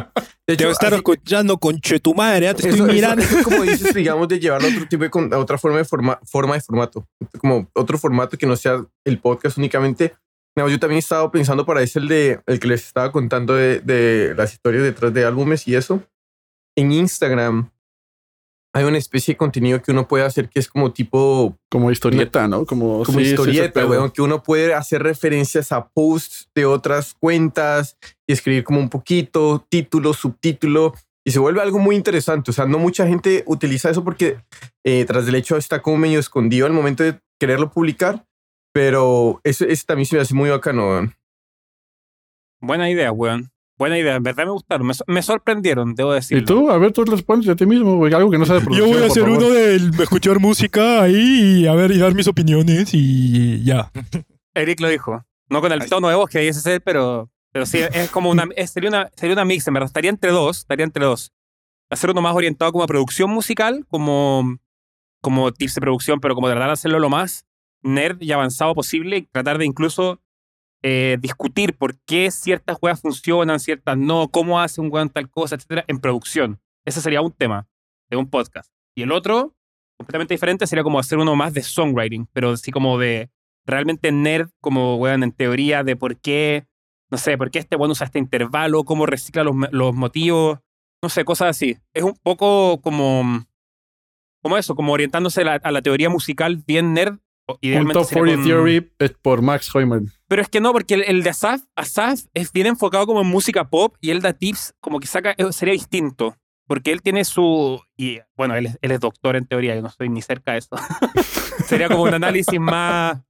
De 0.46 0.54
hecho, 0.54 0.70
estar 0.70 0.92
escuchando 0.94 1.58
con 1.58 1.78
tu 1.80 2.14
madre, 2.14 2.48
¿eh? 2.48 2.54
te 2.54 2.68
estoy 2.68 2.90
mirando. 2.90 3.22
como 3.44 3.62
dices, 3.62 3.94
digamos, 3.94 4.28
de 4.28 4.40
llevarlo 4.40 4.68
a 4.68 4.70
otro 4.70 4.88
tipo 4.88 5.04
de, 5.04 5.34
a 5.34 5.38
otra 5.38 5.58
forma 5.58 5.78
de, 5.78 5.84
forma, 5.84 6.18
forma 6.24 6.54
de 6.54 6.60
formato. 6.60 7.06
Como 7.38 7.68
otro 7.74 7.98
formato 7.98 8.38
que 8.38 8.46
no 8.46 8.56
sea 8.56 8.84
el 9.04 9.18
podcast 9.18 9.58
únicamente. 9.58 10.14
yo 10.56 10.78
también 10.80 10.96
he 10.96 10.98
estado 11.00 11.30
pensando 11.30 11.66
para 11.66 11.82
ese 11.82 11.98
el 11.98 12.08
de 12.08 12.40
el 12.46 12.58
que 12.58 12.68
les 12.68 12.86
estaba 12.86 13.12
contando 13.12 13.54
de, 13.54 13.80
de 13.80 14.34
las 14.34 14.54
historias 14.54 14.82
detrás 14.82 15.12
de 15.12 15.24
álbumes 15.24 15.68
y 15.68 15.76
eso. 15.76 16.02
En 16.76 16.92
Instagram 16.92 17.70
hay 18.72 18.84
una 18.84 18.98
especie 18.98 19.34
de 19.34 19.38
contenido 19.38 19.82
que 19.82 19.90
uno 19.90 20.06
puede 20.06 20.24
hacer 20.24 20.48
que 20.48 20.60
es 20.60 20.68
como 20.68 20.92
tipo... 20.92 21.56
Como 21.70 21.90
historieta, 21.90 22.46
¿no? 22.46 22.64
Como, 22.64 23.02
como 23.04 23.20
historieta, 23.20 23.84
weón, 23.84 24.10
que 24.10 24.22
uno 24.22 24.42
puede 24.42 24.74
hacer 24.74 25.02
referencias 25.02 25.72
a 25.72 25.88
posts 25.88 26.48
de 26.54 26.66
otras 26.66 27.14
cuentas 27.14 27.96
y 28.26 28.32
escribir 28.32 28.62
como 28.62 28.78
un 28.78 28.88
poquito, 28.88 29.66
título, 29.68 30.14
subtítulo, 30.14 30.94
y 31.24 31.32
se 31.32 31.38
vuelve 31.38 31.60
algo 31.60 31.78
muy 31.78 31.96
interesante. 31.96 32.50
O 32.50 32.54
sea, 32.54 32.66
no 32.66 32.78
mucha 32.78 33.06
gente 33.06 33.42
utiliza 33.46 33.90
eso 33.90 34.04
porque 34.04 34.38
eh, 34.84 35.04
tras 35.04 35.26
del 35.26 35.34
hecho 35.34 35.56
está 35.56 35.82
como 35.82 35.98
medio 35.98 36.20
escondido 36.20 36.66
al 36.66 36.72
momento 36.72 37.02
de 37.02 37.20
quererlo 37.40 37.70
publicar, 37.70 38.24
pero 38.72 39.40
eso, 39.42 39.64
eso 39.64 39.84
también 39.86 40.06
se 40.06 40.16
me 40.16 40.22
hace 40.22 40.34
muy 40.34 40.48
bacano, 40.48 40.88
weón. 40.88 41.14
Buena 42.60 42.88
idea, 42.88 43.10
weón. 43.10 43.49
Buena 43.80 43.96
idea, 43.96 44.16
en 44.16 44.22
verdad 44.22 44.44
me 44.44 44.50
gustaron, 44.50 44.90
me, 45.06 45.22
sorprendieron, 45.22 45.94
debo 45.94 46.12
decir. 46.12 46.36
¿Y 46.36 46.44
tú? 46.44 46.70
A 46.70 46.76
ver, 46.76 46.92
tú 46.92 47.02
respondes 47.02 47.48
a 47.48 47.56
ti 47.56 47.64
mismo, 47.64 47.96
güey, 47.96 48.12
algo 48.12 48.30
que 48.30 48.36
no 48.36 48.44
sabe 48.44 48.60
producción. 48.60 48.90
Yo 48.90 48.94
voy 48.94 49.02
a 49.02 49.06
hacer 49.06 49.22
uno 49.22 49.48
de 49.48 50.02
escuchar 50.02 50.38
música 50.38 51.00
ahí 51.00 51.62
y 51.62 51.66
a 51.66 51.72
ver 51.72 51.90
y 51.90 51.96
dar 51.96 52.14
mis 52.14 52.28
opiniones 52.28 52.90
y 52.92 53.64
ya. 53.64 53.90
Eric 54.54 54.80
lo 54.80 54.88
dijo. 54.90 55.24
No 55.48 55.62
con 55.62 55.72
el 55.72 55.88
tono 55.88 56.10
de 56.10 56.14
voz 56.14 56.28
que 56.28 56.46
ese 56.46 56.60
ser, 56.60 56.82
pero, 56.82 57.30
pero 57.52 57.64
sí, 57.64 57.78
es 57.78 58.10
como 58.10 58.28
una, 58.28 58.46
sería 58.66 58.90
una, 58.90 59.10
sería 59.16 59.32
una 59.32 59.46
mix, 59.46 59.66
en 59.66 59.72
verdad. 59.72 59.86
Estaría 59.86 60.10
entre 60.10 60.30
dos, 60.30 60.58
estaría 60.58 60.84
entre 60.84 61.06
dos. 61.06 61.32
Hacer 61.88 62.10
uno 62.10 62.20
más 62.20 62.34
orientado 62.34 62.72
como 62.72 62.84
a 62.84 62.86
producción 62.86 63.30
musical, 63.30 63.86
como, 63.88 64.58
como 65.22 65.52
tips 65.52 65.76
de 65.76 65.80
producción, 65.80 66.20
pero 66.20 66.34
como 66.34 66.48
de 66.48 66.52
tratar 66.52 66.68
de 66.68 66.74
hacerlo 66.74 66.98
lo 66.98 67.08
más 67.08 67.46
nerd 67.82 68.20
y 68.20 68.30
avanzado 68.32 68.74
posible 68.74 69.16
y 69.16 69.22
tratar 69.22 69.56
de 69.56 69.64
incluso 69.64 70.20
eh, 70.82 71.18
discutir 71.20 71.76
por 71.76 71.98
qué 72.06 72.30
ciertas 72.30 72.78
weas 72.80 73.00
funcionan, 73.00 73.60
ciertas 73.60 73.98
no, 73.98 74.28
cómo 74.28 74.60
hace 74.60 74.80
un 74.80 74.90
weón 74.90 75.10
tal 75.10 75.28
cosa, 75.28 75.56
etcétera, 75.56 75.84
en 75.88 76.00
producción. 76.00 76.60
Ese 76.86 77.00
sería 77.00 77.20
un 77.20 77.32
tema 77.32 77.68
de 78.08 78.16
un 78.16 78.28
podcast. 78.28 78.72
Y 78.94 79.02
el 79.02 79.12
otro, 79.12 79.54
completamente 79.98 80.34
diferente, 80.34 80.66
sería 80.66 80.82
como 80.82 80.98
hacer 80.98 81.18
uno 81.18 81.36
más 81.36 81.52
de 81.52 81.62
songwriting, 81.62 82.26
pero 82.32 82.52
así 82.52 82.70
como 82.70 82.98
de 82.98 83.30
realmente 83.66 84.10
nerd, 84.10 84.48
como 84.60 84.96
weón 84.96 85.22
en 85.22 85.32
teoría 85.32 85.84
de 85.84 85.96
por 85.96 86.16
qué, 86.16 86.66
no 87.10 87.18
sé, 87.18 87.36
por 87.36 87.50
qué 87.50 87.58
este 87.58 87.76
weón 87.76 87.90
usa 87.90 88.06
este 88.06 88.18
intervalo, 88.18 88.84
cómo 88.84 89.04
recicla 89.04 89.44
los, 89.44 89.54
los 89.72 89.94
motivos, 89.94 90.60
no 91.02 91.10
sé, 91.10 91.24
cosas 91.24 91.48
así. 91.50 91.76
Es 91.92 92.04
un 92.04 92.16
poco 92.22 92.80
como, 92.80 93.44
como 94.42 94.56
eso, 94.56 94.74
como 94.74 94.92
orientándose 94.94 95.42
a 95.42 95.70
la 95.70 95.82
teoría 95.82 96.08
musical 96.08 96.56
bien 96.66 96.94
nerd, 96.94 97.18
un 97.62 97.88
Top 97.88 98.06
40 98.10 98.44
Theory 98.44 98.90
es 98.98 99.10
por 99.12 99.42
Max 99.42 99.70
Heumann. 99.74 100.10
Pero 100.28 100.42
es 100.42 100.48
que 100.48 100.60
no, 100.60 100.72
porque 100.72 100.94
el, 100.94 101.22
de 101.22 101.30
Asaf, 101.30 101.62
Asaf 101.74 102.20
es 102.34 102.52
bien 102.52 102.68
enfocado 102.68 103.06
como 103.06 103.20
en 103.20 103.26
música 103.26 103.68
pop 103.68 103.96
y 104.00 104.10
él 104.10 104.20
da 104.20 104.32
tips 104.32 104.74
como 104.80 105.00
que 105.00 105.06
saca, 105.06 105.34
eh, 105.36 105.52
sería 105.52 105.72
distinto. 105.72 106.36
Porque 106.66 106.92
él 106.92 107.02
tiene 107.02 107.24
su. 107.24 107.82
Y 107.96 108.20
bueno, 108.36 108.54
él, 108.54 108.68
es 108.80 109.00
doctor 109.00 109.34
en 109.34 109.44
teoría, 109.44 109.74
yo 109.74 109.82
no 109.82 109.88
estoy 109.88 110.08
ni 110.08 110.22
cerca 110.22 110.52
de 110.52 110.58
eso. 110.58 110.76
sería 111.66 111.88
como 111.88 112.04
un 112.04 112.14
análisis 112.14 112.60
más, 112.60 113.20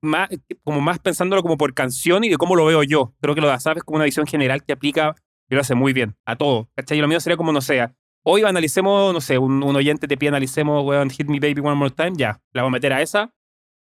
más. 0.00 0.28
como 0.64 0.80
más 0.80 0.98
pensándolo 0.98 1.42
como 1.42 1.56
por 1.56 1.72
canción 1.72 2.24
y 2.24 2.30
de 2.30 2.36
cómo 2.36 2.56
lo 2.56 2.64
veo 2.64 2.82
yo. 2.82 3.14
Creo 3.20 3.36
que 3.36 3.40
lo 3.40 3.46
de 3.46 3.54
Asaf 3.54 3.76
es 3.76 3.84
como 3.84 3.96
una 3.96 4.06
visión 4.06 4.26
general 4.26 4.64
que 4.64 4.72
aplica 4.72 5.14
y 5.48 5.54
lo 5.54 5.60
hace 5.60 5.76
muy 5.76 5.92
bien 5.92 6.16
a 6.26 6.34
todo. 6.34 6.68
¿Cachai? 6.74 6.98
Y 6.98 7.00
lo 7.00 7.06
mío 7.06 7.20
sería 7.20 7.36
como, 7.36 7.52
no 7.52 7.60
sé, 7.60 7.86
hoy 8.24 8.42
analicemos, 8.42 9.14
no 9.14 9.20
sé, 9.20 9.38
un, 9.38 9.62
oyente 9.62 10.08
te 10.08 10.16
pide 10.16 10.30
analicemos, 10.30 10.84
weón, 10.84 11.10
Hit 11.10 11.28
Me 11.28 11.38
Baby 11.38 11.60
One 11.60 11.76
More 11.76 11.92
Time, 11.92 12.14
ya, 12.16 12.40
la 12.52 12.62
voy 12.62 12.70
a 12.70 12.72
meter 12.72 12.92
a 12.92 13.02
esa 13.02 13.32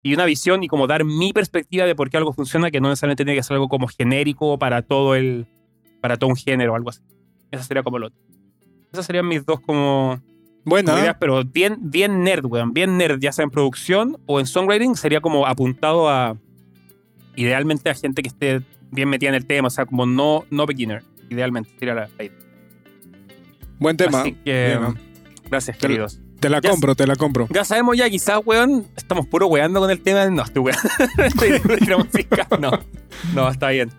y 0.05 0.13
una 0.13 0.25
visión 0.25 0.63
y 0.63 0.67
como 0.67 0.85
dar 0.85 1.03
mi 1.03 1.33
perspectiva 1.33 1.85
de 1.85 1.95
por 1.95 2.11
qué 2.11 2.17
algo 2.17 2.31
funciona, 2.31 2.69
que 2.69 2.79
no 2.79 2.89
necesariamente 2.89 3.25
tiene 3.25 3.35
que 3.35 3.41
ser 3.41 3.55
algo 3.55 3.67
como 3.67 3.87
genérico 3.87 4.59
para 4.59 4.83
todo 4.83 5.15
el, 5.15 5.47
para 5.99 6.15
todo 6.17 6.29
un 6.29 6.35
género 6.35 6.73
o 6.73 6.75
algo 6.75 6.91
así. 6.91 7.01
Esa 7.49 7.63
sería 7.63 7.81
como 7.81 7.97
lo 7.97 8.07
otro. 8.07 8.19
Esas 8.93 9.07
serían 9.07 9.27
mis 9.27 9.43
dos 9.47 9.61
como, 9.61 10.21
bueno 10.63 10.95
ideas, 10.95 11.17
pero 11.19 11.43
bien, 11.43 11.77
bien 11.81 12.23
nerd, 12.23 12.45
weón. 12.45 12.71
Bien 12.71 12.99
nerd, 12.99 13.19
ya 13.19 13.31
sea 13.31 13.41
en 13.41 13.49
producción 13.49 14.17
o 14.27 14.39
en 14.39 14.45
songwriting, 14.45 14.95
sería 14.95 15.21
como 15.21 15.47
apuntado 15.47 16.07
a, 16.07 16.37
idealmente 17.35 17.89
a 17.89 17.95
gente 17.95 18.21
que 18.21 18.27
esté 18.27 18.61
bien 18.91 19.09
metida 19.09 19.29
en 19.29 19.35
el 19.35 19.47
tema, 19.47 19.69
o 19.69 19.71
sea, 19.71 19.87
como 19.87 20.05
no, 20.05 20.45
no 20.51 20.67
beginner, 20.67 21.01
idealmente 21.31 21.71
sería 21.79 21.95
la, 21.95 22.09
idea. 22.19 22.31
Buen 23.79 23.97
tema. 23.97 24.21
Así 24.21 24.33
que, 24.33 24.77
gracias, 25.49 25.77
queridos. 25.77 26.21
Te 26.39 26.49
la 26.49 26.61
compro, 26.61 26.95
te 26.95 27.07
la 27.07 27.15
compro. 27.15 27.47
Ya 27.49 27.63
sabemos 27.63 27.97
ya, 27.97 28.09
quizás, 28.09 28.39
weón, 28.45 28.87
estamos 28.95 29.25
puro 29.27 29.47
weando 29.47 29.79
con 29.79 29.89
el 29.89 30.01
tema. 30.01 30.25
No, 30.27 30.43
estoy 30.43 30.63
weando. 30.63 30.89
no, 32.59 32.71
no, 33.33 33.49
está 33.49 33.69
bien. 33.69 33.91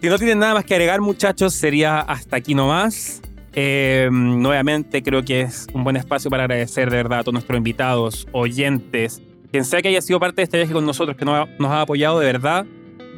Si 0.00 0.08
no 0.08 0.18
tienen 0.18 0.38
nada 0.38 0.54
más 0.54 0.64
que 0.64 0.74
agregar, 0.74 1.00
muchachos, 1.00 1.54
sería 1.54 2.00
hasta 2.00 2.36
aquí 2.36 2.54
nomás. 2.54 3.20
Eh, 3.54 4.08
nuevamente 4.12 5.02
creo 5.02 5.24
que 5.24 5.40
es 5.40 5.66
un 5.72 5.82
buen 5.82 5.96
espacio 5.96 6.30
para 6.30 6.44
agradecer 6.44 6.90
de 6.90 6.96
verdad 6.98 7.20
a 7.20 7.22
todos 7.22 7.32
nuestros 7.32 7.56
invitados, 7.56 8.28
oyentes, 8.30 9.20
quien 9.50 9.64
sea 9.64 9.82
que 9.82 9.88
haya 9.88 10.00
sido 10.00 10.20
parte 10.20 10.36
de 10.36 10.44
este 10.44 10.58
viaje 10.58 10.72
con 10.72 10.86
nosotros, 10.86 11.16
que 11.16 11.24
nos 11.24 11.48
ha 11.70 11.80
apoyado 11.80 12.20
de 12.20 12.26
verdad 12.26 12.66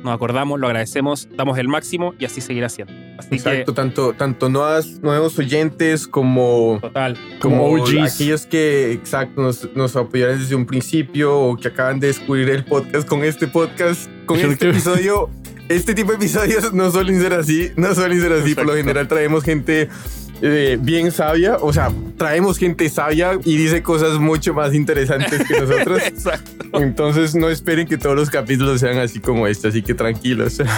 nos 0.02 0.14
acordamos, 0.14 0.58
lo 0.58 0.66
agradecemos, 0.66 1.28
damos 1.36 1.58
el 1.58 1.68
máximo 1.68 2.14
y 2.18 2.24
así 2.24 2.40
seguirá 2.40 2.68
siendo. 2.68 2.92
Exacto, 3.30 3.74
tanto, 3.74 4.12
tanto 4.14 4.48
nuevas, 4.48 5.00
nuevos 5.02 5.38
oyentes 5.38 6.06
como, 6.06 6.78
Total. 6.80 7.16
como, 7.40 7.76
aquellos 7.76 8.46
que 8.46 8.92
exacto, 8.92 9.42
nos, 9.42 9.68
nos, 9.74 9.94
apoyaron 9.96 10.38
desde 10.38 10.54
un 10.54 10.66
principio 10.66 11.38
o 11.38 11.56
que 11.56 11.68
acaban 11.68 12.00
de 12.00 12.08
descubrir 12.08 12.48
el 12.50 12.64
podcast 12.64 13.06
con 13.06 13.24
este 13.24 13.46
podcast, 13.46 14.10
con 14.26 14.38
este 14.38 14.70
episodio. 14.70 15.30
Este 15.68 15.94
tipo 15.94 16.10
de 16.10 16.16
episodios 16.16 16.72
no 16.72 16.90
suelen 16.90 17.20
ser 17.20 17.32
así, 17.32 17.70
no 17.76 17.94
suelen 17.94 18.20
ser 18.20 18.32
así. 18.32 18.56
Por 18.56 18.66
lo 18.66 18.74
general 18.74 19.06
traemos 19.06 19.44
gente 19.44 19.88
eh, 20.42 20.78
bien 20.80 21.10
sabia, 21.12 21.56
o 21.56 21.72
sea, 21.72 21.90
traemos 22.16 22.58
gente 22.58 22.88
sabia 22.88 23.38
y 23.44 23.56
dice 23.56 23.82
cosas 23.82 24.18
mucho 24.18 24.54
más 24.54 24.74
interesantes 24.74 25.46
que 25.46 25.60
nosotros. 25.60 26.02
Entonces 26.72 27.34
no 27.34 27.48
esperen 27.48 27.86
que 27.86 27.98
todos 27.98 28.16
los 28.16 28.30
capítulos 28.30 28.80
sean 28.80 28.98
así 28.98 29.20
como 29.20 29.46
este, 29.46 29.68
así 29.68 29.82
que 29.82 29.94
tranquilos. 29.94 30.60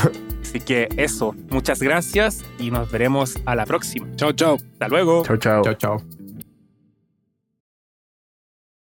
Así 0.42 0.60
que 0.60 0.88
eso, 0.98 1.34
muchas 1.48 1.80
gracias 1.80 2.44
y 2.58 2.70
nos 2.70 2.90
veremos 2.90 3.38
a 3.46 3.54
la 3.54 3.64
próxima. 3.64 4.06
Chao, 4.16 4.32
chao. 4.32 4.56
Hasta 4.72 4.88
luego. 4.88 5.22
Chao, 5.24 5.38
chao. 5.38 5.62
Chao, 5.62 5.74
chao. 5.74 6.21